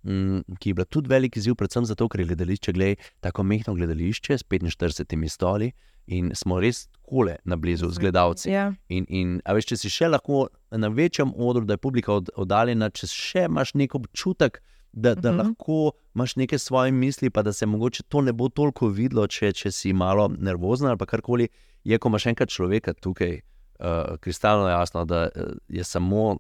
Mm, 0.03 0.41
ki 0.59 0.71
je 0.71 0.75
bila 0.75 0.85
tudi 0.85 1.09
velik 1.09 1.37
izziv, 1.37 1.55
predvsem 1.55 1.85
zato, 1.85 2.09
ker 2.09 2.21
je 2.21 2.27
gledališče, 2.27 2.73
gledaj, 2.73 2.95
tako 3.21 3.43
mehko 3.43 3.75
gledališče 3.75 4.39
s 4.39 4.45
45 4.45 5.29
stoli 5.29 5.73
in 6.07 6.31
smo 6.35 6.61
res 6.61 6.89
kole 7.03 7.37
na 7.45 7.57
blizu 7.57 7.91
z 7.91 7.99
gledalci. 7.99 8.49
Yeah. 8.49 8.53
Ja. 8.53 8.75
In, 8.89 9.07
in 9.09 9.41
veš, 9.45 9.67
če 9.67 9.77
si 9.77 9.91
še 9.93 10.09
lahko 10.09 10.49
na 10.71 10.89
večjem 10.89 11.33
odru, 11.37 11.65
da 11.65 11.77
je 11.77 11.83
publika 11.85 12.13
od, 12.13 12.31
oddaljena, 12.37 12.91
če 12.91 13.07
še 13.07 13.45
imaš 13.51 13.75
nek 13.75 13.95
občutek, 13.95 14.63
da, 14.93 15.15
da 15.15 15.31
uh 15.31 15.35
mhm. 15.35 15.41
-huh. 15.41 15.45
lahko 15.45 15.93
imaš 16.15 16.37
neke 16.37 16.59
svoje 16.59 16.93
misli, 16.93 17.31
pa 17.31 17.43
da 17.43 17.53
se 17.53 17.67
mogoče 17.67 18.03
to 18.09 18.21
ne 18.21 18.33
bo 18.33 18.49
toliko 18.49 18.89
videlo, 18.89 19.27
če, 19.27 19.53
če 19.53 19.71
si 19.71 19.93
malo 19.93 20.29
nervozen 20.29 20.89
ali 20.89 21.07
karkoli. 21.07 21.49
Je, 21.85 21.99
ko 21.99 22.09
imaš 22.09 22.27
enkrat 22.27 22.49
človeka 22.49 22.93
tukaj, 22.93 23.41
uh, 23.81 24.17
kristalno 24.21 24.69
jasno, 24.69 25.05
da 25.05 25.29
uh, 25.29 25.43
je 25.69 25.85
samo, 25.85 26.39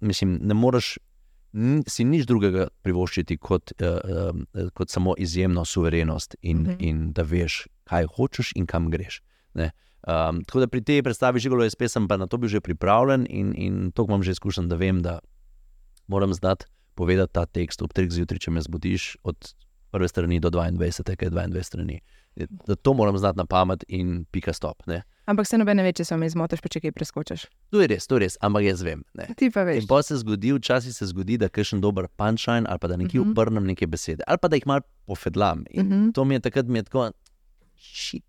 mislim, 0.00 0.38
ne 0.42 0.54
moreš 0.54 0.98
si 1.88 2.04
nič 2.08 2.24
drugega 2.24 2.68
privoščiti 2.82 3.36
kot, 3.36 3.74
uh, 3.76 3.88
uh, 4.32 4.70
kot 4.72 4.90
samo 4.90 5.14
izjemno 5.18 5.64
suverenost 5.64 6.36
in, 6.42 6.58
mhm. 6.58 6.70
-huh. 6.70 6.76
in 6.78 7.12
da 7.12 7.22
veš, 7.22 7.66
kaj 7.84 8.06
hočeš 8.16 8.52
in 8.56 8.66
kam 8.66 8.90
greš. 8.90 9.22
Um, 10.02 10.42
tako 10.44 10.60
da 10.60 10.66
pri 10.66 10.82
tej 10.82 11.02
predstavi 11.02 11.38
živelo 11.38 11.64
je 11.64 11.70
spet, 11.70 11.92
pa 12.08 12.16
na 12.16 12.26
to 12.26 12.36
bi 12.36 12.48
že 12.48 12.60
pripravljen 12.60 13.26
in, 13.30 13.54
in 13.56 13.92
to 13.94 14.04
imam 14.08 14.22
že 14.22 14.30
izkušen, 14.30 14.68
da 14.68 14.76
vem, 14.76 15.02
da 15.02 15.18
moram 16.06 16.34
znati 16.34 16.66
povedati 16.94 17.32
ta 17.32 17.46
tekst 17.46 17.82
ob 17.82 17.92
3 17.92 18.10
zjutraj, 18.10 18.38
če 18.38 18.50
me 18.50 18.60
zbudiš 18.60 19.16
od 19.22 19.54
prve 19.90 20.08
strani 20.08 20.40
do 20.40 20.50
22, 20.50 21.16
kaj 21.16 21.26
je 21.26 21.30
22 21.30 21.62
strani. 21.62 22.00
Da 22.66 22.74
to 22.74 22.94
moram 22.94 23.18
znati 23.18 23.38
na 23.38 23.46
pamet 23.46 23.84
in 23.88 24.24
pika 24.24 24.52
stop. 24.52 24.82
Ne? 24.86 25.02
Ampak 25.26 25.46
se 25.46 25.58
nobene 25.58 25.84
več, 25.86 26.00
če 26.00 26.04
se 26.08 26.16
mi 26.18 26.26
zmotiš, 26.30 26.60
pa 26.64 26.70
če 26.72 26.80
kaj 26.82 26.92
preskočiš. 26.96 27.44
To 27.70 27.82
je 27.82 27.86
res, 27.92 28.08
to 28.10 28.18
je 28.18 28.24
res, 28.24 28.36
ampak 28.42 28.66
jaz 28.66 28.82
vem. 28.82 29.04
Ne? 29.18 29.28
Ti 29.38 29.52
pa 29.54 29.62
veš. 29.68 29.84
In 29.84 29.86
pa 29.90 30.00
se 30.02 30.18
zgodi, 30.18 30.50
včasih 30.56 30.94
se 30.96 31.06
zgodi, 31.12 31.38
da 31.38 31.48
kažem 31.52 31.82
dober 31.84 32.08
punčajn 32.18 32.66
ali 32.66 32.82
pa 32.82 32.90
da 32.90 32.98
nekje 32.98 33.20
uh 33.20 33.26
mhm. 33.26 33.30
-huh. 33.30 33.38
obrnem 33.38 33.66
neke 33.66 33.86
besede 33.86 34.24
ali 34.26 34.38
pa 34.42 34.48
da 34.48 34.56
jih 34.56 34.66
mal 34.66 34.80
pofedlam. 35.06 35.64
In 35.70 35.86
uh 35.86 35.86
mhm. 35.86 36.04
-huh. 36.04 36.14
to 36.14 36.24
mi 36.24 36.34
je 36.34 36.40
takrat 36.40 36.66
mi 36.66 36.78
je 36.78 36.82
tako, 36.82 37.10
šit. 37.76 38.24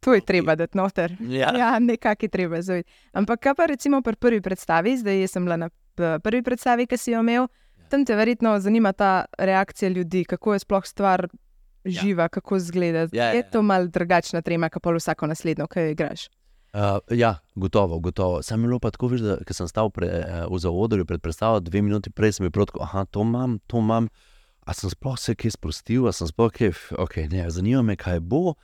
To 0.00 0.14
je 0.14 0.20
treba, 0.20 0.54
da 0.54 0.62
je 0.62 0.68
noter. 0.74 1.16
Ja, 1.20 1.56
ja 1.56 1.78
nekaj 1.78 2.16
je 2.20 2.28
treba 2.28 2.62
zaviti. 2.62 2.90
Ampak 3.12 3.40
kaj 3.40 3.54
pa 3.54 3.66
recimo 3.66 4.02
pri 4.02 4.16
prvi 4.16 4.40
predstavi, 4.40 4.98
zdaj 4.98 5.28
sem 5.28 5.44
bila 5.44 5.56
na 5.56 5.68
prvi 5.96 6.42
predstavi, 6.42 6.86
ki 6.86 6.96
si 6.96 7.10
jo 7.10 7.20
imel. 7.20 7.48
Tam 7.88 8.04
te 8.04 8.14
verjetno 8.16 8.60
zanima 8.60 8.92
ta 8.92 9.24
reakcija 9.38 9.88
ljudi, 9.88 10.24
kako 10.24 10.52
je 10.52 10.58
sploh 10.58 10.84
stvar 10.84 11.28
ja. 11.32 11.38
Živa, 11.84 12.22
ja. 12.22 12.28
kako 12.28 12.56
izgleda. 12.56 12.98
Ja, 12.98 13.08
ja, 13.14 13.24
ja. 13.24 13.32
Je 13.32 13.50
to 13.50 13.62
malce 13.62 13.90
drugačna 13.90 14.42
trema, 14.42 14.68
kot 14.68 14.82
pa 14.82 14.90
vsako 14.90 15.26
naslednjo, 15.26 15.66
ki 15.66 15.80
jo 15.80 15.88
igraš. 15.88 16.28
Uh, 16.74 16.80
ja, 17.10 17.36
gotovo, 17.54 17.98
gotovo. 18.00 18.42
Sam 18.42 18.60
je 18.60 18.66
bilo 18.66 18.78
pa 18.78 18.90
tako, 18.90 19.08
da 19.08 19.38
sem 19.50 19.68
stal 19.68 19.90
pre, 19.90 20.08
uh, 20.08 20.50
v 20.50 20.58
zavodorju 20.58 21.04
pred 21.04 21.20
predstavo, 21.20 21.60
dve 21.60 21.82
minuti 21.82 22.10
prej 22.10 22.32
sem 22.32 22.44
bil 22.44 22.50
proti, 22.50 22.72
ah, 22.80 23.04
to 23.04 23.22
imam, 23.22 23.58
to 23.66 23.78
imam. 23.78 24.08
a 24.64 24.72
sem 24.72 24.90
sploh 24.90 25.18
se 25.18 25.34
kaj 25.34 25.50
sprostil, 25.50 26.08
a 26.08 26.12
sem 26.12 26.26
sploh 26.26 26.48
kaj, 26.50 26.70
okay, 26.96 27.28
ne, 27.28 27.50
zanima 27.50 27.82
me, 27.82 27.96
kaj 27.96 28.20
bo. 28.20 28.54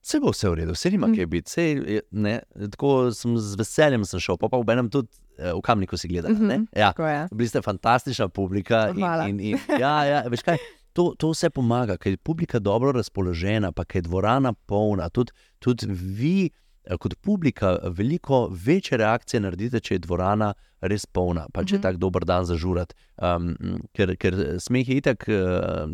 Vse 0.00 0.18
bo 0.18 0.32
vse 0.32 0.48
v 0.48 0.54
redu, 0.54 0.72
vse 0.72 0.88
ima 0.88 1.06
Mm. 1.06 1.14
kaj 1.14 1.26
biti. 1.26 1.50
Sej, 1.50 1.68
je- 1.86 2.02
ne, 2.10 2.40
tako 2.70 3.12
sem 3.12 3.38
z 3.38 3.54
veseljem 3.54 4.04
sem 4.04 4.18
šel, 4.18 4.36
pa 4.36 4.48
pa 4.48 4.56
v 4.58 4.70
enem 4.70 4.88
tudi 4.90 5.08
eh, 5.38 5.52
v 5.52 5.60
kamniku 5.60 5.96
si 5.96 6.08
gledal. 6.08 6.32
Mhm, 6.32 6.46
ne. 6.46 6.58
Ja, 6.72 6.92
Tako 6.92 7.36
bili 7.36 7.48
ste 7.48 7.62
fantastična 7.62 8.28
publika. 8.28 8.88
In, 8.90 9.04
in, 9.28 9.40
in, 9.40 9.58
ja, 9.78 10.04
ja, 10.04 10.22
veš 10.22 10.42
kaj, 10.42 10.56
to, 10.92 11.14
to 11.16 11.30
vse 11.30 11.50
pomaga, 11.50 11.96
ker 11.96 12.12
je 12.12 12.16
publika 12.18 12.58
dobro 12.58 12.92
razpoložena, 12.92 13.72
pa 13.72 13.84
je 13.90 14.02
dvorana 14.02 14.52
polna. 14.66 15.08
Tudi, 15.08 15.30
tudi 15.58 15.86
vi, 15.88 16.50
eh, 16.84 16.96
kot 16.96 17.14
publika, 17.16 17.78
veliko 17.86 18.48
večje 18.50 18.98
reakcije 18.98 19.40
naredite, 19.40 19.80
če 19.80 19.94
je 19.94 19.98
dvorana 20.00 20.52
res 20.82 21.06
polna, 21.06 21.46
pa 21.48 21.62
če 21.62 21.74
je 21.74 21.78
Mhm. 21.78 21.82
tako 21.82 21.98
dober 21.98 22.24
dan 22.24 22.44
za 22.44 22.56
žurat. 22.56 22.92
Um, 23.16 23.54
ker, 23.92 24.16
ker 24.16 24.34
smeh 24.58 24.84
je 24.84 24.96
itak 24.96 25.24
uh, 25.28 25.36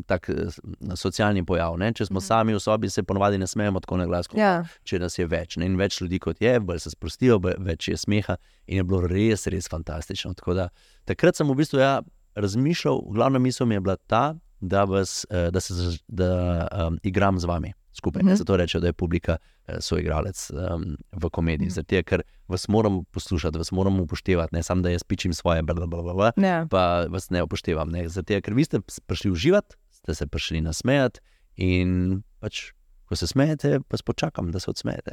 tak 0.03 0.29
eh, 0.29 0.49
socialni 0.95 1.45
pojav. 1.45 1.77
Ne? 1.77 1.93
Če 1.93 2.07
smo 2.07 2.17
Mhm. 2.17 2.25
sami 2.25 2.55
v 2.55 2.59
sobi, 2.59 2.89
se 2.89 3.03
ponovadi 3.03 3.39
ne 3.39 3.47
smejemo 3.47 3.81
tako 3.81 3.97
na 3.97 4.07
glas. 4.07 4.27
kot 4.27 4.39
Ja. 4.39 4.65
če 4.83 4.99
nas 4.99 5.19
je 5.19 5.27
več. 5.27 5.57
Ne? 5.57 5.67
In 5.67 5.77
več 5.77 6.01
ljudi 6.01 6.19
kot 6.19 6.41
je, 6.41 6.61
bolj 6.61 6.79
se 6.79 6.91
sprostijo, 6.91 7.39
bolj, 7.39 7.55
več 7.61 7.89
je 7.89 7.97
smeha 7.97 8.37
in 8.67 8.77
je 8.77 8.85
bilo 8.85 9.01
res, 9.03 9.47
res 9.47 9.69
fantastično. 9.69 10.35
Tako 10.35 10.55
Da, 10.55 10.69
takrat 11.05 11.37
sem 11.37 11.47
v 11.47 11.55
bistvu 11.55 11.79
ja, 11.79 12.01
razmišljal, 12.35 13.03
glavna 13.09 13.39
misel 13.39 13.67
mi 13.67 13.75
je 13.75 13.81
bila 13.83 13.97
ta, 13.99 14.35
da, 14.61 14.85
vas, 14.85 15.27
eh, 15.31 15.51
da, 15.51 15.61
se, 15.61 15.75
da 16.09 16.69
um, 16.89 16.99
igram 17.03 17.39
z 17.39 17.45
vami 17.45 17.73
skupaj. 17.93 18.23
Mm 18.23 18.29
-hmm. 18.29 18.37
Zato 18.37 18.57
rečem, 18.57 18.81
da 18.81 18.87
je 18.87 18.93
publika 18.93 19.37
eh, 19.67 19.77
soigralec 19.81 20.51
um, 20.51 20.97
v 21.13 21.31
komediji. 21.31 21.67
Mm. 21.67 21.71
-hmm. 21.71 21.75
Zato, 21.75 22.03
ker 22.05 22.23
vas 22.49 22.69
moram 22.69 23.05
poslušati, 23.05 23.59
vas 23.59 23.73
moram 23.73 24.01
upoštevati, 24.01 24.55
ne 24.55 24.63
samo 24.63 24.83
da 24.83 24.91
jaz 24.91 25.03
pičim 25.03 25.33
svoje, 25.33 25.63
bla, 25.63 25.75
bla, 25.75 25.87
bla, 25.87 26.15
bla, 26.15 26.33
Ja. 26.37 26.67
pa 26.71 27.07
vas 27.11 27.31
ne 27.31 27.43
upoštevam. 27.43 27.91
Ne? 27.91 28.09
Zato, 28.09 28.41
ker 28.41 28.55
vi 28.55 28.65
ste 28.65 28.81
prišli 29.07 29.31
uživati, 29.31 29.77
ste 29.91 30.15
se 30.15 30.27
prišli 30.27 30.61
nasmejati 30.61 31.21
in 31.57 32.23
pač. 32.41 32.73
Ko 33.09 33.17
se 33.17 33.27
smejete, 33.27 33.81
pa 33.89 33.97
počakam, 34.05 34.53
da 34.53 34.61
se 34.61 34.71
odsmejete. 34.71 35.13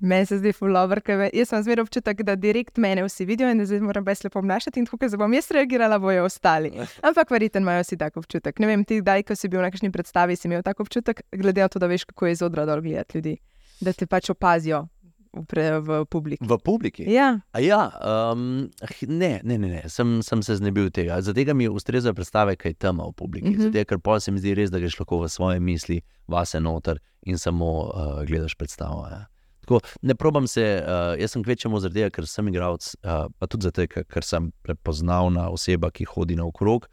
Meni 0.00 0.26
se 0.26 0.38
zdi 0.40 0.52
fulover, 0.56 1.02
ker 1.04 1.26
jaz 1.28 1.50
sem 1.50 1.64
zmeraj 1.64 1.84
občutek, 1.84 2.22
da 2.24 2.36
direkt 2.40 2.78
mene 2.80 3.04
vsi 3.04 3.26
vidijo 3.28 3.50
in 3.52 3.60
da 3.60 3.66
zdaj 3.68 3.82
moram 3.84 4.06
res 4.08 4.24
lepo 4.24 4.40
obnašati 4.40 4.80
in 4.80 4.86
tako, 4.88 4.98
kot 5.02 5.16
bom 5.20 5.34
jaz 5.36 5.50
reagirala, 5.52 5.98
bojo 6.00 6.24
ostali. 6.24 6.72
Ampak 7.04 7.34
verjetno 7.34 7.60
imajo 7.60 7.84
vsi 7.84 7.98
tak 8.00 8.16
občutek. 8.16 8.62
Ne 8.64 8.70
vem, 8.70 8.84
ti 8.84 9.02
kdaj, 9.02 9.26
ko 9.28 9.36
si 9.36 9.50
bil 9.52 9.60
na 9.60 9.68
kakšni 9.68 9.92
predstavi, 9.92 10.38
si 10.40 10.48
imel 10.48 10.64
tak 10.64 10.80
občutek, 10.80 11.20
glede 11.36 11.60
na 11.60 11.68
to, 11.68 11.82
da 11.82 11.90
veš, 11.90 12.06
kako 12.08 12.30
je 12.30 12.38
iz 12.38 12.42
odra 12.42 12.64
dol 12.68 12.80
gledati 12.80 13.18
ljudi, 13.18 13.36
da 13.84 13.92
te 13.92 14.08
pač 14.08 14.32
opazijo 14.32 14.86
v, 15.32 15.44
pre, 15.46 15.66
v 15.84 16.04
publiki. 16.10 16.46
V 16.46 16.58
publiki. 16.64 17.04
Ja, 17.06 17.40
A 17.52 17.60
ja, 17.60 17.92
um, 18.32 18.70
ne, 19.06 19.32
ne, 19.44 19.58
ne, 19.58 19.68
ne. 19.68 19.82
Sem, 19.88 20.20
sem 20.26 20.42
se 20.42 20.56
znebil 20.56 20.90
tega. 20.90 21.20
Zato 21.20 21.54
mi 21.54 21.68
ustrezajo 21.68 22.14
predstave, 22.14 22.56
kaj 22.56 22.74
tam 22.80 23.04
v 23.04 23.12
publiki. 23.12 23.48
Mm. 23.48 23.54
-hmm. 23.54 23.72
Zato, 23.72 23.84
ker 23.84 23.98
pa 23.98 24.20
se 24.20 24.32
mi 24.32 24.40
zdi 24.40 24.54
res, 24.54 24.70
da 24.70 24.78
greš 24.78 24.98
lahko 24.98 25.20
v 25.20 25.28
svoje 25.28 25.60
misli, 25.60 26.00
vase 26.26 26.60
noter 26.60 26.98
in 27.22 27.38
samo 27.38 27.92
uh, 27.92 28.24
gledaš 28.24 28.54
predstavo. 28.54 29.06
Ja. 29.10 29.26
Tako, 29.70 29.78
ne 30.02 30.14
probam 30.18 30.46
se, 30.50 30.64
uh, 30.82 31.14
jaz 31.20 31.30
sem 31.30 31.44
kvečemu 31.46 31.78
zaradi 31.78 32.00
tega, 32.00 32.10
ker 32.16 32.26
sem 32.26 32.48
igralec, 32.50 32.88
uh, 33.06 33.28
pa 33.38 33.46
tudi 33.46 33.68
zato, 33.68 33.84
ker, 33.86 34.02
ker 34.10 34.26
sem 34.26 34.48
prepoznavna 34.66 35.44
oseba, 35.54 35.92
ki 35.94 36.08
hodi 36.10 36.34
naokrog. 36.34 36.88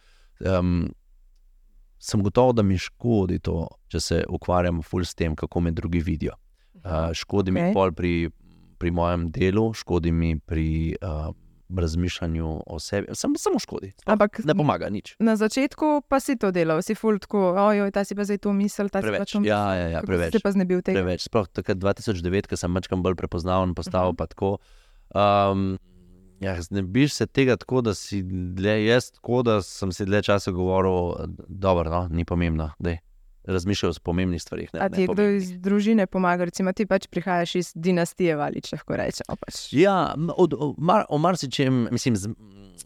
Um, 0.46 0.92
sem 1.98 2.22
gotov, 2.22 2.54
da 2.54 2.62
mi 2.62 2.78
škodi 2.78 3.40
to, 3.42 3.63
če 3.90 4.02
se 4.04 4.20
ukvarjam 4.30 4.84
ful 4.86 5.02
s 5.02 5.18
tem, 5.18 5.34
kako 5.34 5.66
me 5.66 5.74
drugi 5.74 6.04
vidijo. 6.06 6.38
Uh, 6.84 7.10
škodi 7.18 7.56
okay. 7.56 7.72
Mi 7.72 7.74
pol 7.74 7.96
pri, 7.98 8.13
pri 8.78 8.94
mojem 8.94 9.26
delu, 9.34 9.72
škodi 9.74 10.13
mi 10.13 10.36
pri 10.38 10.70
uh, 11.02 11.32
razmišljanju 11.70 12.64
o 12.66 12.80
sebi. 12.80 13.08
Sam, 13.12 13.36
samo 13.36 13.60
škodi. 13.60 13.94
Ampak 14.06 14.40
Ne 14.44 14.56
pomaga 14.56 14.90
nič. 14.90 15.16
na 15.20 15.36
začetku 15.36 16.02
pa 16.04 16.20
si 16.20 16.36
to 16.36 16.52
delal, 16.52 16.82
si 16.82 16.96
ful 16.96 17.18
tako, 17.18 17.40
ojoj, 17.54 17.92
ta 17.92 18.04
si 18.04 18.14
pa 18.14 18.24
zdaj 18.24 18.38
to 18.38 18.52
misel, 18.52 18.88
ta 18.88 19.00
si 19.00 19.04
pa 19.04 19.12
Preveč. 19.12 19.32
to 19.32 19.40
misel. 19.40 19.50
Ja, 19.50 19.74
ja, 19.74 19.88
ja, 19.90 20.00
si 20.00 20.06
preveč. 20.06 20.32
se 20.32 20.40
pa 20.40 20.52
znebil 20.52 20.82
tega. 20.82 20.96
preveč. 20.96 21.22
Sploh 21.24 21.48
takrat 21.50 21.78
2009, 21.78 22.46
ko 22.46 22.56
sem 22.56 22.72
večkrat 22.72 23.00
bolj 23.00 23.16
prepoznaven, 23.16 23.74
postal 23.74 24.10
Mhm. 24.10 24.16
pa 24.16 24.26
tako. 24.26 24.58
Um, 25.10 25.78
ja, 26.40 26.54
znebiš 26.56 27.14
se 27.14 27.26
tega 27.26 27.56
tako, 27.56 27.82
da 27.82 27.94
si 27.94 28.22
dlje, 28.24 28.86
jaz 28.86 29.12
tako, 29.12 29.42
da 29.42 29.62
sem 29.62 29.92
si 29.92 30.06
dlje 30.06 30.22
časa 30.24 30.52
govoril, 30.52 31.16
da 31.48 31.74
no, 31.74 32.08
ni 32.08 32.24
pomembno. 32.24 32.72
Dej. 32.78 33.00
Razmišljal 33.48 33.92
o 33.92 34.00
pomembnih 34.04 34.42
stvarih. 34.42 34.70
Ne, 34.74 34.80
A 34.80 34.90
ti 34.90 35.02
je 35.02 35.08
kdo 35.08 35.24
iz 35.24 35.52
družine 35.60 36.08
pomagal, 36.08 36.46
recimo 36.46 36.74
ti 36.74 36.86
pač 36.86 37.08
prihajaš 37.08 37.56
iz 37.56 37.72
dinastije 37.76 38.36
Valič, 38.36 38.72
lahko 38.72 38.96
rečemo. 38.96 39.36
Pač. 39.40 39.74
Ja, 39.74 40.16
od, 40.38 40.54
o, 40.54 40.74
mar, 40.78 41.06
o 41.10 41.18
marsičem, 41.18 41.88
mislim, 41.92 42.16
z, 42.16 42.28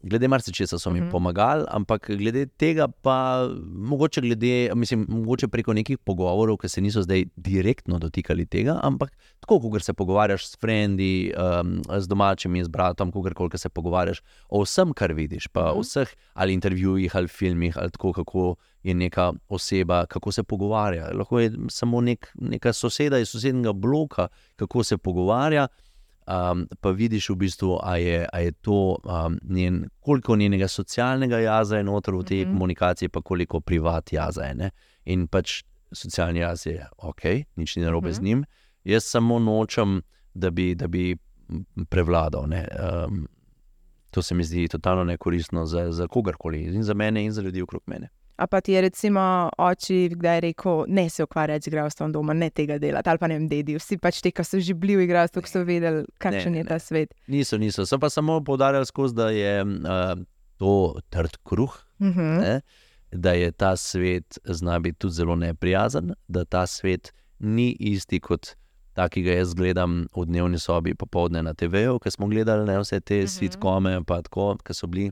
glede 0.03 0.27
marsičesa 0.27 0.79
so 0.79 0.89
mi 0.89 0.99
uh 0.99 1.01
Mhm. 1.01 1.07
-huh. 1.07 1.11
pomagali, 1.11 1.65
ampak 1.67 2.11
glede 2.11 2.45
tega 2.45 2.87
pa 2.87 3.47
mogoče, 3.65 4.21
glede, 4.21 4.71
mislim, 4.75 5.05
mogoče 5.09 5.47
preko 5.47 5.73
nekih 5.73 5.97
pogovorov, 5.97 6.57
ki 6.57 6.69
se 6.69 6.81
niso 6.81 7.01
zdaj 7.01 7.25
direktno 7.35 7.99
dotikali 7.99 8.45
tega, 8.45 8.79
ampak 8.83 9.11
tako, 9.39 9.59
kot 9.59 9.83
se 9.83 9.93
pogovarjaš 9.93 10.47
s 10.47 10.57
frendi, 10.57 11.33
um, 11.61 11.81
z 11.99 12.07
domačimi, 12.07 12.63
z 12.63 12.67
bratom, 12.67 13.11
kogarkoli 13.11 13.49
se 13.55 13.69
pogovarjaš 13.69 14.21
o 14.49 14.61
vsem, 14.61 14.93
kar 14.93 15.13
vidiš, 15.13 15.47
pa 15.47 15.61
Mhm. 15.61 15.69
uh 15.69 15.75
-huh. 15.75 15.81
vseh 15.81 16.09
ali 16.33 16.53
intervjujih 16.53 17.15
ali 17.15 17.27
filmih, 17.27 17.77
ali 17.77 17.91
tako, 17.91 18.13
kako 18.13 18.55
je 18.83 18.93
neka 18.93 19.33
oseba, 19.49 20.05
kako 20.05 20.31
se 20.31 20.43
pogovarja. 20.43 21.09
Lahko 21.13 21.39
je 21.39 21.51
samo 21.69 22.01
nek, 22.01 22.31
neka 22.35 22.73
soseda 22.73 23.19
iz 23.19 23.29
sosednjega 23.29 23.73
bloka, 23.73 24.27
kako 24.55 24.83
se 24.83 24.97
pogovarja 24.97 25.67
um, 26.27 26.67
pa 26.81 26.91
vidiš 26.91 27.29
v 27.29 27.35
bistvu, 27.35 27.79
a 27.83 27.97
je, 27.97 28.27
a 28.33 28.39
je 28.39 28.51
to 28.51 28.97
um, 29.03 29.39
njen, 29.49 29.89
koliko 29.99 30.35
njenega 30.35 30.67
socialnega 30.67 31.39
jaza 31.39 31.77
je 31.77 31.83
noter 31.83 32.15
v 32.15 32.23
tej 32.23 32.45
mm. 32.45 32.49
-hmm. 32.49 32.53
komunikaciji, 32.53 33.09
pa 33.09 33.21
koliko 33.21 33.59
privat 33.59 34.13
jaza 34.13 34.43
je. 34.43 34.55
Ne? 34.55 34.69
In 35.05 35.27
pač 35.27 35.63
socialni 35.91 36.39
jaz 36.39 36.65
je 36.65 36.87
ok, 36.97 37.23
nič 37.55 37.75
ni 37.75 37.83
narobe 37.83 38.07
mm 38.07 38.11
-hmm. 38.11 38.15
z 38.15 38.19
Mhm. 38.19 38.25
njim. 38.25 38.45
Jaz 38.83 39.03
samo 39.03 39.39
nočem, 39.39 40.01
da 40.33 40.49
bi, 40.49 40.75
da 40.75 40.87
bi 40.87 41.17
prevladal. 41.89 42.47
ne. 42.47 42.67
Um, 43.07 43.27
to 44.11 44.21
se 44.21 44.35
mi 44.35 44.43
zdi 44.43 44.67
totalno 44.67 45.03
nekoristno 45.03 45.65
za, 45.65 45.91
za 45.91 46.07
kogarkoli, 46.07 46.61
in 46.61 46.83
za 46.83 46.93
mene, 46.93 47.25
in 47.25 47.31
za 47.31 47.41
ljudi 47.41 47.61
okrog 47.61 47.81
mene. 47.85 48.09
A 48.41 48.47
pa 48.47 48.57
ti 48.57 48.71
je 48.71 48.81
recimo 48.81 49.21
oči 49.59 50.09
kdaj 50.11 50.39
rekel, 50.41 50.83
ne 50.89 51.09
se 51.09 51.23
ukvarjati 51.23 51.63
z 51.63 51.67
igralstvom 51.67 52.11
doma, 52.11 52.33
ne 52.33 52.49
tega 52.49 52.77
delati, 52.77 53.05
ali 53.05 53.19
pa 53.19 53.27
ne 53.27 53.35
vem, 53.35 53.47
dedi. 53.47 53.75
Vsi 53.75 53.97
pač 53.97 54.17
ti, 54.19 54.31
ki 54.31 54.43
so 54.43 54.57
že 54.59 54.73
bili 54.75 54.95
v 54.95 55.03
igralstvu, 55.03 55.41
ki 55.41 55.49
so 55.49 55.61
vedeli, 55.61 56.05
kakšen 56.17 56.51
Ne, 56.51 56.57
je 56.57 56.63
ne. 56.63 56.67
ta 56.67 56.79
svet. 56.79 57.13
Niso, 57.27 57.57
niso. 57.57 57.85
So 57.85 57.97
pa 57.97 58.09
samo 58.09 58.39
poudarjali 58.41 58.85
skozi, 58.85 59.13
da 59.13 59.29
je 59.29 59.53
uh, 59.61 60.17
to 60.57 60.73
trd 61.09 61.37
kruh, 61.43 61.69
Mhm. 61.99 62.39
ne, 62.39 62.55
da 63.13 63.31
je 63.33 63.51
ta 63.53 63.75
svet 63.75 64.39
zna 64.45 64.79
biti 64.79 64.97
tudi 64.97 65.13
zelo 65.13 65.35
neprijazen, 65.35 66.13
da 66.27 66.45
ta 66.45 66.65
svet 66.65 67.11
ni 67.39 67.77
isti 67.81 68.19
kot 68.19 68.55
ta, 68.93 69.05
ki 69.07 69.21
ga 69.21 69.31
jaz 69.33 69.53
gledam 69.53 70.07
v 70.11 70.25
dnevni 70.25 70.57
sobi 70.59 70.95
popovdne 70.95 71.43
na 71.43 71.53
TV-ju, 71.53 71.99
ker 71.99 72.11
smo 72.11 72.27
gledali 72.27 72.65
ne, 72.65 72.79
vse 72.79 72.99
te 72.99 73.13
Mhm. 73.13 73.19
mm 73.19 73.23
-hmm. 73.23 73.29
svitkome, 73.29 74.03
pa 74.03 74.21
tako, 74.21 74.57
ki 74.57 74.73
so 74.73 74.87
bili. 74.87 75.11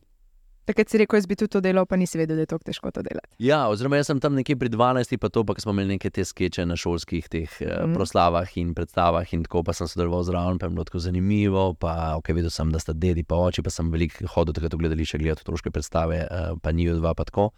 Takrat 0.70 0.92
si 0.92 1.00
rekel, 1.02 1.18
jaz 1.18 1.26
bi 1.26 1.34
tudi 1.34 1.50
to 1.56 1.60
delal, 1.66 1.88
pa 1.90 1.98
nisi 1.98 2.20
vedel, 2.20 2.38
da 2.38 2.44
je 2.46 2.50
tako 2.52 2.68
težko 2.68 2.92
to 2.94 3.02
delati. 3.02 3.32
Ja, 3.42 3.64
oziroma 3.74 3.98
jaz 3.98 4.12
sem 4.12 4.20
tam 4.22 4.36
nekje 4.38 4.54
pri 4.60 4.70
12, 4.70 5.18
pa 5.18 5.32
to, 5.34 5.42
pa 5.42 5.56
smo 5.58 5.74
imeli 5.74 5.96
neke 5.96 6.12
te 6.14 6.22
skeče 6.22 6.68
na 6.70 6.78
šolskih 6.78 7.26
teh 7.26 7.50
mm. 7.50 7.66
-hmm. 7.66 7.96
proslavah 7.98 8.58
in 8.62 8.76
predstavah, 8.78 9.34
in 9.34 9.44
tako 9.48 9.64
pa 9.64 9.74
sem 9.74 9.88
sodeloval 9.88 10.24
zraven, 10.24 10.60
pa 10.60 10.66
je 10.66 10.70
bilo 10.70 10.84
tako 10.84 11.00
zanimivo. 11.00 11.74
Pa, 11.74 12.16
ok, 12.18 12.30
videl 12.38 12.50
sem, 12.54 12.72
da 12.72 12.80
sta 12.80 12.94
dedi 12.94 13.24
pa 13.24 13.36
oči, 13.36 13.64
pa 13.64 13.70
sem 13.70 13.90
veliko 13.92 14.28
hodil 14.36 14.54
takrat 14.54 14.74
v 14.74 14.78
gledališče 14.78 15.18
gledati 15.18 15.42
otroške 15.42 15.72
predstave, 15.72 16.28
uh, 16.32 16.58
pa 16.62 16.72
njiju 16.72 16.96
dva, 16.96 17.14
pa 17.14 17.24
tako. 17.24 17.50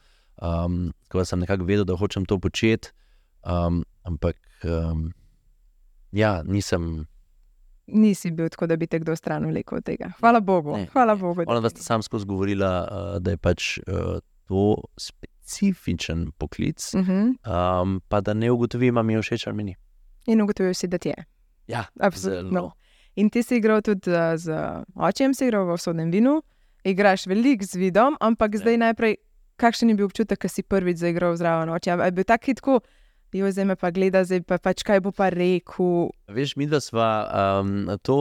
Um, 0.41 0.93
tako 1.03 1.17
da 1.17 1.25
sem 1.25 1.39
nekako 1.39 1.63
vedel, 1.63 1.83
da 1.83 1.95
hočem 1.95 2.25
to 2.25 2.39
početi, 2.39 2.89
um, 3.43 3.83
ampak 4.03 4.37
um, 4.63 5.11
ja, 6.11 6.43
nisem. 6.43 7.07
Nisi 7.87 8.31
bil 8.31 8.49
tako, 8.49 8.67
da 8.67 8.75
bi 8.75 8.87
te 8.87 8.99
kdo 8.99 9.15
stran 9.15 9.45
vlekel 9.45 9.77
od 9.77 9.83
tega. 9.83 10.11
Hvala 10.19 10.39
Bogu. 10.39 10.77
Ne, 10.77 10.87
Hvala 10.93 11.15
ne. 11.15 11.21
Bogu. 11.21 11.43
Ona 11.47 11.59
vas 11.59 11.73
sam 11.75 12.03
skozi 12.03 12.25
govorila, 12.25 12.87
uh, 12.91 13.21
da 13.21 13.31
je 13.31 13.37
pač 13.37 13.77
uh, 13.77 14.19
to 14.47 14.75
specifičen 14.97 16.31
poklic, 16.37 16.93
ni. 16.93 17.01
Mhm. 17.01 17.33
um, 17.45 18.01
pa 18.07 18.21
da 18.21 18.33
ne 18.33 18.51
ugotovim, 18.51 18.97
ali 18.97 19.07
mi 19.07 19.13
je 19.13 19.21
všeč 19.21 19.47
ali 19.47 19.55
mi 19.55 19.63
ni. 19.63 19.75
In 20.27 20.41
ugotovil 20.41 20.73
si, 20.73 20.87
da 20.87 20.97
ti 20.97 21.09
je. 21.09 21.25
Ja, 21.67 21.85
Absolutno. 21.99 22.71
In 23.15 23.29
ti 23.29 23.43
si 23.43 23.57
igral 23.57 23.81
tudi 23.81 24.11
uh, 24.11 24.37
z 24.37 24.55
očem, 24.95 25.33
si 25.33 25.45
igral 25.45 25.67
v 25.67 25.77
sodnem 25.77 26.11
vinu, 26.11 26.41
igraš 26.83 27.27
veliko 27.27 27.65
z 27.65 27.75
vidom, 27.75 28.15
ampak 28.19 28.55
zdaj 28.55 28.77
najprej, 28.77 29.17
kakšen 29.59 29.91
je 29.91 29.95
bil 29.95 30.07
občutek, 30.07 30.39
ko 30.39 30.47
si 30.47 30.63
prvič 30.63 31.03
zaigral 31.03 31.35
zraven 31.35 31.69
očem? 31.69 31.99
Je 31.99 32.11
bil 32.11 32.23
tak 32.23 32.45
hitko, 32.47 32.79
jo 33.39 33.51
zdaj 33.51 33.65
me 33.65 33.75
pa 33.75 33.91
gleda, 33.91 34.23
zdaj 34.25 34.43
pa 34.47 34.57
pač 34.57 34.83
kaj 34.83 35.01
bo 35.01 35.11
pa 35.11 35.29
rekel. 35.29 36.11
Veš, 36.31 36.55
mi 36.55 36.67
dva 36.67 36.79
sva 36.83 37.07
um, 37.61 37.89
to 38.03 38.17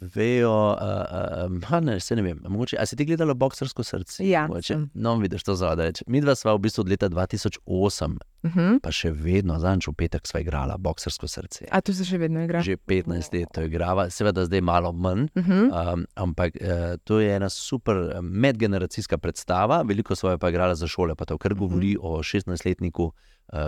vejo, 0.00 0.54
uh, 0.78 1.50
uh, 1.50 1.80
ne, 1.82 1.98
se 2.00 2.16
ne 2.16 2.22
vem. 2.22 2.40
Mogoče, 2.46 2.78
a 2.78 2.86
si 2.86 2.96
ti 2.96 3.04
gledala 3.04 3.34
boksarsko 3.34 3.82
srce? 3.82 4.22
Ja, 4.26 4.46
Mogoče? 4.46 4.78
No, 4.94 5.16
vidiš 5.18 5.42
to 5.46 5.54
zadaj. 5.58 6.04
Mi 6.06 6.22
dva 6.22 6.36
sva 6.38 6.54
v 6.54 6.62
bistvu 6.66 6.86
od 6.86 6.94
leta 6.94 7.08
2008, 7.08 8.18
Uh 8.42 8.54
-huh. 8.54 8.78
pa 8.82 8.92
še 8.92 9.10
vedno, 9.10 9.58
zadnjič 9.58 9.88
v 9.88 9.92
petek 9.92 10.26
sva 10.26 10.40
igrala 10.40 10.76
boksarsko 10.78 11.28
srce. 11.28 11.66
A 11.70 11.80
tu 11.80 11.94
se 11.94 12.04
še 12.04 12.18
vedno 12.18 12.44
igra? 12.44 12.62
Že 12.62 12.76
15 12.76 13.34
let 13.34 13.48
to 13.52 13.62
igrava, 13.62 14.10
seveda 14.10 14.44
zdaj 14.44 14.60
malo 14.60 14.92
manj. 14.92 15.26
Uh 15.34 15.46
-huh. 15.46 15.92
Um, 15.92 16.06
ampak 16.14 16.54
uh, 16.60 16.96
to 17.04 17.20
je 17.20 17.36
ena 17.36 17.48
super 17.48 17.96
eh, 17.96 18.22
medgeneracijska 18.22 19.18
predstava, 19.18 19.82
veliko 19.82 20.14
svoje 20.14 20.38
pa 20.38 20.46
je 20.46 20.50
igrala 20.50 20.74
za 20.74 20.86
šole, 20.86 21.14
pa 21.14 21.24
to, 21.24 21.38
kar 21.38 21.54
govori 21.54 21.96
o 22.00 22.18
16-letniku, 22.18 23.02
uh, 23.02 23.12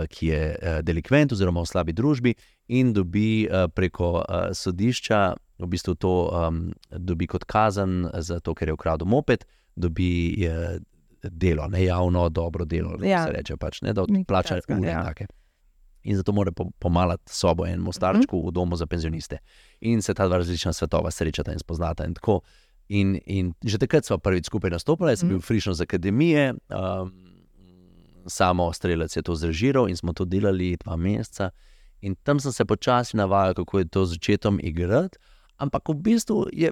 ki 0.09 0.27
je 0.27 0.41
uh, 0.55 0.79
delikvent 0.85 1.31
oziroma 1.31 1.61
v 1.61 1.69
slabi 1.69 1.93
družbi 1.93 2.35
in 2.67 2.93
dobi 2.93 3.47
uh, 3.47 3.67
preko 3.73 4.21
sodišča, 4.53 5.21
v 5.59 5.67
bistvu 5.67 5.95
to 5.95 6.13
um, 6.29 6.71
dobi 6.89 7.27
kot 7.27 7.43
kazen, 7.45 8.09
zato 8.21 8.53
ker 8.53 8.69
je 8.69 8.73
ukradel 8.73 9.07
moped, 9.07 9.45
dobi 9.75 10.37
delo, 11.21 11.67
ne 11.67 11.83
javno, 11.85 12.29
dobro 12.29 12.65
delo, 12.65 12.95
ja. 13.03 13.25
Se 13.25 13.31
reče 13.31 13.57
pač, 13.57 13.81
ne, 13.81 13.93
da 13.93 14.05
plača 14.27 14.57
ure. 14.69 14.89
ja. 14.89 15.03
take. 15.03 15.27
In 16.03 16.17
zato 16.17 16.33
mora 16.33 16.51
po- 16.51 16.71
pomalati 16.79 17.29
sobo 17.29 17.65
enemu 17.65 17.91
starčku 17.93 18.37
uh 18.37 18.43
-huh. 18.43 18.49
v 18.49 18.51
domu 18.51 18.75
za 18.75 18.85
penzioniste. 18.85 19.37
In 19.81 20.01
se 20.01 20.13
ta 20.13 20.27
dva 20.27 20.37
različna 20.37 20.73
svetova 20.73 21.11
srečata 21.11 21.53
in 21.53 21.59
spoznata. 21.59 22.05
In, 22.05 22.13
tako. 22.13 22.41
in, 22.89 23.19
in 23.25 23.53
že 23.63 23.77
takrat 23.77 24.05
smo 24.05 24.17
prvič 24.17 24.45
skupaj 24.45 24.69
nastopili, 24.69 25.11
jaz 25.11 25.19
sem 25.19 25.29
Mhm. 25.29 25.35
bil 25.35 25.41
frišno 25.41 25.73
z 25.73 25.81
akademije, 25.81 26.53
um, 26.53 27.30
samo 28.31 28.71
strelec 28.73 29.15
je 29.15 29.23
to 29.27 29.35
zrežiral 29.35 29.89
in 29.89 29.97
smo 29.99 30.13
to 30.13 30.25
delali 30.25 30.77
dva 30.83 30.95
meseca. 30.95 31.51
In 32.01 32.15
tam 32.23 32.39
sem 32.39 32.51
se 32.51 32.65
počasi 32.65 33.17
navajal, 33.17 33.53
kako 33.53 33.79
je 33.79 33.89
to 33.93 34.05
začetom 34.05 34.59
igrati. 34.63 35.19
Ampak 35.61 35.89
v 35.89 35.93
bistvu 36.01 36.47
je, 36.53 36.71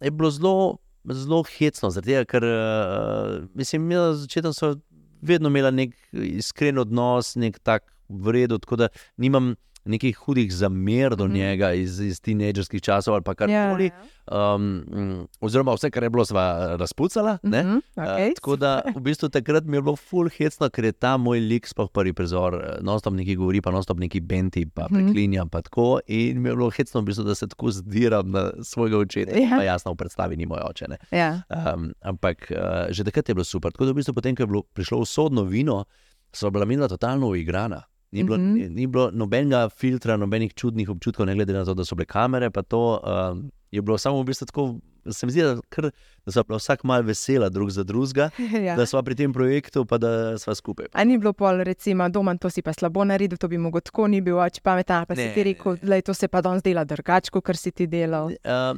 je 0.00 0.10
bilo 0.10 0.30
zelo, 0.30 0.78
zelo 1.04 1.42
hecno, 1.58 1.90
tega, 1.90 2.24
ker 2.24 2.44
uh, 2.46 3.44
mislim, 3.54 3.84
mi 3.84 3.98
na 3.98 4.14
začetku 4.16 4.54
so 4.56 4.74
vedno 5.20 5.50
imeli 5.52 5.72
nek 5.72 5.96
iskren 6.12 6.78
odnos, 6.80 7.34
nek 7.36 7.58
tak 7.60 7.84
vredno, 8.08 8.58
tako 8.58 8.76
da 8.76 8.88
nimam 9.16 9.54
nekih 9.84 10.16
hudih 10.16 10.52
zamer 10.52 11.16
do 11.16 11.24
Mhm. 11.24 11.34
njega 11.34 11.72
iz, 11.72 12.00
iz 12.00 12.20
teenagerskih 12.20 12.82
časov 12.82 13.14
ali 13.14 13.24
karkoli. 13.26 13.84
ja. 13.86 14.54
Um, 14.54 14.62
mm, 14.86 15.26
oziroma, 15.40 15.72
vse, 15.72 15.90
kar 15.90 16.02
je 16.02 16.10
bilo, 16.10 16.24
sva 16.24 16.44
razpucala. 16.76 17.38
Uh 17.42 17.50
ne. 17.50 17.62
-huh. 17.62 17.76
Uh, 17.96 18.04
okay. 18.04 18.34
tako 18.34 18.56
da 18.56 18.82
v 18.96 19.00
bistvu 19.00 19.28
takrat 19.28 19.64
mi 19.64 19.76
je 19.76 19.82
bilo 19.82 19.96
full 19.96 20.28
hecno, 20.28 20.68
ker 20.68 20.84
je 20.84 20.92
ta 20.92 21.16
moj 21.16 21.40
lik, 21.40 21.66
sploh 21.66 21.90
prvi 21.90 22.12
prizor, 22.12 22.52
non-stop 22.80 23.14
neki 23.14 23.36
govori, 23.36 23.60
pa 23.60 23.70
non-stop 23.70 23.98
neki 23.98 24.20
benti, 24.20 24.66
pa 24.66 24.84
Mhm. 24.84 24.94
preklinja. 24.96 25.46
Pa 25.46 25.60
tako, 25.60 26.00
in 26.06 26.42
mi 26.42 26.48
je 26.48 26.54
bilo 26.54 26.70
hecno, 26.70 27.00
v 27.00 27.04
bistvu, 27.04 27.24
da 27.24 27.34
se 27.34 27.48
tako 27.48 27.70
zdiram 27.70 28.30
na 28.30 28.50
svojega 28.62 28.98
očeta. 28.98 29.38
Ja. 29.38 29.56
Pa 29.56 29.62
jasno, 29.64 29.92
v 29.92 29.96
predstavi 29.96 30.36
ni 30.36 30.46
moj 30.46 30.60
oče. 30.60 30.86
Ne. 30.88 30.96
ja. 31.12 31.42
Um, 31.66 31.92
ampak 32.00 32.50
uh, 32.50 32.56
že 32.90 33.04
takrat 33.04 33.28
je 33.28 33.34
bilo 33.34 33.44
super. 33.44 33.72
Tako 33.72 33.84
da 33.84 33.90
v 33.90 33.94
bistvu, 33.94 34.14
potem, 34.14 34.36
ko 34.36 34.42
je 34.42 34.46
bilo, 34.46 34.62
prišlo 34.64 34.98
usodno 34.98 35.42
vino, 35.42 35.84
so 36.32 36.50
bila 36.50 36.64
mina 36.64 36.88
totalno 36.88 37.26
uigrana. 37.28 37.82
Ni 38.12 38.24
bilo, 38.24 38.38
mm. 38.38 38.54
-hmm. 38.54 38.74
ni, 38.74 38.86
bilo 38.86 39.10
nobenega 39.10 39.68
filtra, 39.68 40.16
nobenih 40.16 40.54
čudnih 40.54 40.88
občutkov, 40.90 41.26
ne 41.26 41.34
glede 41.34 41.52
na 41.52 41.64
to, 41.64 41.74
da 41.74 41.84
so 41.84 41.94
bile 41.94 42.06
kamere. 42.06 42.50
To 42.68 43.00
um, 43.32 43.50
je 43.70 43.82
bilo 43.82 43.98
samo 43.98 44.22
v 44.22 44.24
bistvu 44.24 44.46
tako. 44.46 44.78
Se 45.06 45.26
mi 45.26 45.32
zdi, 45.32 45.42
da, 45.42 45.56
kar, 45.68 45.90
da 46.20 46.32
so 46.32 46.42
bila 46.42 46.56
vsak 46.56 46.84
mal 46.84 47.02
vesela 47.02 47.48
drug 47.48 47.70
za 47.70 47.82
drugega, 47.82 48.30
ja. 48.66 48.76
da 48.76 48.86
smo 48.86 49.02
pri 49.02 49.14
tem 49.14 49.32
projektu, 49.32 49.84
pa 49.84 49.98
da 49.98 50.10
smo 50.38 50.54
skupaj. 50.54 50.86
A 50.92 51.04
ni 51.04 51.18
bilo 51.18 51.32
pol, 51.32 51.56
recimo, 51.58 52.08
doma 52.08 52.36
to 52.36 52.50
si 52.50 52.62
pa 52.62 52.72
slabo 52.72 53.04
naredil, 53.04 53.36
to 53.36 53.48
bi 53.48 53.58
mogel 53.58 53.80
tako 53.80 54.06
ni 54.06 54.20
bil, 54.20 54.36
oče 54.36 54.60
pametan, 54.60 55.06
pa 55.06 55.14
si 55.14 55.22
Ne, 55.22 55.34
ti 55.34 55.42
rekel, 55.44 55.76
da 55.78 56.00
to 56.00 56.14
se 56.14 56.28
pa 56.28 56.40
danes 56.40 56.62
dela 56.62 56.84
drugače, 56.84 57.30
kot 57.32 57.56
si 57.56 57.70
ti 57.70 57.86
delal. 57.86 58.26
Uh, 58.26 58.32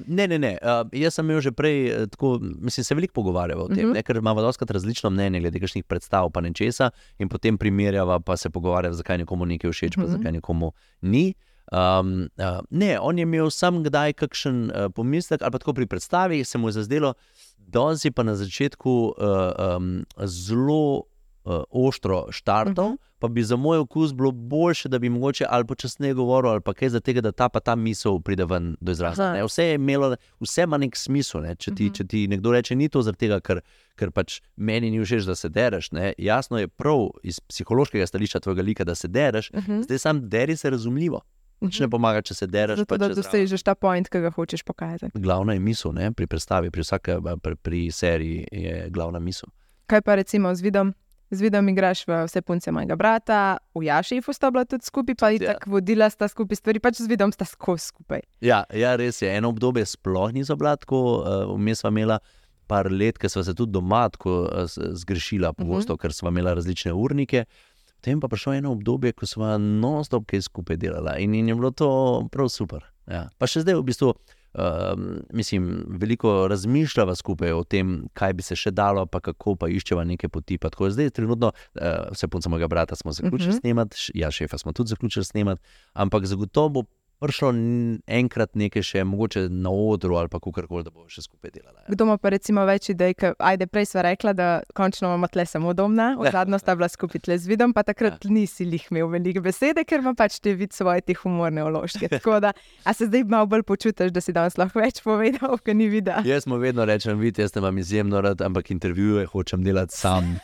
ne, 0.07 0.27
ne, 0.27 0.39
ne. 0.39 0.53
Uh, 0.55 0.69
jaz 0.95 1.15
sem 1.15 1.25
imel 1.25 1.41
že 1.41 1.53
prej, 1.53 1.77
tako, 2.09 2.39
mislim, 2.41 2.85
se 2.85 2.95
veliko 2.95 3.13
pogovarjava 3.15 3.63
o 3.63 3.69
tem, 3.69 3.77
uh 3.77 3.83
Mhm. 3.83 3.89
-huh. 3.89 3.95
ne, 3.95 4.03
ker 4.03 4.17
imamo 4.17 4.41
doskrat 4.43 4.71
različno 4.71 5.11
mnenje 5.11 5.41
glede 5.41 5.61
kakšnih 5.61 5.85
predstav, 5.85 6.31
pa 6.31 6.41
nečesa, 6.41 6.91
in 7.19 7.29
potem 7.29 7.59
primerjava, 7.59 8.21
pa 8.21 8.37
se 8.37 8.51
pogovarjava, 8.51 8.95
zakaj 8.95 9.19
nekomu 9.19 9.45
nekaj 9.47 9.71
všeč, 9.71 9.95
pa 9.97 10.03
Mhm. 10.03 10.13
zakaj 10.13 10.33
nekomu 10.33 10.73
ni. 11.03 11.35
Um, 11.73 12.29
uh, 12.37 12.45
ne, 12.71 12.99
on 13.01 13.19
je 13.19 13.23
imel 13.23 13.51
sam 13.51 13.83
kdaj 13.83 14.13
kakšen 14.15 14.65
uh, 14.65 14.91
pomislek, 14.91 15.43
ali 15.43 15.51
pa 15.51 15.59
tako 15.59 15.73
pri 15.73 15.87
predstavi, 15.87 16.45
se 16.45 16.59
mu 16.59 16.69
je 16.69 16.73
zazdelo, 16.73 17.15
da 17.59 17.97
si 17.97 18.11
pa 18.11 18.23
na 18.23 18.35
začetku 18.35 18.91
uh, 19.09 19.25
um, 19.77 20.05
zelo 20.19 21.03
uh, 21.45 21.53
ostro 21.71 22.27
štartov, 22.31 22.85
uh 22.85 22.91
Mhm. 22.91 22.95
-huh. 22.95 23.13
pa 23.19 23.29
bi 23.29 23.43
za 23.43 23.57
moj 23.57 23.79
okus 23.79 24.13
bilo 24.13 24.31
boljše, 24.31 24.89
da 24.89 24.99
bi 24.99 25.09
mogoče 25.09 25.45
ali 25.49 25.65
počasneje 25.65 26.15
govoril, 26.15 26.51
ali 26.51 26.61
pa 26.61 26.75
kaj 26.75 26.89
za 26.89 27.01
tega, 27.01 27.21
da 27.21 27.33
ta 27.33 27.49
pa 27.49 27.61
ta 27.61 27.75
misel 27.77 28.21
pride 28.21 28.45
ven 28.45 28.77
do 28.81 28.93
izraza. 28.93 29.33
Ne. 29.33 29.45
Vse 29.45 29.65
je 29.65 29.75
imelo, 29.75 30.17
vse 30.41 30.63
ima 30.63 30.77
nek 30.79 30.97
smisel. 30.97 31.41
Ne. 31.41 31.55
Če, 31.55 31.71
ti, 31.71 31.85
Mhm. 31.85 31.93
če 31.93 32.05
ti 32.05 32.29
nekdo 32.29 32.53
reče, 32.53 32.75
ni 32.75 32.89
to 32.89 33.03
zaradi 33.03 33.19
tega, 33.19 33.41
ker, 33.41 33.61
ker 33.97 34.11
pač 34.11 34.41
meni 34.57 34.91
ni 34.91 34.99
všeč, 34.99 35.23
da 35.23 35.35
se 35.35 35.49
dereš. 35.49 35.93
Ne. 35.93 36.13
Jasno 36.19 36.59
je 36.59 36.69
prav 36.69 37.09
iz 37.23 37.41
psihološkega 37.41 38.07
stališča 38.07 38.41
tvojega 38.41 38.63
lika, 38.63 38.85
da 38.85 38.95
se 38.95 39.09
dereš, 39.09 39.51
Uh 39.51 39.61
-huh. 39.61 39.83
zdaj 39.85 39.99
sam 39.99 40.29
deri 40.29 40.57
se 40.57 40.71
razumljivo. 40.71 41.21
Nič 41.63 41.81
ne 41.81 41.89
pomaga, 41.91 42.23
če 42.23 42.35
se 42.35 42.47
dereš. 42.51 42.83
Zato, 42.83 42.99
da 42.99 43.09
dosežeš 43.15 43.63
ta 43.63 43.75
point, 43.79 44.09
ki 44.11 44.23
ga 44.25 44.33
hočeš 44.35 44.65
pokazati. 44.67 45.15
Glavna 45.15 45.57
je 45.57 45.63
misel, 45.63 45.95
ne? 45.97 46.11
pri 46.13 46.27
predstavi, 46.27 46.71
pri 46.75 46.83
vsaki 46.83 47.19
pri, 47.43 47.57
pri 47.57 47.85
seriji 47.93 48.47
je 48.53 48.89
glavna 48.91 49.23
misel. 49.23 49.53
Kaj 49.87 50.03
pa 50.03 50.17
recimo 50.19 50.55
z 50.55 50.65
vidom? 50.65 50.95
Z 51.33 51.41
vidom 51.41 51.69
igraš 51.73 52.05
v 52.05 52.19
vse 52.29 52.43
punce 52.45 52.73
mojega 52.73 52.97
brata, 52.97 53.57
v 53.73 53.87
Jašefu 53.87 54.35
sta 54.37 54.51
bila 54.53 54.67
tudi 54.69 54.85
skupaj, 54.85 55.17
pa 55.17 55.31
Tudi, 55.33 55.47
ja. 55.47 55.55
tako 55.57 55.79
vodila 55.79 56.11
sta 56.13 56.29
skupaj 56.29 56.61
stvari, 56.61 56.81
pač 56.81 57.01
z 57.01 57.09
vidom 57.09 57.33
sta 57.33 57.49
skozi 57.49 57.89
skupaj. 57.89 58.21
Ja, 58.45 58.65
ja, 58.69 58.93
res 59.01 59.23
je. 59.23 59.31
Eno 59.33 59.49
obdobje 59.49 59.87
sploh 59.89 60.29
niso 60.37 60.57
bila 60.61 60.77
tako, 60.77 61.23
uh, 61.25 61.55
vmes 61.57 61.81
smo 61.81 61.89
imela 61.89 62.19
par 62.69 62.93
let, 62.93 63.17
ker 63.17 63.33
smo 63.33 63.41
se 63.45 63.55
tudi 63.57 63.73
doma 63.73 64.05
tako 64.13 64.43
uh, 64.45 64.69
zgrešila, 64.69 65.55
pogosto, 65.57 65.95
uh 65.95 65.97
-huh. 65.97 66.03
ker 66.03 66.13
smo 66.13 66.29
imela 66.29 66.53
različne 66.55 66.93
urnike. 66.93 67.45
Potem 68.03 68.19
pa 68.19 68.27
prišlo 68.27 68.53
eno 68.59 68.73
obdobje, 68.75 69.13
ko 69.15 69.27
smo 69.31 69.47
non-stop 69.63 70.25
kaj 70.27 70.41
skupaj 70.43 70.75
delala 70.77 71.21
in, 71.23 71.37
in 71.39 71.49
je 71.49 71.55
bilo 71.55 71.71
to 71.71 71.89
prav 72.35 72.49
super. 72.51 72.83
Ja. 73.07 73.29
Pa 73.39 73.47
še 73.47 73.63
zdaj 73.63 73.79
v 73.79 73.85
bistvu. 73.87 74.09
Um, 74.53 75.23
mislim, 75.33 75.85
veliko 76.03 76.49
razmišljava 76.51 77.15
skupaj 77.15 77.55
o 77.55 77.63
tem, 77.65 77.93
kaj 78.19 78.35
bi 78.37 78.43
se 78.43 78.59
še 78.59 78.73
dalo, 78.75 79.07
pa 79.07 79.23
kako 79.23 79.55
pa 79.57 79.71
iščeva 79.71 80.03
neke 80.05 80.29
poti. 80.29 80.59
tako. 80.59 80.91
Zdaj, 80.91 81.13
trenutno, 81.15 81.53
uh, 81.55 82.11
vse 82.13 82.27
punce 82.29 82.51
mojega 82.51 82.69
brata 82.69 82.99
smo 82.99 83.15
zaključili 83.15 83.49
uh 83.49 83.55
Mhm. 83.55 83.57
-huh. 83.57 83.61
snemati, 83.61 83.97
ja, 84.15 84.31
šefa 84.31 84.59
smo 84.59 84.73
tudi 84.73 84.89
zaključili 84.89 85.25
snemati, 85.25 85.63
ampak 85.95 86.27
zagotovo 86.27 86.69
bo 86.69 86.83
prišlo 87.23 87.53
enkrat 88.07 88.57
nekaj 88.59 88.85
še, 88.87 89.05
mogoče 89.09 89.47
na 89.51 89.71
odru 89.71 90.17
ali 90.21 90.31
pa 90.33 90.41
kakorkoli, 90.43 90.85
da 90.87 90.91
bo 90.91 91.07
še 91.11 91.25
skupaj 91.25 91.53
delala. 91.55 91.79
Ja. 91.85 91.93
Kdo 91.95 92.07
ima 92.09 92.17
pa 92.21 92.33
recimo 92.35 92.65
več 92.69 92.91
idej, 92.93 93.15
ker 93.19 93.37
ajde 93.39 93.69
prej 93.71 93.89
sva 93.93 94.05
rekla, 94.07 94.35
da 94.37 94.49
končno 94.77 95.11
imamo 95.11 95.31
tle 95.33 95.47
samo 95.49 95.75
domna, 95.77 96.13
zadnjo 96.33 96.61
sta 96.63 96.77
bila 96.79 96.91
skupaj 96.93 97.25
tle 97.27 97.39
z 97.39 97.51
vidom, 97.51 97.75
pa 97.77 97.85
takrat 97.87 98.27
ja. 98.27 98.33
nisi 98.33 98.67
lih 98.69 98.87
imel 98.91 99.11
velike 99.13 99.43
besede, 99.45 99.87
ker 99.89 100.03
ima 100.03 100.15
pač 100.19 100.41
te 100.43 100.55
vid 100.59 100.75
svoje 100.77 101.05
te 101.07 101.17
humorne 101.23 101.65
ološke. 101.65 102.11
Tako 102.17 102.41
da, 102.45 102.53
a 102.85 102.95
se 102.97 103.09
zdaj 103.11 103.27
malo 103.31 103.51
bolj 103.53 103.67
počutiš, 103.69 104.13
da 104.15 104.23
si 104.25 104.35
danes 104.35 104.59
lahko 104.61 104.83
več 104.83 105.03
povedal, 105.05 105.59
ker 105.63 105.79
ni 105.79 105.89
videl. 105.93 106.27
Jaz 106.29 106.49
mu 106.51 106.59
vedno 106.63 106.87
rečem, 106.89 107.19
vidite, 107.21 107.47
jaz 107.47 107.55
te 107.55 107.63
imam 107.63 107.79
izjemno 107.79 108.23
rad, 108.25 108.43
ampak 108.43 108.71
intervjuje 108.75 109.27
hočem 109.33 109.65
delati 109.65 109.97
sam. 109.97 110.37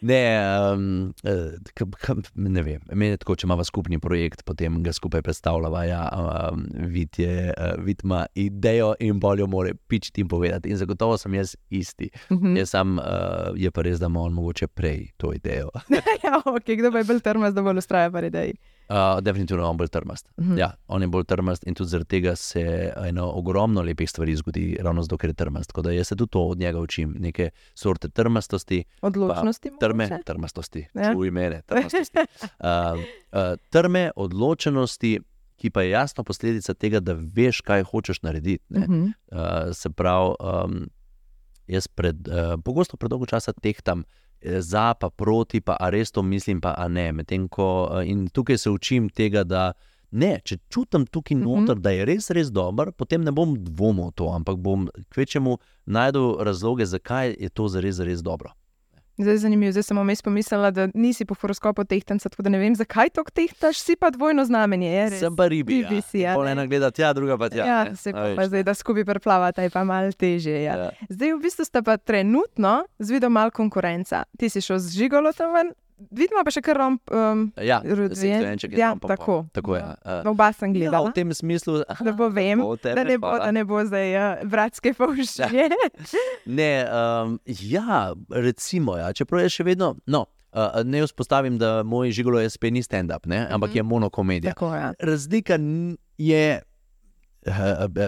ne, 0.00 0.22
um, 0.72 1.14
ne 2.34 2.62
vem. 2.62 2.80
Meni 2.92 3.10
je 3.10 3.20
tako, 3.22 3.36
če 3.36 3.46
imamo 3.46 3.64
skupni 3.64 3.98
projekt, 4.02 4.44
potem 4.46 4.80
ga 4.82 4.92
skupaj 4.92 5.22
predstavljava. 5.26 5.84
Ja, 5.88 6.02
um, 6.52 6.64
vid, 6.92 7.18
je, 7.18 7.52
uh, 7.52 7.74
vid 7.84 8.04
ima 8.04 8.24
idejo 8.34 8.94
in 9.00 9.20
bolj 9.20 9.44
jo 9.44 9.50
more 9.50 9.74
pičiti 9.88 10.24
in 10.24 10.28
povedati. 10.28 10.70
In 10.70 10.80
zagotovo 10.80 11.18
sem 11.18 11.34
jaz 11.34 11.56
isti. 11.70 12.10
Mhm. 12.30 12.56
Jaz 12.56 12.74
sam, 12.74 12.98
uh, 12.98 13.52
je 13.56 13.70
pa 13.70 13.82
res, 13.86 14.00
da 14.00 14.06
ima 14.06 14.22
on 14.26 14.36
mogoče 14.36 14.66
prej 14.66 15.08
to 15.16 15.32
idejo. 15.34 15.70
ja, 16.24 16.42
okay, 16.44 16.78
kdo 16.78 16.92
pa 16.92 17.02
je 17.02 17.08
bolj 17.12 17.22
trmast, 17.24 17.56
da 17.56 17.62
bolj 17.62 17.84
ustraja 17.84 18.10
pa 18.10 18.24
idej. 18.24 18.54
Uh, 18.88 18.94
definitivno 19.20 19.62
je 19.62 19.68
on 19.68 19.76
bolj 19.76 19.88
trmast. 19.88 20.28
Mhm. 20.38 20.58
Ja, 20.58 20.72
on 20.88 21.02
je 21.02 21.08
bolj 21.08 21.24
trmast 21.24 21.66
in 21.66 21.74
tudi 21.74 21.88
zaradi 21.88 22.08
tega 22.08 22.36
se 22.36 22.62
eno 22.98 23.30
ogromno 23.30 23.82
lepih 23.82 24.10
stvari 24.10 24.36
zgodi, 24.36 24.78
ravno 24.80 25.02
zato, 25.02 25.16
ker 25.16 25.30
je 25.30 25.34
trmast. 25.34 25.68
Tako 25.68 25.82
da 25.82 25.90
jaz 25.90 26.08
se 26.08 26.16
tudi 26.16 26.30
to 26.30 26.42
od 26.42 26.58
njega 26.58 26.80
učim, 26.80 27.14
neke 27.18 27.50
sorte 27.74 28.08
trmastosti, 28.08 28.84
Odločnosti. 29.02 29.70
trme, 29.80 30.04
mogoče? 30.04 30.22
trmastosti, 30.24 30.86
Ja. 30.94 31.12
čuj 31.12 31.30
mene, 31.30 31.62
trmastosti. 31.62 32.18
Uh, 32.18 32.64
uh, 33.32 33.38
trme, 33.70 34.10
odločenosti, 34.16 35.20
ki 35.56 35.70
pa 35.70 35.82
je 35.82 35.90
jasno 35.90 36.24
posledica 36.24 36.74
tega, 36.74 37.00
da 37.00 37.12
veš, 37.12 37.60
kaj 37.60 37.82
hočeš 37.82 38.22
narediti. 38.22 38.64
ne. 38.68 38.80
Mhm. 38.80 39.02
Uh, 39.02 39.38
se 39.72 39.90
pravi, 39.90 40.34
um, 40.40 40.88
jaz 41.66 41.88
pred, 41.88 42.16
uh, 42.24 42.34
pogosto 42.58 42.96
predolgo 42.96 43.26
časa 43.26 43.52
tehtam 43.52 44.00
eh, 44.00 44.27
za, 44.42 44.94
pa 44.94 45.10
proti, 45.10 45.60
pa 45.60 45.76
a 45.80 45.90
res 45.90 46.10
to 46.10 46.22
mislim, 46.22 46.60
pa 46.60 46.88
ne. 46.88 47.12
Medtem 47.12 47.48
ko 47.48 47.88
uh, 47.90 48.02
in 48.06 48.28
tukaj 48.28 48.58
se 48.58 48.70
učim 48.70 49.08
tega, 49.10 49.44
da 49.44 49.72
ne, 50.10 50.40
če 50.44 50.56
čutim 50.68 51.06
tukaj 51.06 51.36
Mhm. 51.36 51.44
noter, 51.44 51.76
da 51.76 51.90
je 51.90 52.04
res, 52.04 52.30
res 52.30 52.50
dober, 52.50 52.92
potem 52.92 53.20
ne 53.24 53.30
bom 53.32 53.54
dvomil 53.54 54.08
v 54.08 54.12
to, 54.14 54.30
ampak 54.32 54.56
bom 54.56 54.88
kvečemu 55.10 55.58
najdel 55.86 56.38
razloge, 56.40 56.86
zakaj 56.86 57.36
je 57.40 57.48
to 57.48 57.68
zares, 57.68 57.94
zares 57.96 58.22
dobro. 58.22 58.52
Zdaj 59.18 59.34
je 59.34 59.38
zanimivo, 59.38 59.72
zdaj 59.72 59.82
sem 59.82 59.98
vmes 59.98 60.22
pomislila, 60.22 60.70
da 60.70 60.88
nisi 60.94 61.24
po 61.24 61.34
horoskopu 61.34 61.84
tehtanca, 61.84 62.28
tako 62.28 62.42
da 62.42 62.50
ne 62.50 62.58
vem, 62.58 62.74
zakaj 62.74 63.10
to 63.10 63.24
tehtaš, 63.34 63.80
si 63.82 63.96
pa 63.96 64.10
dvojno 64.10 64.44
znamenje. 64.44 64.90
Je, 64.92 65.10
res. 65.10 65.20
Sem 65.20 65.36
pa 65.36 65.48
ribi. 65.48 65.82
Ribi 65.82 65.96
Ja. 65.96 66.02
si, 66.02 66.18
ja, 66.20 66.34
Pol 66.34 66.46
ena 66.48 66.66
gleda 66.66 66.90
tja, 66.90 67.12
druga 67.12 67.38
pa 67.38 67.48
tja. 67.50 67.66
Ja, 67.66 67.84
ne. 67.84 67.96
se 67.96 68.12
pa, 68.12 68.28
pa 68.36 68.46
zdaj, 68.46 68.62
da 68.62 68.74
skupaj 68.74 69.04
preplavata, 69.04 69.62
je 69.62 69.70
pa 69.70 69.84
malo 69.84 70.12
težje. 70.12 70.62
Ja. 70.62 70.76
Ja. 70.76 70.90
Zdaj, 71.08 71.34
v 71.34 71.40
bistvu 71.42 71.64
sta 71.66 71.82
pa 71.82 71.96
trenutno 71.96 72.84
z 72.98 73.10
vidom 73.10 73.32
malo 73.32 73.50
konkurenca. 73.50 74.22
Ti 74.38 74.48
si 74.48 74.60
šel 74.60 74.78
z 74.78 74.94
žigolotom 74.98 75.50
ven, 75.52 75.74
vidimo 76.10 76.44
pa 76.44 76.50
še 76.50 76.62
kar 76.62 76.76
romp. 76.76 77.02
Um, 77.10 77.52
Ja, 77.56 77.80
seksualček 77.82 78.72
je 78.72 78.78
ja, 78.78 78.94
pol. 78.94 79.08
tako. 79.08 79.36
Tako 79.52 79.76
je. 79.76 79.82
Ja. 79.82 80.22
Oba 80.24 80.52
sem 80.52 80.70
Ja, 80.70 80.78
gledala. 80.80 81.10
v 81.10 81.14
tem 81.14 81.34
smislu, 81.34 81.82
Da 82.00 82.12
bo 82.12 82.28
vem, 82.28 82.58
Tako, 82.58 82.76
tebe 82.76 82.94
da 82.94 83.04
ne, 83.04 83.18
bo, 83.18 83.32
da 83.34 83.50
ne 83.50 83.64
bo 83.64 83.82
zdaj 83.84 84.08
uh, 84.12 84.44
bratske 84.44 84.94
povščine. 84.94 85.68
Ne, 86.46 86.86
um, 86.86 87.38
ja, 87.46 88.12
recimo, 88.30 88.96
ja, 88.96 89.12
čeprav 89.12 89.42
je 89.42 89.48
še 89.50 89.64
vedno. 89.64 89.96
No, 90.06 90.24
uh, 90.52 90.80
ne 90.82 91.02
vzpostavim, 91.02 91.58
da 91.58 91.82
moj 91.82 92.10
žigolo 92.10 92.40
SP 92.40 92.70
ni 92.70 92.80
stand-up, 92.80 93.26
ampak 93.50 93.74
je 93.74 93.82
monokomedija. 93.82 94.54
Tako 94.54 94.74
je. 94.74 94.92
Razlika 95.00 95.58
je 96.18 96.44
uh, 96.56 96.67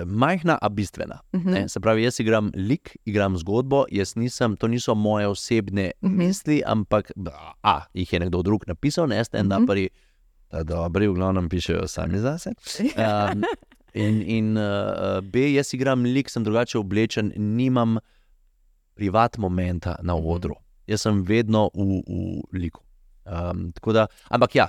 majhna, 0.07 0.59
a 0.63 0.69
bistvena. 0.69 1.21
Mhm. 1.35 1.51
Ne? 1.51 1.69
Se 1.69 1.81
pravi, 1.81 2.03
jaz 2.05 2.21
igram 2.21 2.51
lik, 2.55 2.97
igram 3.05 3.37
zgodbo, 3.37 3.85
jaz 3.91 4.17
nisem, 4.17 4.57
to 4.57 4.69
niso 4.69 4.95
moje 4.95 5.27
osebne 5.29 5.91
Mhm. 6.03 6.17
misli, 6.17 6.63
ampak 6.67 7.11
a, 7.63 7.81
jih 7.95 8.13
je 8.13 8.21
nekdo 8.21 8.43
drug 8.43 8.65
napisal, 8.67 9.07
ne 9.09 9.25
stand-uperi, 9.25 9.89
da 10.51 10.63
dobri, 10.63 11.09
v 11.09 11.15
glavnem 11.15 11.49
pišejo 11.49 11.89
sami 11.89 12.19
zase. 12.19 12.51
Um, 12.97 13.45
in 13.95 14.23
in 14.23 14.57
uh, 14.57 15.21
B, 15.23 15.53
jaz 15.55 15.75
igram 15.75 16.05
lik, 16.05 16.31
sem 16.31 16.45
drugače 16.45 16.79
oblečen, 16.79 17.33
nimam 17.37 17.99
privat 18.95 19.39
momenta 19.39 19.97
na 20.03 20.15
Mhm. 20.17 20.27
odru. 20.27 20.55
Jaz 20.87 21.01
sem 21.03 21.23
vedno 21.25 21.71
v, 21.75 22.03
v 22.53 22.59
liku. 22.59 22.81
Um, 23.27 23.73
da, 23.95 24.07
ampak 24.31 24.55
ja, 24.55 24.69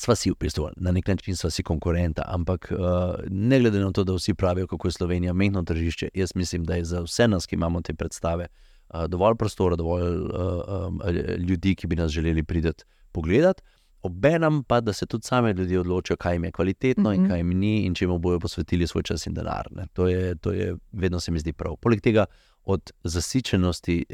sva 0.00 0.14
si 0.16 0.30
v 0.30 0.36
bistvu, 0.40 0.70
na 0.80 0.92
nek 0.96 1.08
način 1.08 1.36
sva 1.36 1.50
si 1.52 1.62
konkurenta, 1.62 2.24
ampak 2.26 2.70
uh, 2.72 3.20
ne 3.28 3.58
glede 3.60 3.82
na 3.82 3.90
to, 3.92 4.04
da 4.04 4.14
vsi 4.16 4.34
pravijo, 4.34 4.66
kako 4.66 4.88
je 4.88 4.92
Slovenija 4.92 5.32
mehko 5.32 5.62
tržišče, 5.62 6.08
jaz 6.14 6.32
mislim, 6.34 6.64
da 6.64 6.74
je 6.78 6.84
za 6.84 7.02
vse 7.04 7.28
nas, 7.28 7.46
ki 7.46 7.54
imamo 7.58 7.82
te 7.84 7.94
predstave, 7.94 8.46
uh, 8.94 9.04
dovolj 9.08 9.36
prostora, 9.36 9.76
dovolj 9.76 10.16
uh, 10.16 10.30
um, 10.88 11.02
ljudi, 11.48 11.74
ki 11.74 11.86
bi 11.86 11.96
nas 11.96 12.12
želeli 12.12 12.42
priti 12.42 12.84
pogledat. 13.12 13.60
Obenem 14.02 14.62
pa, 14.64 14.80
da 14.80 14.92
se 14.92 15.06
tudi 15.06 15.26
same 15.28 15.52
ljudje 15.52 15.80
odločijo, 15.80 16.16
kaj 16.16 16.34
jim 16.34 16.44
je 16.44 16.52
kvalitetno 16.52 17.12
in 17.12 17.20
Mhm. 17.20 17.30
kaj 17.30 17.38
jim 17.38 17.50
ni, 17.58 17.74
in 17.84 17.94
če 17.94 18.04
jim 18.04 18.16
bodo 18.20 18.38
posvetili 18.40 18.86
svoj 18.86 19.02
čas 19.02 19.26
in 19.26 19.34
denar. 19.34 19.68
Ne. 19.70 19.86
To, 19.92 20.08
je, 20.08 20.34
to 20.34 20.52
je 20.52 20.76
vedno 20.92 21.20
se 21.20 21.30
mi 21.30 21.38
zdi 21.38 21.52
prav. 21.52 21.76
Poleg 21.76 22.00
tega, 22.00 22.24
od 22.64 22.92
zasičenosti 23.04 24.04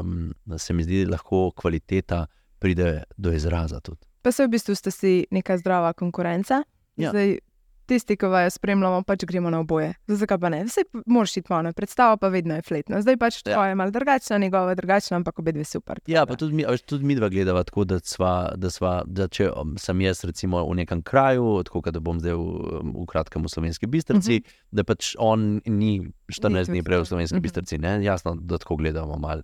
um, 0.00 0.34
se 0.58 0.72
mi 0.72 0.82
zdi, 0.82 1.04
da 1.04 1.10
lahko 1.10 1.50
kvaliteta 1.50 2.26
pride 2.58 3.02
do 3.16 3.32
izraza. 3.32 3.80
Tudi. 3.80 4.13
Pa 4.24 4.32
se 4.32 4.46
v 4.46 4.54
bistvu 4.56 4.72
ste 4.74 4.90
si 4.90 5.26
neka 5.30 5.58
zdrava 5.60 5.92
konkurenca. 5.92 6.62
Ja. 6.96 7.10
Zdaj, 7.12 7.38
tisti, 7.86 8.16
ki 8.16 8.28
vaju 8.32 8.48
spremljamo, 8.50 9.02
pač 9.04 9.26
gremo 9.28 9.50
na 9.52 9.58
oboje. 9.60 9.90
Zakaj 10.08 10.38
pa 10.40 10.48
ne? 10.48 10.62
Vse 10.64 10.86
moraš 11.06 11.36
iti 11.36 11.52
malo, 11.52 11.72
predstava 11.76 12.16
pa 12.16 12.30
vedno 12.32 12.56
je 12.56 12.62
fletna. 12.64 13.02
Zdaj 13.04 13.16
pač 13.20 13.34
Ja. 13.44 13.52
tvoja 13.52 13.68
je 13.68 13.74
malo 13.74 13.90
drugačna, 13.92 14.38
njegova 14.38 14.72
je 14.72 14.78
drugačna, 14.80 15.16
ampak 15.20 15.38
obe 15.38 15.52
dve 15.52 15.64
super. 15.68 16.00
Ja, 16.06 16.24
pa 16.26 16.36
tudi 16.40 16.54
mi, 16.56 16.64
tudi 16.86 17.04
mi 17.04 17.14
dva 17.14 17.28
gledava 17.28 17.64
tako, 17.68 17.84
da, 17.84 17.98
sva, 18.00 18.52
da, 18.56 18.70
sva, 18.70 19.02
da 19.06 19.28
če 19.28 19.50
um, 19.52 19.74
sem 19.78 20.00
jaz 20.00 20.24
recimo 20.24 20.62
v 20.70 20.74
nekem 20.80 21.02
kraju, 21.02 21.60
tako 21.68 21.82
da 21.90 22.00
bom 22.00 22.20
zdaj 22.20 22.32
v, 22.32 22.80
v 22.94 23.04
kratkem 23.12 23.44
v 23.44 23.52
slovenski 23.52 23.86
bistrci, 23.86 24.40
uh 24.40 24.48
-huh. 24.48 24.64
da 24.72 24.84
pač 24.84 25.14
on 25.18 25.60
ni 25.66 26.00
14 26.32 26.72
dni 26.72 26.82
prej 26.82 27.00
v 27.00 27.06
slovenski 27.06 27.36
uh 27.36 27.36
Mhm. 27.36 27.40
-huh. 27.40 27.42
bistrci. 27.42 27.78
Ne? 27.78 28.04
Jasno, 28.04 28.34
da 28.40 28.58
tako 28.58 28.76
gledamo 28.76 29.18
mal, 29.18 29.42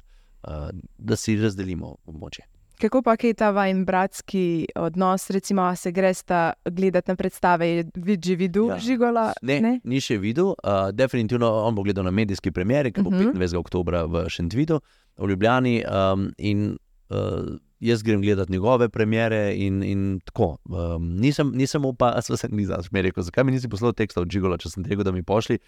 uh, 0.48 0.70
da 0.98 1.16
si 1.16 1.36
razdelimo 1.36 1.96
območje. 2.06 2.48
Kako 2.80 3.02
pa 3.02 3.16
je 3.22 3.34
ta 3.34 3.50
vaš 3.50 3.76
bratski 3.86 4.66
odnos, 4.74 5.30
recimo, 5.30 5.62
a 5.62 5.76
se 5.76 5.92
gresta 5.92 6.52
gledati 6.64 7.10
na 7.10 7.16
predstave, 7.16 7.68
je 7.68 7.84
že 8.24 8.34
videl 8.36 8.68
Ja. 8.68 8.78
žigola? 8.78 9.32
Ne, 9.42 9.60
ne? 9.60 9.80
ni 9.84 10.00
še 10.00 10.18
videl, 10.18 10.54
uh, 10.64 10.88
definitivno 10.92 11.46
on 11.46 11.74
bo 11.74 11.82
gledal 11.82 12.04
na 12.04 12.10
medijski 12.10 12.50
premjeri, 12.50 12.92
ki 12.92 13.02
bo 13.02 13.10
uh. 13.10 13.14
-huh. 13.14 13.32
25. 13.32 13.56
oktober 13.56 13.94
v 14.08 14.28
Šentvidu, 14.28 14.80
v 15.18 15.28
Ljubljani. 15.28 15.84
Um, 15.84 16.32
in 16.38 16.78
uh, 17.10 17.58
jaz 17.80 18.02
grem 18.02 18.22
gledati 18.22 18.52
njegove 18.52 18.88
premjere 18.88 19.54
in, 19.56 19.82
in 19.82 20.20
tako. 20.24 20.56
Um, 20.64 21.16
nisem, 21.16 21.52
nisem 21.54 21.84
upa, 21.84 22.22
sva 22.22 22.36
se 22.36 22.48
ni 22.48 22.64
znaš, 22.64 22.90
mi 22.90 22.98
je 22.98 23.02
rekel, 23.02 23.22
zakaj 23.22 23.44
mi 23.44 23.52
nisi 23.52 23.68
poslal 23.68 23.92
teksta 23.92 24.20
od 24.20 24.30
Žigola, 24.30 24.58
če 24.58 24.70
sem 24.70 24.84
rekel, 24.84 25.04
da 25.04 25.12
mi 25.12 25.22
pošli. 25.22 25.58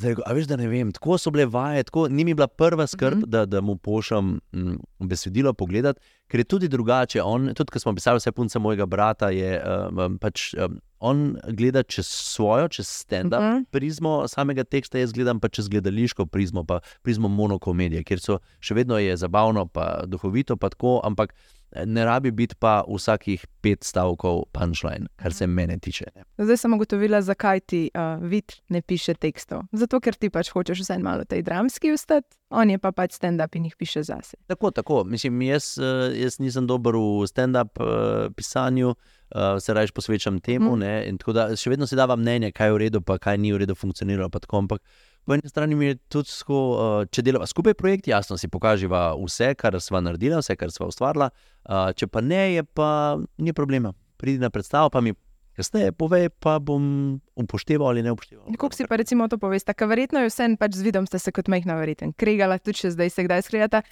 Zdaj, 0.00 0.14
a 0.26 0.32
veš, 0.32 0.46
da 0.48 0.56
ne 0.56 0.68
vem, 0.68 0.92
tako 0.92 1.18
so 1.18 1.30
bile 1.30 1.44
vaje, 1.46 1.82
tako 1.84 2.08
ni 2.08 2.24
mi 2.24 2.34
bila 2.34 2.48
prva 2.48 2.86
skrb, 2.86 3.18
mm. 3.18 3.22
-hmm. 3.22 3.26
da, 3.26 3.46
da 3.46 3.60
mu 3.60 3.76
pošljem 3.76 4.40
mm, 4.52 4.76
besedilo 4.98 5.52
pogledati, 5.52 6.00
ker 6.30 6.40
je 6.40 6.44
tudi 6.44 6.68
drugače. 6.70 7.22
On, 7.22 7.50
tudi, 7.54 7.74
ko 7.74 7.82
smo 7.82 7.94
pisali 7.98 8.22
vse 8.22 8.32
punce 8.32 8.58
mojega 8.62 8.86
brata, 8.86 9.32
je 9.34 9.58
um, 9.58 10.18
pač. 10.22 10.54
Um, 10.54 10.78
On 11.02 11.32
gleda 11.56 11.80
čez 11.82 12.04
svojo, 12.06 12.68
čez 12.68 12.84
stand-up 12.86 13.40
uh 13.40 13.44
Mhm. 13.44 13.56
-huh. 13.56 13.64
prizmo 13.70 14.28
samega 14.28 14.64
teksta, 14.64 14.98
jaz 14.98 15.12
gledam 15.12 15.40
pa 15.40 15.48
čez 15.48 15.68
gledališko 15.68 16.26
prizmo, 16.26 16.64
pa 16.64 16.80
prizmo 17.02 17.28
monokomedije, 17.28 18.04
kjer 18.04 18.20
so 18.20 18.38
še 18.60 18.74
vedno 18.74 18.98
je 18.98 19.16
zabavno, 19.16 19.66
pa 19.66 20.02
duhovito, 20.06 20.56
pa 20.56 20.68
tako, 20.68 21.00
ampak 21.04 21.34
eh, 21.72 21.86
ne 21.86 22.04
rabi 22.04 22.30
biti 22.30 22.54
pa 22.58 22.84
vsakih 22.88 23.46
pet 23.60 23.84
stavkov 23.84 24.42
punchline, 24.52 25.06
kar 25.16 25.32
se 25.32 25.46
mene 25.46 25.78
tiče. 25.78 26.04
Zdaj 26.38 26.56
sem 26.56 26.74
ugotovila, 26.74 27.22
zakaj 27.22 27.60
ti 27.60 27.90
uh, 27.94 28.28
vid 28.28 28.52
ne 28.68 28.82
piše 28.82 29.14
tekstov. 29.14 29.62
Zato, 29.72 30.00
ker 30.00 30.14
ti 30.14 30.30
pač 30.30 30.50
hočeš 30.52 30.80
vsaj 30.80 30.98
malo 30.98 31.24
tej 31.24 31.42
dramski 31.42 31.92
ustati, 31.92 32.36
on 32.50 32.70
je 32.70 32.78
pa 32.78 32.92
pač 32.92 33.12
stand-up 33.16 33.56
in 33.56 33.64
jih 33.64 33.76
piše 33.76 34.02
zase. 34.02 34.36
Tako, 34.46 34.70
tako. 34.70 35.04
Mislim, 35.04 35.42
jaz, 35.42 35.78
eh, 35.78 36.19
jaz 36.20 36.38
nisem 36.42 36.66
dober 36.68 36.96
v 36.96 37.28
stand-up 37.28 37.80
uh, 37.80 38.28
pisanju, 38.36 38.92
uh, 38.94 39.58
se 39.60 39.74
raje 39.74 39.92
posvečam 39.94 40.40
temu. 40.40 40.76
Mm. 40.76 41.20
Da 41.34 41.48
še 41.56 41.72
vedno 41.72 41.88
si 41.88 41.98
dava 41.98 42.16
mnenje, 42.16 42.52
kaj 42.56 42.70
je 42.70 42.76
v 42.76 42.82
redu, 42.84 43.00
pa 43.04 43.18
kaj 43.18 43.38
ni 43.40 43.54
v 43.54 43.62
redu 43.64 43.76
funkcioniralo. 43.78 44.30
Tako, 44.30 44.64
ampak 44.66 44.84
po 45.26 45.36
eni 45.36 45.48
strani 45.48 45.78
mi 45.78 45.92
je 45.92 45.98
tudi, 46.12 46.32
tako, 46.32 46.60
uh, 46.74 47.08
če 47.10 47.24
delava 47.26 47.48
skupaj 47.48 47.76
projekt, 47.78 48.10
jasno 48.10 48.38
si 48.40 48.50
pokaživa 48.50 49.10
vse, 49.20 49.54
kar 49.58 49.78
sva 49.80 50.02
naredila, 50.04 50.42
vse, 50.44 50.56
kar 50.60 50.72
sva 50.74 50.90
ustvarila. 50.90 51.30
Uh, 51.64 51.90
če 51.96 52.10
pa 52.10 52.22
ne, 52.24 52.44
je 52.58 52.64
pa 52.64 53.18
ni 53.38 53.56
problema. 53.56 53.94
Pridi 54.20 54.42
na 54.42 54.52
predstavo, 54.52 54.92
pa 54.92 55.00
mi 55.00 55.14
kasneje 55.60 55.92
povej, 55.92 56.30
pa 56.40 56.56
bom 56.58 56.84
upošteval 57.36 57.92
ali 57.92 58.02
ne 58.02 58.14
upošteval. 58.16 58.48
Kako 58.56 58.74
si 58.74 58.88
pa 58.88 58.96
recimo 59.00 59.28
to 59.28 59.38
poveste, 59.38 59.74
ker 59.76 59.90
verjetno 59.90 60.24
je 60.24 60.32
vse, 60.32 60.48
pač 60.60 60.80
z 60.80 60.86
vidom 60.88 61.06
ste 61.06 61.20
se 61.20 61.32
kot 61.36 61.52
majhna 61.52 61.76
verjeten. 61.80 62.14
Kregala 62.16 62.58
tudi 62.58 62.82
še 62.82 62.94
zdaj 62.96 63.12
se 63.12 63.26
kdaj 63.28 63.44
skregata. 63.46 63.82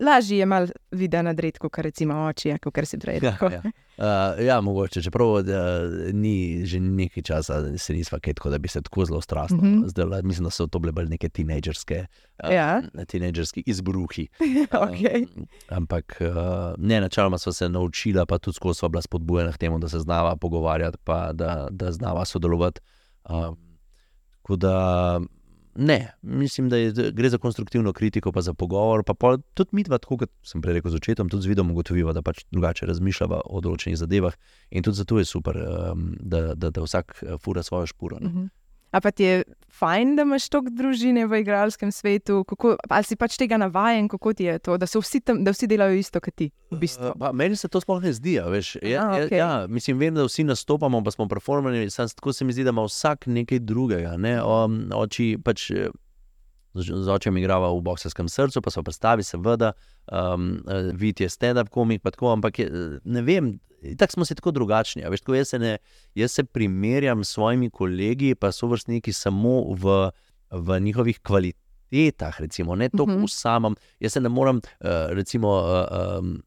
Lažje 0.00 0.40
je 0.40 0.48
mal 0.48 0.70
videti 0.90 1.24
na 1.28 1.36
redko, 1.36 1.68
kot 1.68 1.84
recimo 1.86 2.24
oči, 2.26 2.50
ja, 2.52 2.58
kot 2.58 2.80
si 2.88 2.98
prej 2.98 3.20
Ja, 3.22 3.36
rekel. 3.36 3.60
ja. 3.60 3.76
Uh, 3.98 4.44
ja, 4.46 4.60
mogoče, 4.60 5.02
čeprav 5.02 5.42
da, 5.42 5.82
ni 6.12 6.66
že 6.66 6.80
nekaj 6.80 7.22
časa, 7.22 7.60
da 7.60 7.78
se 7.78 7.94
nisva 7.94 8.20
kaj 8.22 8.34
tako, 8.34 8.50
da 8.50 8.58
bi 8.58 8.68
se 8.68 8.82
tako 8.82 9.04
zelo 9.04 9.20
strastno. 9.20 9.58
Mm. 9.58 9.62
-hmm. 9.62 9.88
Zdaj, 9.88 10.22
mislim, 10.22 10.44
da 10.44 10.50
so 10.50 10.66
to 10.66 10.78
bile 10.78 10.92
bolj 10.92 11.08
neke 11.08 11.28
tinejdžerske, 11.28 12.06
uh, 12.44 12.50
Ja. 12.50 12.82
tinejdžerski 13.06 13.62
izbruhi. 13.66 14.28
okay. 14.86 15.26
Um, 15.36 15.46
ampak 15.68 16.20
uh, 16.20 16.74
ne, 16.78 17.00
načeloma 17.00 17.38
smo 17.38 17.52
se 17.52 17.68
naučila, 17.68 18.26
pa 18.26 18.38
tudi 18.38 18.54
skozi 18.54 18.78
sva 18.78 18.88
bila 18.88 19.02
spodbujena 19.02 19.52
k 19.52 19.58
temu, 19.58 19.78
da 19.78 19.88
se 19.88 19.98
znava 19.98 20.36
pogovarjati, 20.36 20.98
pa 21.04 21.32
da, 21.32 21.68
da 21.70 21.92
znava 21.92 22.24
sodelovati. 22.24 22.80
Um, 23.30 23.56
tako 24.42 24.56
da 24.56 25.20
ne, 25.78 25.98
mislim, 26.22 26.68
da 26.68 26.76
je, 26.76 26.92
gre 27.12 27.30
za 27.30 27.38
konstruktivno 27.38 27.92
kritiko, 27.92 28.32
pa 28.32 28.42
za 28.42 28.54
pogovor. 28.54 29.04
Pa 29.06 29.14
pol, 29.14 29.38
tudi 29.54 29.70
mi 29.72 29.84
dva, 29.86 29.98
tako 30.02 30.18
kot 30.24 30.32
sem 30.42 30.62
prej 30.62 30.78
rekel 30.78 30.90
z 30.90 30.98
očetom, 30.98 31.30
tudi 31.30 31.46
z 31.46 31.52
vidom 31.52 31.70
ugotoviva, 31.70 32.12
da 32.12 32.22
pač 32.22 32.42
drugače 32.50 32.88
razmišljava 32.90 33.40
o 33.46 33.62
določenih 33.62 33.98
zadevah. 34.00 34.34
In 34.74 34.82
tudi 34.82 34.98
zato 34.98 35.20
je 35.22 35.28
super, 35.28 35.60
um, 35.62 36.08
da, 36.18 36.52
da, 36.54 36.72
da 36.74 36.82
vsak 36.82 37.20
eh, 37.22 37.36
fura 37.38 37.62
svojo 37.62 37.86
špuro. 37.94 38.18
ne. 38.20 38.28
Mhm. 38.28 38.48
A 38.90 39.00
pa 39.04 39.10
ti 39.10 39.24
je 39.24 39.44
fajn, 39.78 40.16
da 40.16 40.24
imaš 40.24 40.48
toliko 40.48 40.72
družine 40.74 41.26
v 41.28 41.42
igralskem 41.42 41.92
svetu, 41.92 42.40
kako, 42.48 42.76
ali 42.88 43.04
si 43.04 43.16
pač 43.20 43.36
tega 43.38 43.58
navajen, 43.60 44.08
kako 44.08 44.32
ti 44.34 44.48
je 44.48 44.56
to, 44.64 44.78
da, 44.80 44.88
vsi, 44.88 45.20
tam, 45.20 45.42
da 45.44 45.52
vsi 45.54 45.68
delajo 45.70 45.98
isto 45.98 46.22
kot 46.24 46.34
ti. 46.34 46.48
V 46.72 46.80
bistvu. 46.80 47.12
Uh, 47.12 47.18
pa, 47.20 47.32
meni 47.36 47.56
se 47.56 47.68
to 47.68 47.82
sploh 47.84 48.00
ne 48.02 48.12
zdi. 48.16 48.38
Veš, 48.40 48.74
ja, 48.82 49.04
ja, 49.12 49.26
okej. 49.26 49.38
ja, 49.38 49.52
mislim, 49.68 50.00
vem, 50.00 50.16
da 50.16 50.24
vsi 50.26 50.46
nastopamo, 50.48 51.02
pa 51.04 51.14
smo 51.14 51.28
performerji. 51.28 51.90
Tako 52.16 52.32
se 52.32 52.44
mi 52.44 52.56
zdi, 52.56 52.64
da 52.64 52.74
ima 52.74 52.86
vsak 52.88 53.26
nekaj 53.26 53.60
drugega. 53.68 54.16
Ne? 54.16 54.38
O, 54.42 54.64
oči 55.04 55.36
pač. 55.44 55.70
Eh, 56.74 56.80
Z 56.82 57.04
z 57.04 57.08
očem 57.08 57.36
igrava 57.36 57.70
v 57.72 57.80
boxerskem 57.82 58.28
srcu, 58.28 58.60
pa 58.62 58.70
so 58.70 58.82
predstavi, 58.82 59.22
seveda, 59.24 59.72
um, 60.12 60.62
vid 60.94 61.20
je 61.20 61.28
stand-up 61.28 61.68
komik, 61.70 62.02
pa 62.02 62.10
tako, 62.10 62.32
ampak 62.32 62.58
je, 62.58 62.66
eh, 62.66 62.98
ne 63.04 63.22
vem, 63.22 63.60
tako 63.96 64.12
smo 64.12 64.24
si 64.24 64.34
tako 64.34 64.50
drugačni. 64.50 65.02
Veš, 65.10 65.20
tako 65.20 65.34
jaz, 65.34 65.48
se 65.48 65.58
ne, 65.58 65.78
jaz 66.14 66.32
se 66.32 66.44
primerjam 66.44 67.24
s 67.24 67.30
svojimi 67.34 67.70
kolegi, 67.70 68.34
pa 68.34 68.52
so 68.52 68.66
vrstniki 68.66 69.12
samo 69.12 69.74
v, 69.74 70.10
v 70.50 70.80
njihovih 70.80 71.20
kvalitetah, 71.20 72.40
recimo, 72.40 72.74
ne 72.76 72.88
toliko 72.88 73.12
Mhm. 73.18 73.24
v 73.24 73.30
samem. 73.30 73.74
Jaz 74.00 74.12
se 74.12 74.20
ne 74.20 74.28
morem, 74.28 74.56
uh, 74.56 75.10
recimo, 75.10 75.48
uh, 75.48 76.18
um, 76.20 76.42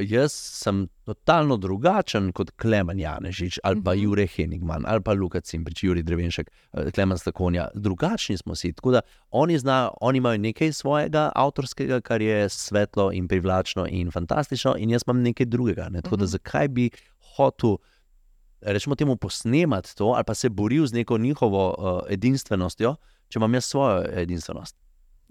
jaz 0.00 0.32
sem 0.32 0.88
totalno 1.04 1.56
drugačen 1.56 2.32
kot 2.32 2.50
Klemen 2.52 2.98
Janežič 2.98 3.58
ali 3.62 3.82
pa 3.82 3.92
Mhm. 3.92 4.02
Jure 4.02 4.26
Henigman 4.26 4.84
ali 4.86 5.00
pa 5.00 5.12
Luka 5.12 5.40
Cimprič, 5.40 5.84
Juri 5.84 6.02
Drevenšek, 6.02 6.50
eh, 6.72 6.90
Klemen 6.90 7.18
Stakonja. 7.18 7.68
Drugačni 7.74 8.36
smo 8.36 8.54
si. 8.54 8.72
Tako 8.72 8.90
da 8.90 9.00
oni, 9.30 9.58
zna, 9.58 9.90
oni 10.00 10.18
imajo 10.18 10.38
nekaj 10.38 10.72
svojega 10.72 11.32
avtorskega, 11.34 12.00
kar 12.00 12.22
je 12.22 12.48
svetlo 12.48 13.12
in 13.12 13.28
privlačno 13.28 13.86
in 13.86 14.10
fantastično, 14.10 14.74
in 14.78 14.90
jaz 14.90 15.02
imam 15.06 15.22
nekaj 15.22 15.46
drugega. 15.46 15.88
Ne? 15.88 16.02
Tako 16.02 16.16
da 16.16 16.24
Mhm. 16.24 16.30
zakaj 16.30 16.68
bi 16.68 16.90
hotel. 17.36 17.76
Rečemo 18.62 18.94
temu 18.94 19.16
posnemati 19.16 19.96
to, 19.96 20.04
ali 20.06 20.24
pa 20.24 20.34
se 20.34 20.48
boril 20.48 20.86
z 20.86 20.92
neko 20.92 21.18
njihovo 21.18 21.74
uh, 21.78 22.00
edinstvenostjo, 22.08 22.94
če 23.28 23.38
imam 23.38 23.54
jaz 23.54 23.64
svojo 23.64 24.04
edinstvenost. 24.12 24.76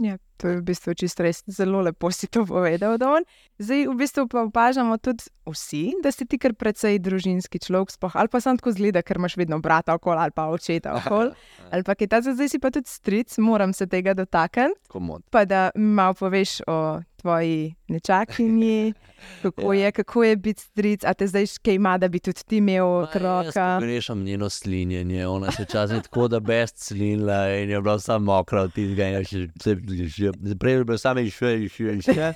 Ja, 0.02 0.18
to 0.41 0.49
je 0.49 0.58
v 0.58 0.66
bistvu 0.66 0.95
čisto 0.97 1.22
res 1.22 1.43
zelo 1.45 1.84
lepo 1.86 2.10
si 2.10 2.26
to 2.26 2.41
povedal. 2.49 2.97
Don. 2.97 3.22
Zdaj, 3.62 3.86
v 3.86 3.95
bistvu 3.95 4.26
pa 4.26 4.41
opažamo 4.49 4.97
tudi 4.97 5.30
vsi, 5.45 6.02
da 6.02 6.10
si 6.10 6.26
ti 6.26 6.41
kar 6.41 6.58
precej 6.58 6.97
družinski 6.97 7.62
človek, 7.62 7.93
spoh, 7.93 8.18
ali 8.18 8.26
pa 8.26 8.41
samo 8.41 8.58
tako 8.58 8.74
zgleda, 8.74 9.06
ker 9.06 9.22
imaš 9.22 9.38
vedno 9.38 9.62
brata 9.62 9.93
okoli 9.93 10.18
ali 10.18 10.34
pa 10.34 10.49
očeta 10.49 10.95
okoli. 10.99 11.30
Ali 11.70 11.86
pa 11.86 11.93
kaj 11.93 12.10
takega, 12.10 12.34
zdaj 12.34 12.49
si 12.49 12.58
pa 12.58 12.74
tudi 12.74 12.89
stric, 12.89 13.38
moram 13.38 13.74
se 13.78 13.86
tega 13.86 14.18
dotakniti. 14.18 14.82
Pa 15.30 15.45
da 15.45 15.70
malo 15.78 16.18
poveš 16.18 16.66
o 16.66 17.02
tvoji 17.22 17.76
nečakinji, 17.88 18.93
kako, 19.41 19.74
Ja. 19.74 19.80
je, 19.80 19.91
kako 19.93 20.24
je 20.24 20.36
biti 20.38 20.61
stric, 20.63 21.03
a 21.03 21.13
te 21.13 21.28
zdaj 21.28 21.45
še 21.45 21.59
kaj 21.61 21.76
ima, 21.76 21.97
da 21.97 22.07
bi 22.07 22.19
tudi 22.19 22.41
ti 22.43 22.57
imel 22.57 23.05
kroka. 23.07 23.80
Grešam 23.80 24.24
njeno 24.24 24.49
slinjenje, 24.49 25.28
ona 25.28 25.51
se 25.51 25.63
včasih 25.63 26.01
tako 26.01 26.28
da 26.28 26.39
best 26.41 26.80
slinila 26.80 27.49
in 27.51 27.69
je 27.69 27.82
bila 27.82 27.99
samo 27.99 28.26
mokra 28.28 28.61
od 28.61 28.78
in 28.78 28.89
je 28.91 29.24
še- 29.24 29.49
se- 29.57 29.78
že- 30.07 30.32
Prej 30.55 30.74
je 30.74 30.84
bilo 30.84 30.97
samo 30.97 31.22
še, 31.22 31.69
še, 31.69 32.01
še. 32.01 32.34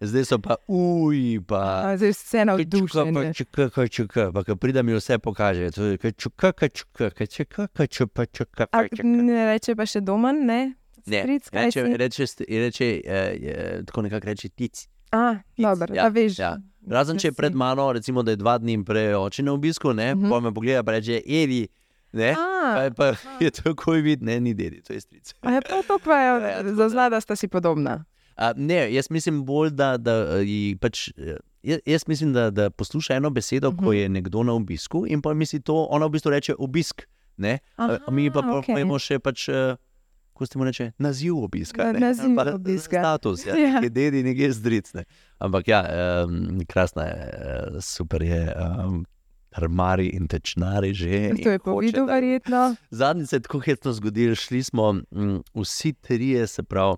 Zdaj 0.00 0.24
so 0.24 0.38
pa 0.38 0.56
uj, 0.68 1.40
pa. 1.42 1.96
Zdaj 1.96 2.10
vse 2.10 2.44
navdušen. 2.44 3.32
Čuka, 3.34 3.88
čuka, 3.88 4.32
pa 4.32 4.44
ko 4.44 4.56
pride 4.56 4.82
mi 4.82 4.92
vse 4.92 5.18
pokaže. 5.18 5.70
To 5.70 5.84
je 5.84 5.98
kaj 5.98 6.12
čuka, 6.12 6.52
kaj 6.52 6.68
čuka, 6.70 7.10
kaj 7.10 7.26
čuka, 7.28 7.66
kaj 7.68 7.86
čuka, 7.88 8.26
čuka, 8.28 8.62
A, 8.64 8.78
kaj 8.78 8.88
čuka. 8.92 9.06
Ne 9.06 9.44
reče 9.46 9.74
pa 9.74 9.84
še 9.84 10.00
doma, 10.00 10.32
ne? 10.32 10.74
Ne, 11.06 11.20
Stric, 11.20 11.48
reče, 11.52 11.82
si? 11.82 11.96
reče, 11.96 12.24
reče 12.50 13.00
eh, 13.04 13.12
je, 13.36 13.54
tako 13.86 14.02
nekako 14.02 14.26
reče 14.26 14.48
tic. 14.50 14.88
A, 15.12 15.36
dobro, 15.56 15.94
ja, 15.94 16.04
a 16.04 16.08
veš. 16.08 16.38
ja. 16.38 16.56
Razen 16.86 17.18
če 17.18 17.28
je 17.28 17.32
pred 17.32 17.54
mano, 17.54 17.92
recimo, 17.92 18.22
da 18.22 18.30
je 18.30 18.36
dva 18.36 18.58
dni 18.58 18.84
prej 18.84 19.14
oče 19.16 19.42
na 19.42 19.52
obisku, 19.52 19.92
ne, 19.92 20.14
Mhm. 20.14 20.30
pa 20.30 20.40
me 20.40 20.52
pogleda, 20.52 20.82
pa 20.82 20.92
reče, 20.92 21.20
eri. 21.26 21.68
Ne, 22.12 22.34
pa, 22.34 22.42
A, 22.72 22.82
je 22.82 22.90
pa 22.92 23.06
je 23.40 23.50
tako 23.52 23.92
vidno, 23.92 24.26
ne, 24.26 24.40
ni 24.40 24.54
dedi, 24.54 24.82
to 24.82 24.92
je 24.92 25.00
stric. 25.00 25.34
a 25.40 25.52
je 25.52 25.60
prav 25.60 25.82
to, 25.84 25.98
pa 26.00 26.10
Ja, 26.20 26.34
je 26.36 26.56
tako 26.56 26.74
zazna, 26.76 27.08
da 27.08 27.20
sta 27.20 27.36
si 27.36 27.48
podobna. 27.48 28.04
A, 28.36 28.52
ne, 28.56 28.88
jaz 28.90 29.10
mislim 29.10 29.44
bolj, 29.44 29.70
da, 29.70 29.96
da 29.96 30.12
ji 30.38 30.76
pač. 30.76 31.08
eh, 31.10 31.36
Jaz, 31.84 32.06
mislim, 32.06 32.32
da, 32.32 32.50
da 32.50 32.70
posluša 32.70 33.14
eno 33.14 33.30
besedo, 33.30 33.68
uh 33.68 33.74
-huh. 33.74 33.78
ko 33.78 33.84
Mhm. 33.84 33.94
je 33.94 34.08
nekdo 34.10 34.42
na 34.42 34.52
obisku, 34.52 35.04
in 35.06 35.22
pa 35.22 35.34
misli 35.34 35.60
to, 35.60 35.86
ona 35.86 36.06
v 36.06 36.10
bistvu 36.10 36.30
reče 36.30 36.54
obisk. 36.58 37.02
Ne? 37.36 37.58
Aha, 37.76 37.98
A 38.06 38.10
mi 38.10 38.30
pa 38.30 38.38
okej. 38.40 38.62
povemo 38.66 38.98
še 38.98 39.18
pač. 39.18 39.48
eh, 39.48 39.76
Ko 40.40 40.46
ste 40.48 40.56
mu 40.56 40.64
reče, 40.64 40.92
naziv 40.98 41.36
obiska. 41.36 41.92
Ne, 41.92 42.00
naziv 42.00 42.32
pa 42.32 42.46
obiska. 42.54 42.96
Status, 42.96 43.44
ja, 43.46 43.52
Ja. 43.76 43.80
dedi, 43.84 44.22
nekje 44.24 44.52
zdricne. 44.52 45.04
Ampak 45.38 45.68
ja, 45.68 45.80
um, 46.24 46.62
krasna 46.64 47.04
je, 47.04 47.16
eh, 47.28 47.80
super 47.80 48.22
je. 48.22 48.40
Um, 48.56 49.04
Armari 49.52 50.06
in 50.14 50.28
tečnari 50.28 50.94
že. 50.94 51.34
To 51.42 51.50
je 51.50 51.58
povedal, 51.58 52.06
verjetno. 52.06 52.76
Zadnjič 52.90 53.28
se 53.28 53.36
je 53.36 53.40
tako 53.40 53.58
hitro 53.58 53.92
zgodilo, 53.92 54.34
šli 54.34 54.62
smo 54.62 54.90
m, 55.10 55.42
vsi 55.54 55.92
trije, 55.92 56.46
se 56.46 56.62
pravi, 56.62 56.96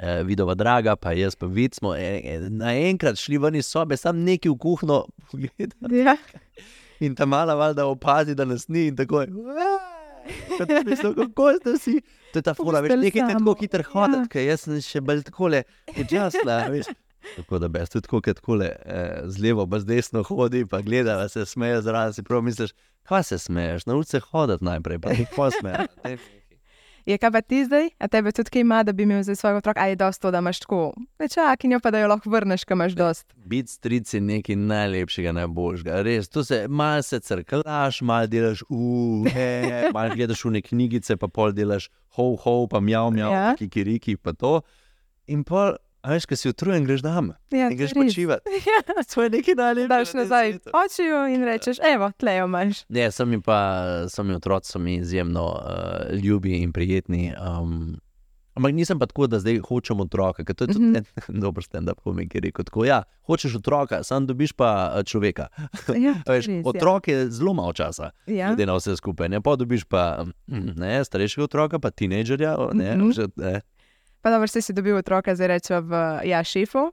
eh, 0.00 0.22
vidova 0.22 0.54
draga, 0.54 0.96
pa 0.96 1.12
jaz 1.12 1.34
pa 1.36 1.46
vid, 1.46 1.74
smo 1.74 1.94
e, 1.94 2.20
e, 2.24 2.40
naenkrat 2.50 3.18
šli 3.18 3.38
ven 3.38 3.54
iz 3.54 3.66
sobe, 3.66 3.96
sam 3.96 4.22
neki 4.22 4.48
v 4.48 4.56
kuhno 4.56 5.04
pogledati 5.26 5.96
Ja. 5.98 6.16
in 7.00 7.14
ta 7.14 7.26
mala 7.26 7.54
valjda 7.54 7.86
opazi, 7.86 8.34
da 8.34 8.44
nas 8.44 8.68
ni 8.68 8.86
in 8.86 8.96
tako 8.96 9.20
je. 9.20 9.28
Kot 10.50 10.68
kako 11.16 11.48
ste 11.54 11.72
vsi? 11.72 11.94
To 12.32 12.38
je 12.38 12.42
ta 12.42 12.54
fura, 12.54 12.80
veš, 12.80 12.96
nekaj 12.98 13.22
te 13.22 13.34
tako 13.34 13.54
hitro 13.54 13.82
hoditi, 13.84 14.20
Ja. 14.20 14.28
ker 14.28 14.42
jaz 14.42 14.60
sem 14.60 14.80
še 14.80 15.00
bolj 15.00 15.22
takole, 15.22 15.62
počasna, 15.88 16.56
veš. 16.72 16.90
Tako 17.36 17.58
da 17.58 17.68
bes, 17.68 17.90
tudi 17.90 18.04
tako, 18.04 18.20
kot 18.20 18.36
takole, 18.36 18.68
eh, 18.78 19.22
z 19.26 19.42
levo, 19.42 19.66
pa 19.66 19.80
z 19.80 19.86
desno 19.86 20.22
hodi, 20.22 20.64
pa 20.64 20.80
gleda, 20.80 21.16
da 21.16 21.28
se 21.28 21.42
smeje 21.44 21.80
zraven, 21.82 22.12
si 22.12 22.22
prav 22.22 22.42
misliš, 22.42 22.70
kaj 23.02 23.22
se 23.24 23.38
smeješ, 23.40 23.86
nauči 23.86 24.10
se 24.10 24.20
hoditi 24.22 24.64
najprej, 24.64 24.98
pa 24.98 25.10
ti 25.10 25.26
pa 25.32 25.50
smeješ. 25.50 26.20
Je 27.06 27.18
kaj 27.18 27.30
pa 27.30 27.40
ti 27.40 27.64
zdaj, 27.64 27.88
a 27.98 28.08
tebe 28.10 28.32
tudi 28.34 28.50
kaj 28.50 28.60
ima, 28.60 28.80
da 28.82 28.92
bi 28.92 29.02
imel 29.06 29.22
zdaj 29.22 29.36
svojega 29.36 29.58
otroka, 29.58 29.80
a 29.80 29.86
je 29.86 29.96
dosto, 29.96 30.30
da 30.30 30.38
imaš 30.38 30.58
tako 30.60 30.92
nečakinjo, 31.18 31.78
pa 31.80 31.90
da 31.90 31.98
jo 31.98 32.08
lahko 32.08 32.30
vrneš, 32.30 32.64
ko 32.64 32.74
imaš 32.74 32.92
dost. 32.98 33.26
Biti 33.36 33.70
stric 33.70 34.14
je 34.14 34.20
nekaj 34.20 34.56
najlepšega, 34.56 35.32
najboljšega. 35.32 36.00
Res, 36.02 36.28
to 36.28 36.44
se 36.44 36.64
malo 36.68 37.02
se 37.02 37.20
crklaš, 37.20 38.00
malo 38.02 38.26
delaš, 38.26 38.64
uhe, 38.68 39.46
malo 39.94 40.14
gledaš 40.18 40.44
v 40.44 40.50
neke 40.58 40.68
knjigice, 40.74 41.16
pa 41.16 41.28
pol 41.28 41.52
delaš 41.54 41.86
ho, 42.18 42.34
ho, 42.42 42.66
pa 42.66 42.80
mjav, 42.80 43.10
mjav, 43.14 43.30
Ja. 43.32 43.42
ja. 43.48 43.54
kikiriki, 43.54 44.16
pa 44.16 44.32
to. 44.32 44.60
In 45.26 45.44
pol, 45.44 45.76
a 46.06 46.12
veš, 46.12 46.24
ko 46.24 46.36
si 46.36 46.48
utrujen, 46.48 46.84
greš 46.84 47.02
tam 47.02 47.32
Ja, 47.50 47.66
in 47.66 47.74
greš 47.74 47.90
res. 47.90 47.98
počivati. 47.98 48.46
Ja. 48.68 48.78
To 49.04 49.22
je 49.22 49.30
nekaj 49.30 49.54
najlepšega. 49.56 49.90
Daš 49.90 50.14
nazaj 50.14 50.46
očiju 50.74 51.26
in 51.28 51.42
rečeš, 51.42 51.76
evo, 51.84 52.10
tlejo 52.14 52.46
imaš. 52.46 52.84
Ne, 52.88 53.10
so 53.10 53.26
mi 53.26 53.40
pa, 53.40 53.58
so 54.06 54.22
mi 54.22 54.32
otroci, 54.32 54.70
so 54.70 54.78
mi 54.78 54.94
izjemno 54.96 55.44
uh, 55.44 55.62
ljubi 56.16 56.56
in 56.56 56.72
prijetni. 56.72 57.32
Um, 57.36 57.98
ampak 58.54 58.72
nisem 58.72 58.98
pa 58.98 59.06
tako, 59.06 59.26
da 59.26 59.36
zdaj 59.36 59.58
hočem 59.60 60.00
otroka, 60.00 60.40
ker 60.40 60.54
to 60.54 60.64
je 60.64 60.68
tudi 60.68 60.84
mm 60.86 60.94
-hmm. 60.94 61.40
dober 61.42 61.62
stand-up 61.62 62.00
komik, 62.00 62.30
ki 62.30 62.38
je 62.38 62.42
rekel 62.42 62.64
tako. 62.64 62.84
Ja, 62.84 63.02
hočeš 63.22 63.54
otroka, 63.56 64.02
sam 64.02 64.26
dobiš 64.26 64.52
pa 64.52 64.70
eh, 64.94 65.02
človeka. 65.02 65.46
Ja, 65.90 66.14
Veš, 66.28 66.46
res, 66.46 66.66
otrok 66.66 67.08
je 67.08 67.30
zelo 67.30 67.52
malo 67.52 67.72
časa, 67.72 68.10
ja. 68.26 68.46
glede 68.48 68.66
na 68.66 68.74
vse 68.74 68.96
skupaj. 68.96 69.28
Ne, 69.28 69.40
pa 69.40 69.56
dobiš 69.56 69.84
pa 69.84 70.24
mm, 70.46 70.72
ne, 70.76 71.04
starejšega 71.04 71.44
otroka, 71.44 71.78
pa 71.78 71.90
tinejdžerja. 71.90 72.56
Ne, 72.72 72.96
Mhm. 72.96 73.10
že, 73.10 73.26
ne. 73.36 73.60
Pa 74.26 74.30
dobro, 74.30 74.48
si 74.50 74.58
si 74.58 74.72
dobil 74.74 74.96
otroka, 74.98 75.34
zdaj 75.38 75.48
rečemo 75.48 75.86
v 75.86 75.92
ja, 76.26 76.42
šefu. 76.42 76.90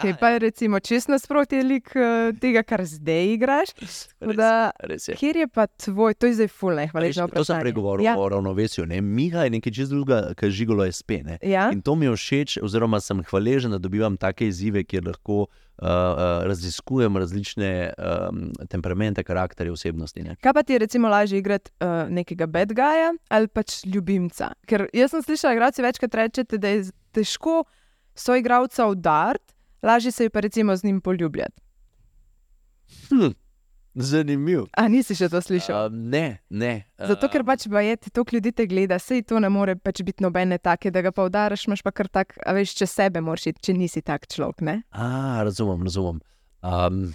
Ki 0.00 0.06
je 0.06 0.14
pa 0.16 0.38
recimo 0.38 0.78
čist 0.80 1.10
nasprotje 1.12 1.60
lik 1.60 1.90
eh, 1.92 2.30
tega, 2.40 2.62
kar 2.62 2.80
zdaj 2.88 3.34
igraš. 3.34 3.72
Tako 3.76 4.30
Res, 4.32 4.36
Da, 4.38 4.52
res 4.80 5.08
je. 5.08 5.14
kjer 5.18 5.36
je 5.36 5.48
pa 5.48 5.66
tvoj, 5.66 6.14
to 6.14 6.30
je 6.30 6.38
zdaj 6.38 6.48
fulne, 6.48 6.86
Veš, 6.86 6.92
hvaležno 6.94 7.26
To 7.28 7.44
sem 7.44 7.60
pregovoril 7.60 8.06
Ja, 8.06 8.14
ja. 8.14 8.18
o 8.18 8.28
ravnovesju. 8.28 8.86
Ne? 8.86 9.00
Miha 9.02 9.44
je 9.44 9.50
nekaj 9.50 9.72
čist 9.72 9.92
drugega, 9.92 10.32
kar 10.32 10.48
žigolo 10.48 10.86
je 10.88 10.92
spene. 10.92 11.36
ja. 11.42 11.68
In 11.68 11.82
to 11.82 11.92
mi 11.94 12.06
je 12.06 12.16
všeč, 12.16 12.56
oziroma 12.64 13.00
sem 13.00 13.20
hvaležen, 13.28 13.76
da 13.76 13.78
dobivam 13.78 14.16
take 14.16 14.48
izzive, 14.48 14.84
kjer 14.84 15.04
lahko 15.04 15.50
raziskujem 16.44 17.16
različne 17.16 17.92
um, 17.98 18.52
temperamente, 18.68 19.24
karakterje, 19.24 19.72
osebnosti. 19.72 20.22
Ne? 20.22 20.36
Kaj 20.40 20.52
pa 20.52 20.62
ti 20.62 20.72
je 20.72 20.78
recimo 20.78 21.08
lažje 21.08 21.38
igrati 21.38 21.70
uh, 21.80 22.10
nekega 22.12 22.46
bad 22.46 22.72
guyja 22.72 23.14
ali 23.28 23.48
pač 23.48 23.84
ljubimca? 23.84 24.52
Ker 24.66 24.88
jaz 24.92 25.10
sem 25.10 25.22
slišala, 25.22 25.54
da 25.54 25.56
igrači 25.56 25.82
večkrat 25.82 26.14
rečete, 26.14 26.58
da 26.58 26.68
je 26.68 26.90
težko 27.12 27.64
soigralca 28.14 28.86
udariti, 28.86 29.54
lažje 29.82 30.12
se 30.12 30.24
je 30.24 30.30
pa 30.30 30.40
recimo 30.40 30.76
z 30.76 30.84
njim 30.84 31.00
poljubljati. 31.00 31.62
Hm, 33.08 33.32
zanimiv. 33.94 34.66
A 34.76 34.88
nisi 34.88 35.14
še 35.14 35.28
to 35.28 35.40
slišal? 35.40 35.86
Uh, 35.88 35.94
ne, 35.94 36.38
ne. 36.50 36.84
Zato, 36.98 37.28
ker 37.32 37.44
pač 37.44 37.66
bajeti 37.70 38.10
toliko 38.10 38.36
ljudi 38.36 38.52
te 38.52 38.66
gleda, 38.66 38.98
sej 38.98 39.22
to 39.22 39.40
ne 39.40 39.48
more 39.48 39.74
pač 39.76 40.02
biti 40.06 40.22
nobene 40.24 40.58
take, 40.58 40.90
da 40.90 41.02
ga 41.02 41.12
pa 41.12 41.24
udaraš, 41.26 41.66
imaš 41.66 41.82
pa 41.82 41.90
kar 41.90 42.08
tak, 42.08 42.36
a 42.46 42.54
veš, 42.56 42.76
če 42.78 42.86
sebe 42.86 43.20
moraš 43.24 43.50
iti, 43.50 43.62
če 43.70 43.74
nisi 43.74 44.02
tak 44.02 44.28
človek, 44.30 44.62
ne? 44.62 44.82
A, 44.92 45.42
razumem, 45.44 45.82
razumem. 45.82 46.20
Um, 46.62 47.10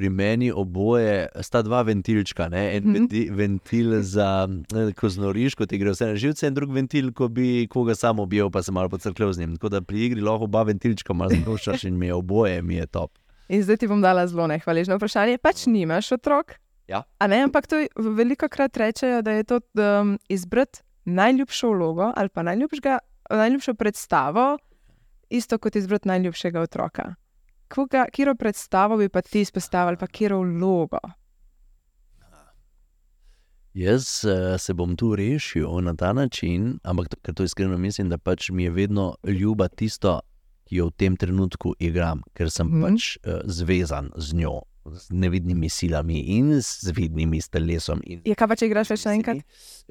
pri 0.00 0.08
meni 0.08 0.48
oboje 0.48 1.28
sta 1.44 1.60
dva 1.62 1.82
ventilčka. 1.84 2.48
Ne? 2.48 2.76
En 2.76 2.82
Mhm. 2.84 2.92
venti, 2.94 3.22
ventil 3.30 4.00
za 4.02 4.48
eh, 4.72 4.92
ko 5.56 5.66
ti 5.66 5.78
gre 5.78 5.92
vse 5.92 6.06
na 6.06 6.16
živce, 6.16 6.46
in 6.48 6.54
drug 6.54 6.72
ventil, 6.72 7.12
ko 7.12 7.28
bi 7.28 7.66
koga 7.68 7.94
samo 7.94 8.22
objel, 8.22 8.48
pa 8.50 8.62
se 8.62 8.72
malo 8.72 8.88
pocrklil 8.88 9.32
z 9.32 9.38
njim. 9.40 9.56
Tako 9.56 9.68
da 9.68 9.80
pri 9.84 10.06
igri 10.06 10.20
lahko 10.20 10.44
oba 10.48 10.62
ventilčka 10.62 11.12
malo 11.12 11.36
zgoščaš 11.36 11.84
in 11.84 11.98
mi 11.98 12.06
je 12.06 12.14
oboje, 12.14 12.62
mi 12.62 12.74
je 12.80 12.86
top. 12.86 13.12
In 13.50 13.62
zdaj 13.66 13.80
ti 13.82 13.88
bom 13.90 13.98
dala 13.98 14.26
zelo 14.30 14.46
nehvaležno 14.46 14.94
vprašanje. 14.94 15.40
Pač 15.42 15.66
nimaš 15.66 16.12
otrok. 16.14 16.54
Ja. 16.86 17.02
A 17.18 17.26
ne, 17.26 17.42
ampak 17.46 17.66
to 17.66 17.82
veliko 17.98 18.48
krat 18.48 18.76
rečejo, 18.78 19.22
da 19.26 19.34
je 19.34 19.44
to 19.44 19.58
um, 19.74 20.18
izbrati 20.28 20.82
najljubšo 21.04 21.70
vlogo 21.70 22.12
ali 22.16 22.28
pa 22.28 22.42
najljubšo 22.42 23.74
predstavo, 23.74 24.58
isto 25.30 25.58
kot 25.58 25.76
izbrati 25.76 26.08
najljubšega 26.08 26.60
otroka. 26.60 27.14
Koga, 27.68 28.06
kiro 28.12 28.34
predstavo 28.34 28.96
bi 28.96 29.08
pa 29.08 29.22
ti 29.22 29.40
izpostavili, 29.40 29.96
pa 29.96 30.06
kiro 30.06 30.38
vlogo? 30.40 30.98
Jaz 33.74 34.24
uh, 34.24 34.60
se 34.60 34.74
bom 34.74 34.96
tu 34.96 35.14
rešil 35.16 35.80
na 35.82 35.94
ta 35.94 36.12
način, 36.12 36.78
ampak 36.82 37.08
to- 37.08 37.16
ker 37.22 37.34
to 37.34 37.44
iskreno 37.44 37.78
mislim, 37.78 38.08
da 38.08 38.18
pač 38.18 38.50
mi 38.50 38.64
je 38.64 38.70
vedno 38.70 39.14
ljuba 39.24 39.68
tisto, 39.68 40.20
ki 40.70 40.78
jo 40.78 40.88
v 40.92 40.98
tem 41.02 41.18
trenutku 41.18 41.74
igram, 41.82 42.22
ker 42.38 42.46
sem 42.54 42.70
mm. 42.70 42.82
pač 42.86 43.16
uh, 43.26 43.42
zvezan 43.50 44.14
z 44.16 44.38
njo. 44.38 44.60
z 44.90 45.12
nevidnimi 45.12 45.68
silami 45.68 46.22
in 46.38 46.54
z 46.64 46.90
vidnimi 46.96 47.38
telesom. 47.52 48.00
In, 48.08 48.22
Je 48.24 48.34
kaj 48.34 48.48
pa, 48.48 48.56
če 48.56 48.66
igraš 48.70 48.88
več 48.94 49.02
naenkrat? 49.06 49.42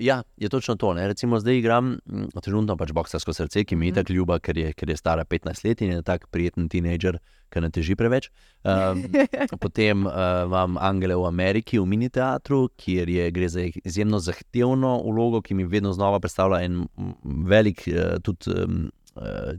Ja, 0.02 0.24
je 0.36 0.50
točno 0.50 0.74
to. 0.82 0.96
Ne. 0.98 1.06
Recimo 1.08 1.38
zdaj 1.40 1.60
igram 1.62 1.92
mm, 2.10 2.32
trenutno 2.42 2.76
pač 2.76 2.90
boksarsko 2.98 3.36
srce, 3.38 3.64
ki 3.70 3.78
mi 3.78 3.92
je 3.92 3.94
Mhm. 3.94 3.98
tako 4.00 4.16
ljuba, 4.18 4.40
ker 4.42 4.58
je, 4.58 4.74
ker 4.74 4.90
je 4.90 4.98
stara 4.98 5.24
15 5.30 5.64
let 5.64 5.82
in 5.86 5.94
je 5.94 6.02
tako 6.02 6.28
prijeten 6.34 6.68
tinejdžer, 6.74 7.20
ki 7.54 7.62
ne 7.62 7.70
teži 7.70 7.96
preveč. 7.96 8.32
Um, 8.66 9.06
potem 9.64 10.10
uh, 10.10 10.50
imam 10.50 10.76
Angele 10.82 11.16
v 11.16 11.30
Ameriki, 11.30 11.80
v 11.80 11.86
mini 11.86 12.10
teatru, 12.10 12.68
kjer 12.76 13.14
je, 13.14 13.30
gre 13.32 13.48
za 13.48 13.70
izjemno 13.86 14.20
zahtevno 14.20 14.98
vlogo, 15.06 15.42
ki 15.46 15.54
mi 15.54 15.70
vedno 15.70 15.94
znova 15.94 16.20
predstavlja 16.20 16.64
en 16.66 16.82
mm, 16.90 17.46
velik 17.48 17.86
uh, 17.88 18.18
tudi, 18.26 18.58
um, 18.58 18.90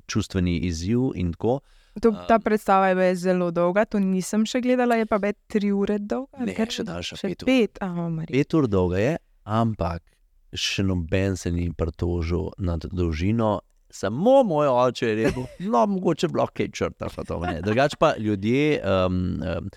čustveni 0.07 0.59
izziv. 0.59 1.11
in 1.15 1.33
tako. 1.33 1.61
To, 2.01 2.13
ta 2.29 2.39
predstava 2.39 2.89
je 2.89 2.95
bila 2.95 3.15
zelo 3.15 3.51
dolga, 3.51 3.85
to 3.85 3.99
nisem 3.99 4.47
še 4.47 4.61
gledala, 4.61 4.95
je 4.95 5.07
pa 5.07 5.17
več 5.17 5.37
tri 5.49 5.73
ure 5.73 5.99
dolga. 5.99 6.39
Ne, 6.39 6.55
Ker- 6.55 6.71
še 6.71 6.85
daljša, 6.85 7.17
Še 7.17 7.29
pet 7.29 7.43
ur. 7.43 7.47
pet, 7.47 7.79
aha, 7.81 8.09
Marija. 8.09 8.37
Pet 8.39 8.55
ur 8.55 8.69
dolga 8.69 8.99
je, 8.99 9.17
ampak 9.45 10.03
še 10.53 10.83
noben 10.83 11.37
se 11.37 11.51
ni 11.51 11.73
pritožil 11.73 12.51
nad 12.59 12.87
dolžino. 12.87 13.61
Samo 13.91 14.45
moj 14.45 14.69
oče 14.69 15.07
je 15.07 15.15
rekel, 15.17 15.45
no, 15.67 15.87
mogoče 15.87 16.29
bilo 16.29 16.47
kaj 16.47 16.71
črta. 16.71 17.09
Drugače 17.61 17.97
pa 17.99 18.15
ljudje, 18.17 18.79
um, 18.81 19.17
um, 19.43 19.71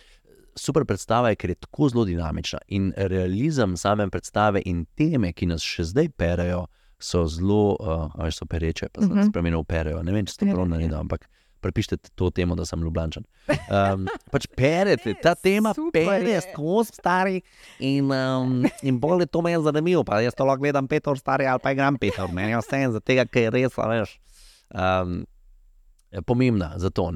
super 0.55 0.85
predstava 0.85 1.29
je, 1.29 1.35
ker 1.35 1.49
je 1.49 1.55
tako 1.55 1.89
zelo 1.89 2.05
dinamična 2.05 2.59
in 2.69 2.93
realizem 2.95 3.73
same 3.75 4.05
predstave 4.09 4.61
in 4.65 4.85
teme, 4.95 5.33
ki 5.33 5.45
nas 5.47 5.61
še 5.61 5.83
zdaj 5.83 6.09
perejo, 6.09 6.67
so 7.03 7.25
zelo, 7.27 7.75
uh, 7.79 8.29
so 8.31 8.45
pereče, 8.47 8.87
pa 8.89 9.01
se 9.01 9.07
Mhm. 9.07 9.17
uh 9.17 9.23
-huh. 9.23 9.29
spremenijo 9.29 9.61
v 9.61 9.65
perejo. 9.65 10.03
Ne 10.03 10.11
vem, 10.11 10.25
če 10.25 10.33
ste 10.33 10.45
prav 10.45 10.55
Perejo. 10.55 10.69
naredili, 10.69 10.95
ampak 10.95 11.27
prepišite 11.61 11.97
to 12.15 12.29
temo, 12.29 12.55
da 12.55 12.65
sem 12.65 12.81
ljubljančen. 12.81 13.23
Um, 13.47 14.07
pač 14.31 14.47
perete, 14.55 15.13
ta 15.21 15.35
tema 15.47 15.73
pere 15.93 16.41
skozi 16.41 16.91
stari 16.93 17.41
in, 17.79 18.11
um, 18.11 18.65
in 18.81 18.99
bolj 18.99 19.21
je 19.21 19.25
to 19.25 19.41
meni 19.41 19.63
zanimivo. 19.63 20.03
Pa 20.03 20.19
jaz 20.21 20.35
to 20.35 20.43
lahko 20.43 20.61
gledam 20.61 20.87
pet 20.87 21.07
ur 21.07 21.17
stari 21.17 21.45
ali 21.47 21.59
pa 21.63 21.71
igram 21.71 21.97
pet 21.97 22.19
ur. 22.19 22.31
Meni 22.33 22.51
je 22.51 22.57
vse 22.57 22.91
za 22.91 22.99
tega, 22.99 23.25
ker 23.25 23.41
je 23.43 23.49
res, 23.49 23.77
veš. 23.77 24.19
Um, 24.75 25.25
Pomembna 26.21 26.73
za 26.75 26.89
to. 26.89 27.03
Uh, 27.03 27.15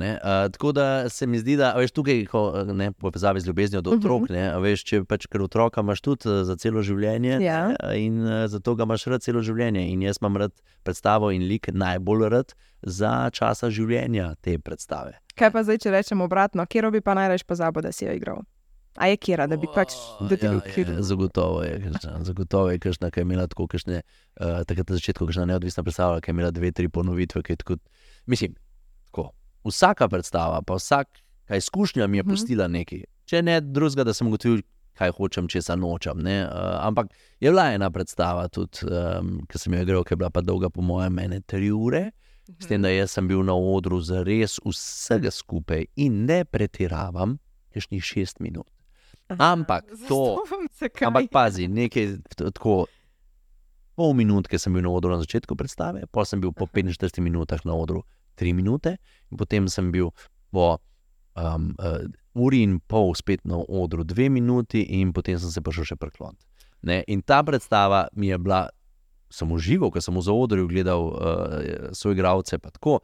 tako 0.51 0.71
da 0.71 1.09
se 1.09 1.27
mi 1.27 1.39
zdi, 1.39 1.57
da 1.57 1.73
veš, 1.77 1.91
tukaj, 1.91 2.25
ko, 2.25 2.63
ne, 2.73 2.91
povezavi 2.91 3.39
z 3.39 3.47
ljubeznijo 3.47 3.81
do 3.81 3.91
otrok, 3.91 4.29
ne, 4.29 4.47
a 4.49 4.57
veš, 4.57 4.83
če 4.83 5.03
pač 5.05 5.27
ker 5.29 5.41
otroka 5.45 5.81
imaš 5.81 6.01
tudi 6.01 6.29
eh, 6.29 6.43
za 6.43 6.55
celo 6.57 6.81
življenje 6.81 7.37
Ja. 7.41 7.67
ne, 7.67 7.77
in 8.01 8.19
uh, 8.25 8.47
zato 8.49 8.75
ga 8.75 8.87
imaš 8.89 9.05
rad 9.05 9.21
celo 9.21 9.41
življenje. 9.45 9.85
In 9.91 10.01
jaz 10.01 10.17
imam 10.21 10.37
rad 10.41 10.53
predstavo 10.83 11.31
in 11.31 11.45
lik 11.45 11.69
najbolj 11.73 12.29
rad 12.29 12.53
za 12.81 13.29
časa 13.29 13.69
življenja 13.69 14.33
te 14.41 14.57
predstave. 14.57 15.19
Kaj 15.37 15.53
pa 15.53 15.63
zdaj, 15.63 15.77
če 15.85 15.93
rečem 15.93 16.21
obratno, 16.25 16.65
kjer 16.65 16.89
bi 16.91 17.01
pa 17.01 17.13
najraž 17.13 17.45
pozabil, 17.45 17.85
da 17.85 17.91
si 17.93 18.05
jo 18.05 18.17
igral? 18.17 18.41
A 18.97 19.07
je 19.07 19.17
kjera, 19.21 19.45
da 19.45 19.57
bi 19.61 19.67
pač 19.69 19.93
ti 19.93 20.37
ja, 20.41 20.57
kjer? 20.73 20.95
zagotovo 21.05 21.61
je, 21.61 21.75
kakšna, 21.83 22.15
zagotovo 22.25 22.71
je, 22.73 22.79
kakšna, 22.81 23.11
ki 23.13 23.21
je 23.21 23.25
imela 23.27 23.45
tako, 23.47 23.67
kakšne, 23.69 24.01
uh, 24.41 24.63
takrat 24.65 24.89
na 24.89 24.97
začetku, 24.97 25.27
kakšna 25.29 25.45
neodvisna 25.51 25.83
predstava, 25.85 26.17
ki 26.17 26.31
je 26.31 26.33
imela 26.33 26.49
dve, 26.51 26.71
tri 26.73 26.89
ponovitve. 26.89 27.43
ki 27.45 27.53
je 27.53 27.57
Tako, 27.61 27.77
mislim, 28.25 28.55
tako, 29.07 29.31
vsaka 29.63 30.07
predstava, 30.07 30.61
pa 30.61 30.75
vsaka 30.75 31.11
izkušnja 31.49 32.07
mi 32.07 32.17
je 32.17 32.23
Mhm. 32.23 32.29
pustila 32.29 32.67
nekaj. 32.67 33.03
Če 33.25 33.41
ne 33.41 33.61
drugega, 33.61 34.03
da 34.03 34.13
sem 34.13 34.27
ugotovil, 34.27 34.61
kaj 34.93 35.11
hočem, 35.11 35.47
če 35.47 35.61
se 35.61 35.75
nočem. 35.75 36.17
ne, 36.17 36.43
Uh, 36.43 36.51
ampak 36.81 37.07
je 37.39 37.49
bila 37.49 37.71
ena 37.71 37.89
predstava, 37.89 38.47
tudi, 38.47 38.81
um, 38.83 39.41
ki 39.45 39.57
sem 39.57 39.73
jo 39.73 39.81
igral, 39.81 40.03
ki 40.03 40.13
je 40.13 40.17
bila 40.17 40.29
pa 40.29 40.41
dolga, 40.41 40.69
po 40.69 40.81
mojem, 40.81 41.13
mene 41.13 41.41
tri 41.41 41.71
ure. 41.71 42.11
S 42.59 42.65
tem, 42.65 42.81
da 42.81 42.87
jaz 42.87 43.11
sem 43.11 43.27
bil 43.27 43.43
na 43.43 43.53
odru 43.53 43.99
za 44.01 44.23
res 44.23 44.59
vsega 44.65 45.27
skupaj 45.29 45.85
in 45.97 46.25
ne 46.25 46.45
pretiravam, 46.45 47.37
kakšnih 47.73 48.01
šest 48.01 48.39
minut. 48.39 48.67
Ampak 49.29 49.83
to, 50.07 50.39
ampak 51.03 51.27
pazi, 51.29 51.67
nekaj 51.67 52.17
tako. 52.33 52.85
Pol 53.95 54.13
minutke 54.13 54.57
sem 54.57 54.71
bil 54.71 54.81
na 54.81 54.89
odru 54.89 55.09
na 55.11 55.19
začetku 55.19 55.55
predstave, 55.55 56.05
pa 56.07 56.23
sem 56.23 56.39
bil 56.39 56.51
po 56.53 56.65
45 56.65 57.19
minutah 57.19 57.59
na 57.65 57.73
odru 57.73 58.03
3 58.37 58.53
minute, 58.53 58.97
in 59.31 59.39
potem 59.39 59.67
sem 59.71 59.91
bil 59.91 60.13
po 60.53 60.77
um, 61.35 61.73
uh, 61.81 62.05
uri 62.37 62.63
in 62.63 62.79
pol 62.79 63.13
spet 63.17 63.43
na 63.45 63.57
odru 63.57 64.05
2 64.05 64.29
minuti, 64.29 64.85
in 65.01 65.13
potem 65.13 65.39
sem 65.41 65.51
se 65.51 65.61
pa 65.61 65.73
še 65.73 65.97
prekloniti. 65.97 66.45
Ne, 66.87 67.01
In 67.09 67.21
ta 67.25 67.41
predstava 67.43 68.07
mi 68.13 68.29
je 68.29 68.37
bila, 68.37 68.67
sem 69.33 69.49
užival, 69.51 69.91
ker 69.91 70.01
sem 70.01 70.13
v 70.13 70.23
zaodrju 70.23 70.67
gledal 70.69 71.09
uh, 71.09 71.93
svoje 71.97 72.15
igralce, 72.15 72.59
pa 72.61 72.69
tako. 72.71 73.01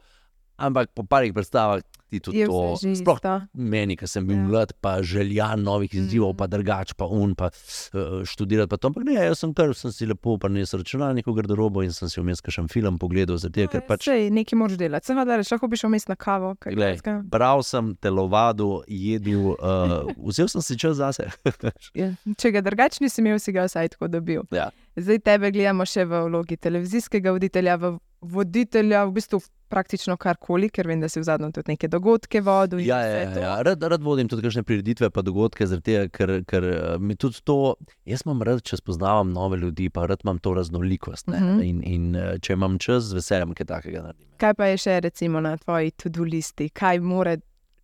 Ampak 0.56 0.94
po 0.94 1.02
parih 1.02 1.32
predstavah 1.32 1.80
ti 2.08 2.20
tudi 2.20 2.38
Je 2.38 2.46
to, 2.46 2.76
sploh 2.76 3.18
isto. 3.18 3.40
meni, 3.54 3.96
ki 3.96 4.06
sem 4.06 4.22
bil 4.22 4.36
Ja. 4.36 4.42
mlad, 4.44 4.72
pa 4.80 5.02
želja 5.02 5.56
novih 5.56 5.90
izzivov, 5.90 6.30
Mhm. 6.30 6.36
pa 6.36 6.46
drugač, 6.46 6.94
pa 6.94 7.06
un, 7.06 7.34
pa 7.34 7.46
uh, 7.46 8.22
študirati. 8.22 8.68
Pa 8.68 8.76
to. 8.76 8.88
Ampak 8.88 9.04
ne, 9.04 9.14
jaz 9.14 9.38
sem 9.38 9.52
kar 9.52 9.74
sem 9.74 9.90
si 9.90 10.06
lepo 10.06 10.38
prinesel 10.38 10.78
računalnik 10.78 11.26
v 11.26 11.34
garderobo 11.34 11.82
in 11.82 11.90
sem 11.90 12.08
si 12.08 12.20
vmes 12.20 12.38
kakšen 12.40 12.68
film 12.68 12.98
pogledal, 12.98 13.34
zato 13.36 13.66
ker 13.66 13.82
pač. 13.82 14.04
Sej, 14.04 14.30
nekaj 14.30 14.54
moraš 14.54 14.76
delati. 14.76 15.06
Seveda, 15.06 15.36
reč, 15.36 15.50
lahko 15.50 15.66
bi 15.66 15.76
šel 15.76 15.90
vmes 15.90 16.06
na 16.06 16.14
kavo. 16.16 16.54
Glej. 16.60 17.00
Bral 17.24 17.62
sem 17.62 17.96
telovado, 17.96 18.84
jedel, 18.86 19.56
uh, 19.58 20.06
vzel 20.20 20.46
sem 20.48 20.62
si 20.62 20.76
čas 20.76 20.96
zase. 20.96 21.26
Ja. 21.94 22.14
Če 22.36 22.50
ga 22.50 22.60
drugače 22.60 23.02
nisi 23.02 23.20
imel, 23.20 23.38
si 23.38 23.50
ga 23.50 23.64
vsaj 23.64 23.88
tako 23.90 24.08
dobil. 24.08 24.42
Ja. 24.52 24.70
Zdaj 24.94 25.18
tebe 25.20 25.50
gledamo 25.50 25.82
še 25.84 26.04
v 26.04 26.24
vlogi 26.24 26.56
televizijskega 26.56 27.32
voditelja, 27.32 27.74
v 27.76 27.98
voditelja, 28.24 29.04
v 29.04 29.12
bistvu 29.12 29.38
praktično 29.68 30.14
karkoli, 30.20 30.68
ker 30.70 30.86
vem, 30.86 31.00
da 31.02 31.08
si 31.10 31.18
v 31.18 31.24
zadnjem 31.26 31.50
tudi 31.52 31.72
neke 31.72 31.88
dogodke 31.90 32.38
vodil. 32.44 32.78
Ja, 32.84 33.00
ja, 33.02 33.16
ja, 33.24 33.30
to. 33.34 33.40
ja. 33.40 33.54
Rad, 33.66 33.82
rad 33.82 34.02
vodim 34.06 34.28
tudi 34.30 34.44
kakšne 34.44 34.62
prireditve, 34.62 35.08
pa 35.10 35.22
dogodke, 35.26 35.66
tega, 35.82 36.04
ker, 36.14 36.44
ker 36.46 36.64
eh, 36.64 36.76
mi 37.02 37.16
tudi 37.18 37.40
to, 37.42 37.74
jaz 38.06 38.22
imam 38.26 38.42
rad, 38.46 38.62
če 38.62 38.78
spoznavam 38.78 39.32
nove 39.34 39.58
ljudi, 39.58 39.88
pa 39.90 40.06
rad 40.06 40.22
imam 40.24 40.38
to 40.38 40.54
raznolikost. 40.54 41.28
Uh 41.28 41.34
Mhm. 41.34 41.58
-huh. 41.58 41.64
in, 41.64 41.82
in 41.84 42.16
eh, 42.16 42.38
če 42.38 42.52
imam 42.52 42.78
čas, 42.78 43.02
z 43.04 43.14
veseljem 43.14 43.54
kaj 43.54 43.66
takega 43.66 44.02
naredim. 44.02 44.28
Kaj 44.36 44.54
pa 44.54 44.66
je 44.66 44.76
še 44.76 45.00
recimo 45.00 45.40
na 45.40 45.56
tvoji 45.56 45.90
to-do 45.90 46.22
listi, 46.24 46.68
kaj 46.68 47.00
mora 47.00 47.36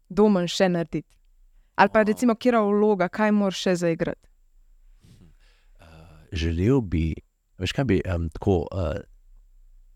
domen 0.09 0.47
še 0.49 0.68
narediti? 0.68 1.09
Ali 1.76 1.88
pa 1.93 2.01
O. 2.01 2.05
recimo, 2.05 2.34
kje 2.34 2.53
je 2.53 2.61
vloga, 2.61 3.09
kaj 3.09 3.32
moraš 3.32 3.62
še 3.62 3.74
zaigrati? 3.76 4.28
Uh, 5.80 5.86
želel 6.32 6.80
bi, 6.80 7.14
veš 7.59 7.72
kaj 7.72 7.84
bi 7.84 8.01
um, 8.16 8.28
tako. 8.28 8.66
Uh, 8.72 9.10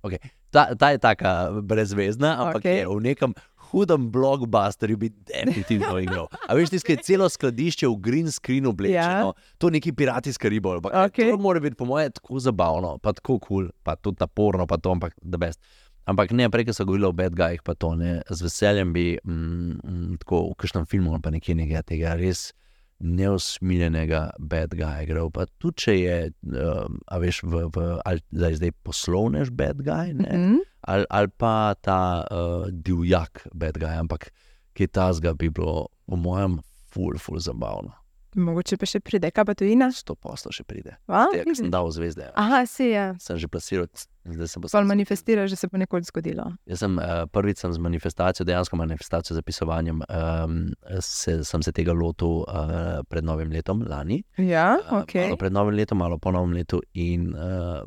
okay. 0.04 0.20
ta, 0.52 0.68
ta 0.78 0.92
je 0.94 1.00
taka 1.02 1.32
brezvezna, 1.64 2.36
ampak 2.38 2.62
okay. 2.62 2.82
je 2.82 2.88
v 2.88 3.00
nekem 3.02 3.34
hudem 3.74 4.10
blockbusterju 4.10 4.96
bi 4.96 5.08
definitivno 5.08 5.98
igral. 6.04 6.28
A 6.48 6.54
veš, 6.54 6.70
tiskaj 6.74 7.00
celo 7.02 7.28
skladišče 7.28 7.88
v 7.90 7.96
green 8.02 8.30
screenu 8.30 8.70
oblečeno, 8.70 9.32
ja. 9.34 9.56
to 9.58 9.70
neki 9.74 9.92
pirati 9.92 10.30
iz 10.30 10.38
Karibov. 10.38 10.84
eh, 10.92 11.06
Okej. 11.08 11.32
To 11.32 11.40
mora 11.42 11.60
biti, 11.60 11.76
po 11.76 11.88
mojem, 11.88 12.12
tako 12.14 12.38
zabavno, 12.38 12.98
pa 13.02 13.12
tako 13.12 13.38
kul, 13.38 13.48
cool, 13.48 13.72
pa 13.82 13.96
tudi 13.96 14.22
naporno, 14.22 14.66
pa 14.66 14.78
to, 14.78 14.94
ampak 14.94 15.16
da 15.22 15.38
best. 15.38 15.60
Ampak 16.04 16.34
ne, 16.36 16.50
prej 16.52 16.68
so 16.76 16.84
govorili 16.84 17.08
o 17.08 17.16
bad 17.16 17.32
guyih, 17.32 17.62
pa 17.64 17.74
to 17.74 17.94
ne, 17.96 18.20
z 18.28 18.44
veseljem 18.44 18.92
bi 18.92 19.06
mm, 19.24 19.78
mm, 19.80 20.16
tako 20.20 20.50
v 20.52 20.58
kažem 20.60 20.86
filmu 20.86 21.14
ali 21.16 21.22
pa 21.24 21.32
nekje 21.32 21.56
nekaj 21.56 21.82
tega 21.88 22.12
res 22.20 22.52
neusmiljenega 23.00 24.30
bad 24.38 24.74
guya 24.76 25.02
igral. 25.02 25.30
Pa 25.34 25.46
tudi 25.58 25.82
če 25.84 25.94
je, 25.98 26.18
um, 26.52 27.00
a 27.10 27.18
veš, 27.22 27.42
v, 27.42 27.64
v, 27.74 27.86
ali 28.06 28.22
zdaj, 28.30 28.58
zdaj 28.60 28.72
poslovnež 28.86 29.50
bad 29.50 29.82
guy, 29.82 30.12
ne, 30.14 30.30
Mhm. 30.30 30.56
ali, 30.82 31.06
ali 31.10 31.28
pa 31.38 31.74
ta 31.80 32.24
uh, 32.30 32.68
divjak 32.70 33.46
bad 33.54 33.78
guy, 33.78 33.94
ampak 33.98 34.30
kaj 34.74 34.88
tasga 34.92 35.34
bi 35.34 35.48
bilo, 35.50 35.88
po 36.06 36.16
mojem, 36.16 36.60
ful, 36.92 37.18
ful 37.18 37.38
zabavno. 37.38 37.94
Mogoče 38.34 38.76
pa 38.80 38.86
še 38.88 38.98
pride, 38.98 39.30
kaj 39.30 39.44
pa 39.46 39.54
tujina? 39.54 39.88
Sto 39.94 40.16
poslo 40.18 40.50
še 40.54 40.64
pride. 40.66 40.96
Tega, 41.06 41.54
sem 41.54 41.70
dal 41.70 41.86
zvezde. 41.94 42.26
Aha, 42.34 42.64
si 42.66 42.88
je. 42.90 43.04
Sem 43.22 43.38
že 43.38 43.46
plasiral, 43.46 43.86
zdaj 44.26 44.50
se 44.50 44.62
bo 44.62 44.70
Pol 44.72 44.88
manifestiraš, 44.90 45.54
da 45.54 45.58
se 45.60 45.70
bo 45.70 45.78
nekoč 45.78 46.10
zgodilo. 46.10 46.48
Jaz 46.66 46.82
sem 46.82 46.98
uh, 46.98 47.24
prvič 47.30 47.62
sem 47.62 47.72
z 47.72 47.78
manifestacijo, 47.78 48.46
dejansko 48.48 48.78
manifestacijo 48.80 49.38
zapisovanjem, 49.38 50.02
um, 50.02 50.58
se, 50.98 51.38
sem 51.46 51.62
se 51.62 51.72
tega 51.72 51.94
lotil 51.94 52.42
uh, 52.42 53.00
pred 53.06 53.24
novim 53.24 53.54
letom, 53.54 53.86
lani. 53.86 54.24
Ja, 54.42 54.74
Uh, 54.74 55.04
ok. 55.04 55.14
Malo 55.28 55.38
pred 55.38 55.54
novim 55.54 55.78
letom, 55.78 56.02
malo 56.02 56.18
po 56.18 56.34
novem 56.34 56.58
letu, 56.58 56.80
in 56.98 57.30
uh, 57.38 57.84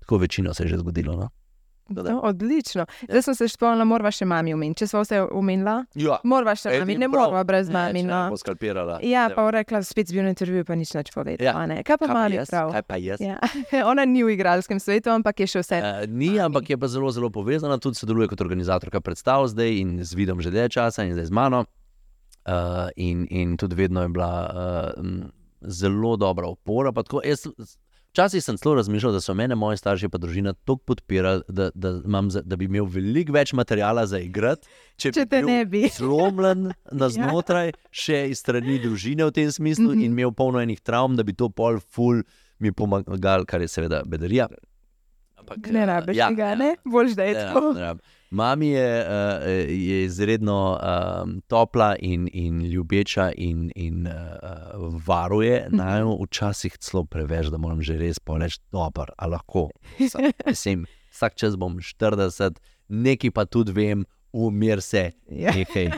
tako 0.00 0.18
večino 0.24 0.54
se 0.54 0.64
je 0.64 0.72
že 0.72 0.80
zgodilo. 0.80 1.16
No? 1.20 1.28
No, 1.88 2.20
odlično. 2.24 2.86
Zdaj 3.02 3.22
sem 3.22 3.34
se 3.34 3.48
spomnila, 3.48 3.84
morava 3.84 4.10
še 4.14 4.24
mami 4.24 4.54
omeniti. 4.54 4.82
Če 4.82 4.88
smo 4.88 5.02
vse 5.04 5.20
omenila, 5.36 5.74
Ja, 6.00 6.16
morava 6.24 6.54
še 6.56 6.72
mami, 6.80 6.96
ne 7.00 7.08
morava 7.12 7.42
brez 7.44 7.68
mami. 7.72 8.02
No. 8.08 8.22
bo 8.32 8.38
skalpirala. 8.40 8.98
Ja, 9.04 9.26
pa 9.34 9.44
rekla, 9.52 9.82
spet 9.84 10.08
si 10.08 10.16
bil 10.16 10.24
na 10.24 10.32
intervjuju, 10.32 10.64
pa 10.64 10.78
nič 10.80 10.94
več 10.96 11.12
povedal. 11.12 11.44
Ja. 11.44 11.54
ne. 11.68 11.82
Kaj 11.84 12.00
pa 12.00 12.08
kaj 12.08 12.16
mami 12.16 12.40
jaz? 12.40 12.48
prav? 12.52 12.72
Kaj 12.72 12.86
pa 12.88 12.98
jaz? 13.02 13.20
Ja. 13.20 13.36
Ona 13.90 14.08
ni 14.08 14.24
v 14.24 14.32
igralskem 14.32 14.80
svetu, 14.80 15.12
ampak 15.12 15.44
je 15.44 15.50
še 15.56 15.64
vse. 15.64 15.82
Uh, 15.84 16.08
ni, 16.08 16.34
ampak 16.40 16.72
je 16.72 16.80
pa 16.80 16.88
zelo, 16.88 17.12
zelo 17.12 17.28
povezana, 17.34 17.76
tudi 17.76 18.00
sodeluje 18.00 18.32
kot 18.32 18.40
organizatorka 18.44 19.04
predstav 19.04 19.44
zdaj 19.52 19.76
in 19.76 19.96
z 20.00 20.16
vidom 20.16 20.40
že 20.40 20.54
dlje 20.54 20.72
časa 20.80 21.04
in 21.04 21.12
zdaj 21.12 21.28
z 21.28 21.36
mano. 21.36 21.64
Uh, 22.44 22.88
in, 23.00 23.24
in 23.32 23.56
tudi 23.60 23.76
vedno 23.76 24.04
je 24.04 24.10
bila 24.12 24.32
uh, 24.48 25.28
zelo 25.60 26.16
dobra 26.16 26.48
opora. 26.48 26.92
Tako, 26.92 27.20
jaz, 27.24 27.44
Včasih 28.14 28.44
sem 28.44 28.56
celo 28.56 28.76
razmišljal, 28.78 29.12
da 29.12 29.20
so 29.20 29.34
mene 29.34 29.56
moji 29.58 29.76
starši 29.76 30.06
in 30.06 30.20
družina 30.22 30.52
tako 30.52 30.76
podpirali, 30.76 31.42
da, 31.48 31.70
da, 31.74 31.90
imam 32.04 32.28
za, 32.30 32.42
da 32.46 32.56
bi 32.56 32.68
imel 32.70 32.84
veliko 32.86 33.34
več 33.34 33.52
materijala 33.52 34.04
za 34.06 34.20
igrati. 34.22 34.68
Če, 34.96 35.10
če 35.10 35.24
te 35.26 35.40
bil 35.40 35.48
ne 35.50 35.64
bi. 35.66 35.80
Zlomljen 35.98 36.68
na 36.92 37.08
znotraj, 37.10 37.72
ja. 37.72 37.90
še 37.90 38.20
iz 38.30 38.38
strani 38.38 38.78
družine 38.78 39.26
v 39.26 39.34
tem 39.34 39.50
smislu, 39.50 39.88
mm 39.88 39.98
-hmm. 39.98 40.04
in 40.04 40.14
imel 40.14 40.30
polno 40.30 40.62
enih 40.62 40.78
travm, 40.80 41.16
da 41.18 41.26
bi 41.26 41.34
to 41.34 41.48
pol 41.50 41.80
ful 41.80 42.22
mi 42.58 42.72
pomagal, 42.72 43.44
kar 43.50 43.60
je 43.60 43.68
seveda 43.68 44.04
bedarija. 44.06 44.46
Ampak, 45.34 45.66
ne 45.72 45.86
rabiš 45.86 46.16
ja, 46.16 46.28
tega, 46.28 46.54
ne? 46.54 46.76
Boljš, 46.84 47.16
da 47.18 47.24
je 47.24 47.34
to. 47.52 47.74
Mami 48.34 48.68
je, 48.68 49.06
uh, 49.06 49.46
je 49.68 50.04
izredno 50.04 50.74
um, 50.74 51.36
topla 51.46 51.94
in, 51.98 52.28
in 52.32 52.64
ljubeča, 52.66 53.30
in, 53.36 53.70
in 53.74 54.06
uh, 54.06 54.14
varuje. 55.06 55.66
Mhm. 55.68 55.76
Naj 55.76 56.02
včasih 56.24 56.78
celo 56.78 57.04
preveč, 57.04 57.46
da 57.54 57.58
moram 57.58 57.82
že 57.82 57.98
res 57.98 58.18
povedati, 58.18 58.58
da 58.72 58.90
je 59.22 59.28
lahko. 59.30 59.68
Mislim, 60.46 60.86
vsak 61.14 61.34
čas 61.34 61.56
bom 61.56 61.78
40, 61.78 62.58
nekaj 62.88 63.30
pa 63.30 63.44
tudi 63.44 63.72
vem, 63.72 64.04
umir 64.32 64.82
se. 64.82 65.12
Ja. 65.30 65.54
Nekaj, 65.54 65.90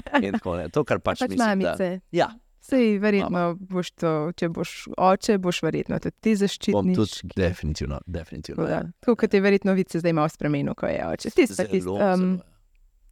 to, 0.72 0.84
kar 0.84 1.00
pač, 1.00 1.24
pač 1.24 1.30
mislim. 1.32 1.64
Da, 1.64 1.76
ja. 2.12 2.28
Sej, 2.66 2.96
verjetno 2.98 3.42
boš 3.60 3.92
to, 4.00 4.12
če 4.38 4.48
boš 4.50 4.72
oče, 4.98 5.38
boš 5.42 5.60
verjetno 5.62 6.00
tudi 6.02 6.16
ti 6.24 6.34
zaščitil. 6.40 6.74
Bom 6.74 6.90
tudi, 6.96 7.30
definitivno. 7.36 8.00
definitivno 8.10 8.66
ja. 8.66 8.82
Tako 9.04 9.14
kot 9.22 9.34
je 9.34 9.40
verjetno 9.44 9.76
vice 9.78 10.02
zdaj 10.02 10.16
malo 10.16 10.32
spremenil, 10.32 10.74
ko 10.74 10.90
je 10.90 10.98
oče. 11.12 11.32
Ti 11.36 11.46
si 11.46 11.68
tisti, 11.70 11.94
um, 11.94 12.26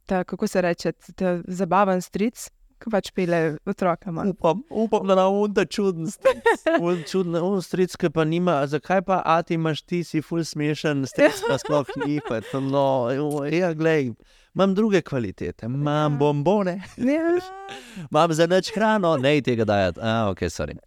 ta, 0.09 0.25
kako 0.27 0.47
se 0.51 0.61
reče, 0.65 0.93
ta 1.15 1.39
zabaven 1.47 2.03
stric. 2.03 2.49
Ko 2.75 2.91
pač 2.91 3.07
pele 3.15 3.55
otroka. 3.63 4.11
Upam, 4.11 4.65
upam, 4.67 5.05
da 5.07 5.15
na 5.15 5.29
unda 5.31 5.63
čuden 5.63 6.09
stric. 6.11 6.65
Čuden 7.07 7.61
stric, 7.63 7.95
ki 7.95 8.09
pa 8.11 8.25
nima. 8.27 8.57
Zakaj 8.67 9.05
pa, 9.07 9.21
a 9.23 9.37
ti 9.47 9.55
imaš 9.55 9.85
ti, 9.87 10.03
si 10.03 10.19
ful 10.19 10.43
smešen, 10.43 11.07
stric 11.07 11.39
pa 11.47 11.55
sploh 11.61 11.95
ni. 12.03 12.19
Pa, 12.27 12.43
no, 12.59 13.15
ja, 13.47 13.71
glej 13.71 14.11
imam 14.55 14.75
druge 14.75 15.01
kvalitete, 15.01 15.65
imam 15.65 16.13
ja. 16.13 16.17
bombone, 16.17 16.81
ja. 16.97 17.39
imam 18.11 18.33
za 18.33 18.47
noč 18.47 18.71
hrano, 18.75 19.17
ne 19.17 19.41
tega 19.41 19.65
dajati. 19.65 19.99
Ah, 20.01 20.29
ok, 20.29 20.39
sorry. 20.39 20.77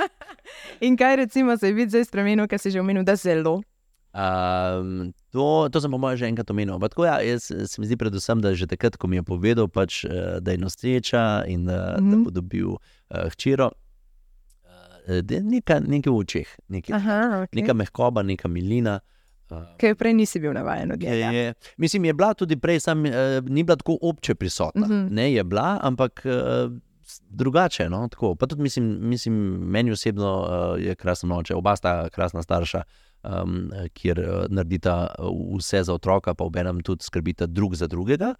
In 0.86 0.96
kaj 0.96 1.16
recimo 1.16 1.56
se 1.56 1.66
je 1.66 1.72
vid 1.72 1.88
zdaj 1.88 2.04
spremenil, 2.04 2.48
kaj 2.48 2.58
si 2.58 2.70
že 2.70 2.80
omenil, 2.80 3.04
da 3.04 3.16
zelo? 3.16 3.62
Um, 4.12 5.14
to, 5.32 5.68
to 5.72 5.80
sem 5.80 5.90
po 5.90 5.98
mojem 5.98 6.18
že 6.20 6.28
enkrat 6.28 6.50
omenil. 6.50 6.76
Tako, 6.80 7.04
ja, 7.08 7.20
jaz 7.24 7.48
se 7.48 7.80
mi 7.80 7.88
zdi 7.88 7.96
predvsem, 7.96 8.42
da 8.44 8.52
že 8.54 8.68
takrat, 8.68 8.96
ko 8.96 9.08
mi 9.08 9.16
je 9.16 9.22
povedal, 9.24 9.68
pač, 9.72 10.04
eh, 10.04 10.40
da 10.40 10.52
je 10.52 10.58
noseča 10.60 11.44
in 11.48 11.64
da, 11.64 11.96
mm 11.96 12.04
-hmm. 12.04 12.10
da 12.10 12.16
bo 12.24 12.30
dobil 12.30 12.68
uh, 12.68 12.78
hčero. 13.32 13.70
Nekaj 15.08 16.12
v 16.12 16.16
očeh, 16.16 16.48
nekaj, 16.68 16.94
okay. 16.94 17.48
neka 17.52 17.74
mehkoba, 17.74 18.22
neka 18.22 18.48
milina. 18.48 19.00
Ker 19.78 19.96
prej 19.98 20.14
nisi 20.14 20.40
bil 20.40 20.54
navaden 20.54 20.92
od 20.92 21.00
tega. 21.00 21.32
Je, 21.34 21.54
mislim, 21.76 22.04
je 22.04 22.14
bila 22.14 22.34
tudi 22.34 22.56
prej, 22.60 22.80
sam, 22.80 23.04
uh, 23.04 23.12
ni 23.48 23.64
bila 23.64 23.76
tako 23.76 23.98
obče 24.02 24.34
prisotna. 24.34 24.86
Uh 24.86 24.90
mhm. 24.90 25.06
-huh. 25.06 25.10
Ne 25.10 25.32
je 25.32 25.44
bila, 25.44 25.78
ampak 25.82 26.22
uh, 26.24 26.72
drugače. 27.28 27.88
No? 27.90 28.08
Pa 28.38 28.46
tudi 28.46 28.62
mislim, 28.62 28.98
mislim, 29.00 29.34
meni 29.60 29.92
osebno 29.92 30.40
uh, 30.40 30.82
je 30.82 30.94
krasno 30.94 31.28
noče, 31.28 31.54
oba 31.54 31.76
sta 31.76 32.08
krasna 32.08 32.42
starša, 32.42 32.82
um, 33.22 33.70
kjer 33.92 34.20
uh, 34.20 34.44
naredita 34.48 35.14
vse 35.58 35.82
za 35.82 35.94
otroka, 35.94 36.34
pa 36.34 36.44
obenem 36.44 36.80
tudi 36.80 37.04
skrbita 37.04 37.46
drug 37.46 37.74
za 37.74 37.86
drugega. 37.86 38.34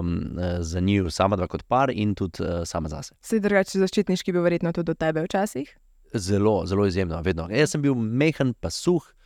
Um, 0.00 0.38
za 0.58 0.80
njih, 0.80 1.02
sama 1.08 1.36
dva 1.36 1.46
kot 1.46 1.62
par, 1.62 1.90
in 1.90 2.14
tudi 2.14 2.42
uh, 2.42 2.48
sama 2.64 2.88
zase. 2.88 3.14
Se 3.20 3.40
drugače 3.40 3.78
zaščitniški 3.78 4.32
bil 4.32 4.42
verjetno 4.42 4.72
tudi 4.72 4.86
do 4.86 4.94
tebe 4.94 5.22
včasih? 5.22 5.78
Zelo, 6.14 6.66
zelo 6.66 6.86
izjemno, 6.86 7.22
vedno. 7.22 7.46
Jaz 7.50 7.70
sem 7.70 7.82
bil 7.82 7.94
mehen, 7.94 8.52
pa 8.60 8.70
suh, 8.70 9.00
uh, 9.00 9.12
Uh, 9.12 9.21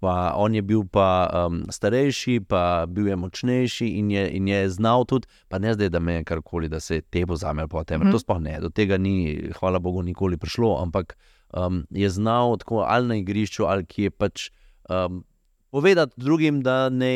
pa 0.00 0.32
on 0.36 0.54
je 0.54 0.62
bil 0.62 0.84
pa 0.92 1.26
um, 1.32 1.62
starejši, 1.72 2.40
pa 2.48 2.86
bil 2.88 3.08
je 3.08 3.16
močnejši 3.16 3.88
in 3.98 4.10
je, 4.10 4.24
in 4.36 4.48
je 4.48 4.68
znal 4.70 5.06
tudi, 5.08 5.28
pa 5.48 5.58
ne 5.58 5.72
zdaj, 5.74 5.90
da 5.90 6.00
me 6.00 6.18
je 6.18 6.24
karkoli, 6.24 6.68
da 6.68 6.80
se 6.80 7.00
te 7.00 7.24
bo 7.26 7.36
zameril 7.36 7.68
po 7.68 7.84
tem. 7.84 8.00
Mm. 8.00 8.12
To 8.12 8.20
sploh 8.20 8.40
ne, 8.42 8.58
do 8.60 8.70
tega 8.70 9.00
ni, 9.00 9.48
hvala 9.58 9.80
Bogu, 9.82 10.04
nikoli 10.06 10.36
prišlo, 10.36 10.76
ampak 10.82 11.16
um, 11.56 11.84
je 11.90 12.10
znal 12.10 12.58
tako 12.60 12.84
ali 12.84 13.08
na 13.08 13.16
igrišču, 13.22 13.64
ali 13.64 13.86
ki 13.86 14.08
je 14.08 14.10
pač 14.10 14.50
um, 14.90 15.24
povedati 15.70 16.14
drugim, 16.16 16.62
da 16.62 16.88
ne. 16.88 17.14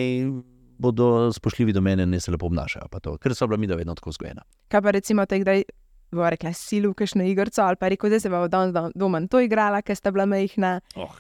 Bodo 0.80 1.28
spoštljivi 1.28 1.74
do 1.76 1.82
mene, 1.84 2.06
ne 2.08 2.16
se 2.24 2.32
lepo 2.32 2.48
obnašajo, 2.48 2.88
ker 3.20 3.34
so 3.36 3.44
bila 3.44 3.58
mi 3.60 3.68
da 3.68 3.76
vedno 3.76 3.92
tako 3.94 4.14
vzgojena. 4.14 4.46
Kaj 4.72 4.80
pa 4.80 4.94
recimo, 4.96 5.26
te, 5.28 5.36
kdaj 5.42 5.66
bo 6.16 6.24
rekla, 6.32 6.54
silu, 6.56 6.94
kakšno 6.96 7.26
igrico, 7.28 7.60
ali 7.60 7.76
pa 7.76 7.90
rekel, 7.92 8.08
da 8.08 8.20
se 8.20 8.30
bo 8.32 8.46
doma 8.48 9.20
to 9.28 9.42
igrala, 9.44 9.82
ker 9.84 9.92
sta 9.96 10.08
bila 10.08 10.24
mehna. 10.24 10.78
Oh. 10.96 11.12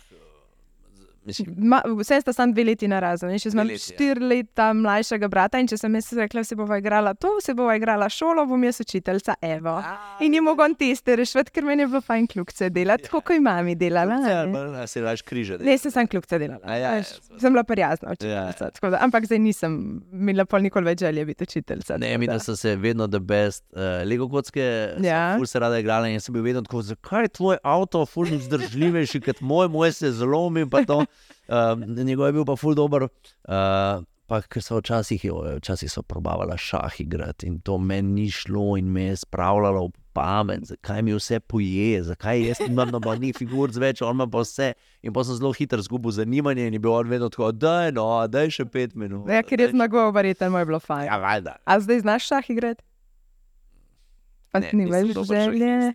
Vse 1.98 2.20
sta 2.20 2.32
samo 2.32 2.52
dve 2.52 2.64
leti 2.64 2.88
na 2.88 3.00
razen. 3.00 3.32
Še 3.38 3.52
imam 3.52 3.68
štiri 3.68 4.24
leta 4.24 4.70
mlajšega 4.76 5.28
brata 5.28 5.60
in 5.60 5.68
če 5.68 5.76
sem 5.80 5.98
jaz 5.98 6.08
rekla, 6.16 6.44
se 6.46 6.56
bova 6.56 6.78
igrala 6.80 7.12
to, 7.14 7.34
se 7.44 7.54
bova 7.54 7.74
igrala 7.76 8.08
šolo, 8.08 8.46
bom 8.48 8.64
jaz 8.64 8.80
učiteljica 8.80 9.36
Evo. 9.44 9.76
In 10.24 10.34
jim 10.34 10.48
mogom 10.48 10.74
teste 10.78 11.16
rešiti, 11.20 11.52
ker 11.54 11.66
meni 11.66 11.84
je 11.84 11.90
bilo 11.92 12.00
fajn 12.04 12.28
kljukce 12.32 12.70
delati, 12.72 13.08
tako 13.08 13.20
kot 13.20 13.36
imami 13.36 13.76
delala. 13.76 14.20
Ja, 14.24 14.86
se 14.88 15.02
laž 15.04 15.22
križe. 15.26 15.58
Ne, 15.60 15.76
se 15.78 15.92
sem 15.92 16.08
kljukce 16.08 16.40
delala. 16.40 16.76
Ja, 16.76 16.96
ja, 16.96 17.04
sem 17.04 17.52
bila 17.52 17.64
prijazna 17.68 18.16
učiteljica. 18.16 18.70
Ja. 18.82 18.98
Ampak 19.04 19.28
zdaj 19.28 19.42
nisem 19.44 19.76
imela 20.12 20.46
pol 20.48 20.64
nikoli 20.64 20.88
več 20.88 21.04
želje 21.04 21.26
biti 21.28 21.44
učiteljica. 21.48 22.00
Ne, 22.00 22.14
mi 22.18 22.28
da 22.30 22.38
sem 22.40 22.56
se 22.56 22.76
vedno 22.76 23.08
the 23.08 23.20
best. 23.20 23.64
Uh, 23.70 24.00
Lego 24.08 24.28
kocke, 24.28 24.64
ja. 25.04 25.34
ful 25.36 25.46
se 25.46 25.60
rada 25.60 25.78
igrala 25.78 26.08
in 26.08 26.20
sem 26.20 26.34
bil 26.34 26.44
vedno 26.48 26.64
tako, 26.64 26.82
zakaj 26.82 27.28
je 27.28 27.34
tvoj 27.36 27.60
avto 27.62 28.06
ful 28.08 28.30
zdržljivejši 28.40 29.20
kot 29.20 29.40
moj, 29.40 29.68
moj 29.68 29.92
se 29.92 30.12
zlomi 30.16 30.64
pa 30.70 30.84
to. 30.88 31.04
Uh, 31.50 31.74
njegov 32.04 32.26
je 32.26 32.32
bil 32.38 32.46
pa 32.46 32.56
ful 32.56 32.78
dobr. 32.78 33.08
Uh, 33.48 34.04
Pa, 34.30 34.38
ker 34.46 34.62
so 34.62 34.76
včasih, 34.78 35.24
včasih 35.58 35.90
so 35.90 36.04
probavali 36.06 36.54
šah 36.54 37.00
igrati 37.02 37.48
in 37.50 37.56
to 37.66 37.78
meni 37.82 38.12
ni 38.12 38.26
šlo 38.30 38.76
in 38.78 38.86
me 38.86 39.08
je 39.08 39.16
spravljalo 39.24 39.88
v 39.88 39.90
pamet, 40.14 40.68
zakaj 40.68 41.02
mi 41.02 41.16
vse 41.16 41.40
poje, 41.40 42.02
zakaj 42.02 42.44
jaz 42.46 42.60
imam 42.68 42.92
nobenih 42.94 43.34
figur 43.34 43.74
več, 43.74 44.02
on 44.06 44.14
ima 44.14 44.28
pa 44.30 44.44
vse. 44.44 44.68
In 45.02 45.12
pa 45.16 45.24
sem 45.26 45.34
zelo 45.34 45.50
hitro 45.56 45.82
izgubil 45.82 46.14
zanimanje 46.14 46.68
in 46.68 46.78
je 46.78 46.82
bil 46.82 46.94
vedno 47.10 47.28
tako, 47.28 47.50
da 47.52 47.74
je 47.88 47.96
no, 47.98 48.06
da 48.28 48.44
je 48.46 48.54
še 48.60 48.68
pet 48.70 48.94
minut. 48.94 49.26
Ja, 49.26 49.42
ker 49.42 49.60
je 49.60 49.72
zmagoval, 49.74 50.14
verjetno 50.14 50.62
je 50.62 50.70
bilo 50.70 50.78
fajn. 50.78 51.08
Ja, 51.10 51.18
valjda. 51.18 51.56
A 51.64 51.80
zdaj 51.82 52.04
znaš 52.06 52.30
šah 52.30 52.54
igrati? 52.54 52.84
Pa 54.50 54.58
ne, 54.58 54.70
ni 54.74 54.86
več 54.90 55.14
želje. 55.28 55.92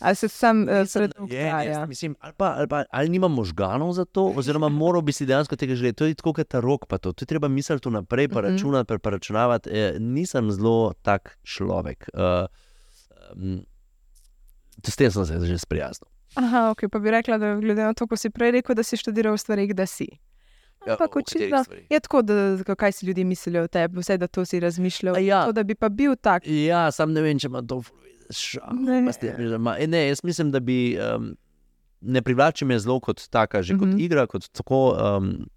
Ali 0.00 0.16
se 0.16 0.28
sam 0.28 0.62
uh, 0.64 0.86
sredo 0.88 1.26
ukvarja? 1.26 1.82
Mislim, 1.86 2.16
ali, 2.20 2.32
pa, 2.36 2.54
ali, 2.56 2.68
pa, 2.68 2.84
ali 2.90 3.12
nima 3.12 3.28
možganov 3.28 3.92
za 3.92 4.04
to, 4.04 4.30
oziroma 4.36 4.68
moral 4.72 5.02
bi 5.04 5.12
si 5.12 5.26
dejansko 5.28 5.56
tega 5.56 5.76
želeti. 5.76 5.98
To 6.00 6.08
je 6.08 6.16
tako, 6.16 6.32
kot 6.38 6.48
ta 6.48 6.62
rok, 6.64 6.86
pa 6.88 6.98
to. 6.98 7.12
To 7.12 7.22
je 7.22 7.28
treba 7.28 7.48
misliti 7.48 7.88
vnaprej, 7.88 8.28
pa 8.28 8.40
mhm. 8.40 8.52
računati, 8.52 8.88
pa, 8.88 8.98
pa 8.98 9.10
računavati. 9.16 9.70
E, 9.70 9.92
nisem 10.00 10.48
zelo 10.52 10.94
tak 11.02 11.36
človek. 11.44 12.08
Uh, 12.14 12.48
um, 13.36 13.60
s 14.80 14.96
tem 14.96 15.12
sem 15.12 15.26
se 15.26 15.46
že 15.46 15.58
sprijaznil. 15.58 16.08
Aha, 16.40 16.70
ok, 16.70 16.86
pa 16.88 16.98
bi 16.98 17.10
rekla, 17.10 17.38
da 17.38 17.54
glede 17.60 17.82
na 17.82 17.94
to, 17.94 18.06
ko 18.06 18.16
si 18.16 18.30
prej 18.30 18.54
rekel, 18.60 18.74
da 18.78 18.86
si 18.86 18.96
študiral 18.96 19.38
stvari, 19.38 19.66
da 19.74 19.86
si. 19.86 20.06
Ja, 20.86 20.92
Ampak 20.92 21.16
očitno 21.16 21.64
je 21.90 22.00
tako, 22.00 22.22
da 22.22 22.74
kaj 22.76 22.92
si 22.92 23.06
ljudje 23.06 23.24
mislijo 23.24 23.64
o 23.64 23.68
tebi, 23.68 24.00
vse 24.00 24.16
da 24.16 24.26
to 24.26 24.44
si 24.44 24.60
razmišljal. 24.60 25.18
Ja. 25.18 25.44
To, 25.44 25.52
da 25.52 25.62
bi 25.62 25.74
pa 25.74 25.88
bil 25.88 26.16
tak. 26.16 26.46
Ja, 26.46 26.90
sam 26.90 27.12
ne 27.12 27.22
vem, 27.22 27.38
če 27.38 27.50
ima 27.50 27.60
to 27.62 27.82
šalo. 28.30 28.72
Ne. 28.80 29.86
ne, 29.86 30.06
jaz 30.08 30.24
mislim, 30.24 30.50
da 30.50 30.60
bi 30.60 30.96
um, 30.96 31.34
ne 32.00 32.22
privlačil 32.22 32.68
me 32.68 32.78
zelo 32.78 33.00
kot 33.00 33.28
taka, 33.30 33.62
že 33.62 33.74
mm 33.74 33.76
-hmm. 33.76 33.80
kot 33.80 33.88
mhm. 33.88 33.98
igra, 33.98 34.26
kot 34.26 34.48
tako. 34.52 34.96
Um, 34.96 35.48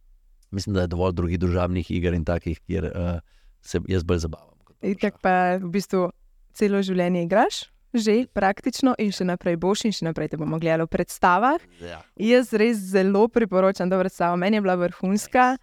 mislim, 0.51 0.73
da 0.73 0.81
je 0.81 0.87
dovolj 0.87 1.13
drugih 1.13 1.39
državnih 1.39 1.91
iger 1.91 2.13
in 2.13 2.25
takih, 2.25 2.59
kjer 2.59 2.83
uh, 2.83 3.19
se 3.61 3.79
jaz 3.87 4.03
bolj 4.03 4.17
zabavam. 4.17 4.57
Tako 5.01 5.17
pa 5.21 5.55
v 5.55 5.69
bistvu 5.69 6.11
celo 6.53 6.81
življenje 6.81 7.23
igraš? 7.23 7.72
Že 7.93 8.25
praktično 8.33 8.95
in 8.99 9.11
še 9.13 9.25
naprej 9.27 9.57
boš, 9.61 9.85
in 9.85 9.93
še 9.95 10.07
naprej 10.07 10.33
te 10.33 10.37
bomo 10.37 10.59
gledali 10.59 10.87
v 10.87 10.93
predstavah. 10.93 11.61
Ja. 11.81 12.01
Jaz 12.17 12.53
res 12.57 12.81
zelo 12.93 13.27
priporočam 13.29 13.89
to 13.89 13.99
predstavo, 14.01 14.37
meni 14.37 14.57
je 14.57 14.65
bila 14.65 14.75
vrhunska 14.81 15.53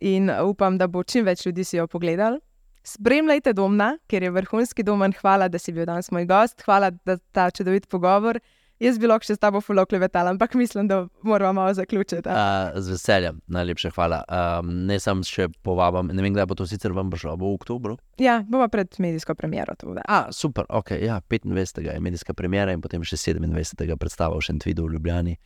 in 0.00 0.30
upam, 0.30 0.78
da 0.78 0.86
bo 0.86 1.02
čim 1.02 1.26
več 1.26 1.46
ljudi 1.46 1.66
si 1.66 1.76
jo 1.76 1.88
pogledal. 1.90 2.38
Spremljajte 2.82 3.52
domna, 3.54 3.92
ker 4.10 4.24
je 4.26 4.30
vrhunski 4.34 4.82
domen. 4.82 5.12
Hvala, 5.14 5.46
da 5.46 5.58
si 5.58 5.74
bil 5.74 5.86
danes 5.86 6.10
moj 6.10 6.26
gost, 6.26 6.64
hvala 6.66 6.90
za 7.06 7.18
ta 7.30 7.50
čudovit 7.54 7.86
pogovor. 7.86 8.40
Jaz 8.82 8.96
bi 8.98 9.06
lahko 9.06 9.28
še 9.28 9.36
s 9.36 9.42
tabo 9.42 9.60
fulo 9.62 9.84
klevetal, 9.86 10.26
ampak 10.32 10.56
mislim, 10.58 10.88
da 10.90 11.04
moramo 11.22 11.60
malo 11.60 11.74
zaključiti. 11.74 12.26
Uh, 12.26 12.74
z 12.82 12.96
veseljem, 12.96 13.38
najlepša 13.46 13.92
hvala. 13.94 14.22
Um, 14.26 14.72
ne 14.88 14.96
sem 15.00 15.20
še 15.26 15.46
povabim, 15.62 16.10
ne 16.10 16.24
vem, 16.24 16.34
kdaj 16.34 16.48
bo 16.50 16.56
to 16.58 16.66
sicer 16.66 16.94
vam 16.96 17.12
prišlo, 17.12 17.36
bo 17.38 17.52
v 17.52 17.60
oktobru. 17.60 17.94
Ja, 18.18 18.40
bomo 18.48 18.66
pred 18.72 18.90
medijsko 18.98 19.36
premiero. 19.38 19.76
A, 20.02 20.24
super, 20.34 20.66
ok. 20.68 20.96
Ja, 20.98 21.20
25. 21.30 21.78
je 21.86 22.00
medijska 22.02 22.34
premiera 22.34 22.74
in 22.74 22.82
potem 22.82 23.04
še 23.06 23.20
27. 23.20 23.86
predstava 24.00 24.40
v 24.40 24.46
Šentvidu 24.48 24.88
v 24.88 24.96
Ljubljani. 24.96 25.36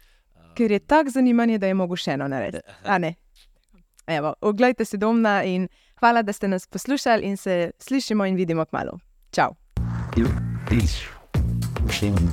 Ker 0.57 0.73
je 0.73 0.81
tako 0.81 1.13
zanimanje, 1.19 1.59
da 1.61 1.69
je 1.69 1.77
mogo 1.77 1.99
še 2.01 2.15
eno 2.17 2.31
narediti. 2.33 2.65
Evo, 4.07 4.33
oglejte 4.41 4.87
si 4.89 4.97
domna 4.97 5.43
in 5.45 5.67
hvala, 6.01 6.23
da 6.25 6.33
ste 6.33 6.49
nas 6.49 6.65
poslušali 6.71 7.27
in 7.27 7.37
se 7.37 7.75
slišimo 7.85 8.25
in 8.25 8.41
vidimo 8.41 8.65
k 8.65 8.73
malu. 8.73 8.97
Čau. 9.35 9.53
Peace. 10.71 11.16
Beschämung. 11.87 12.33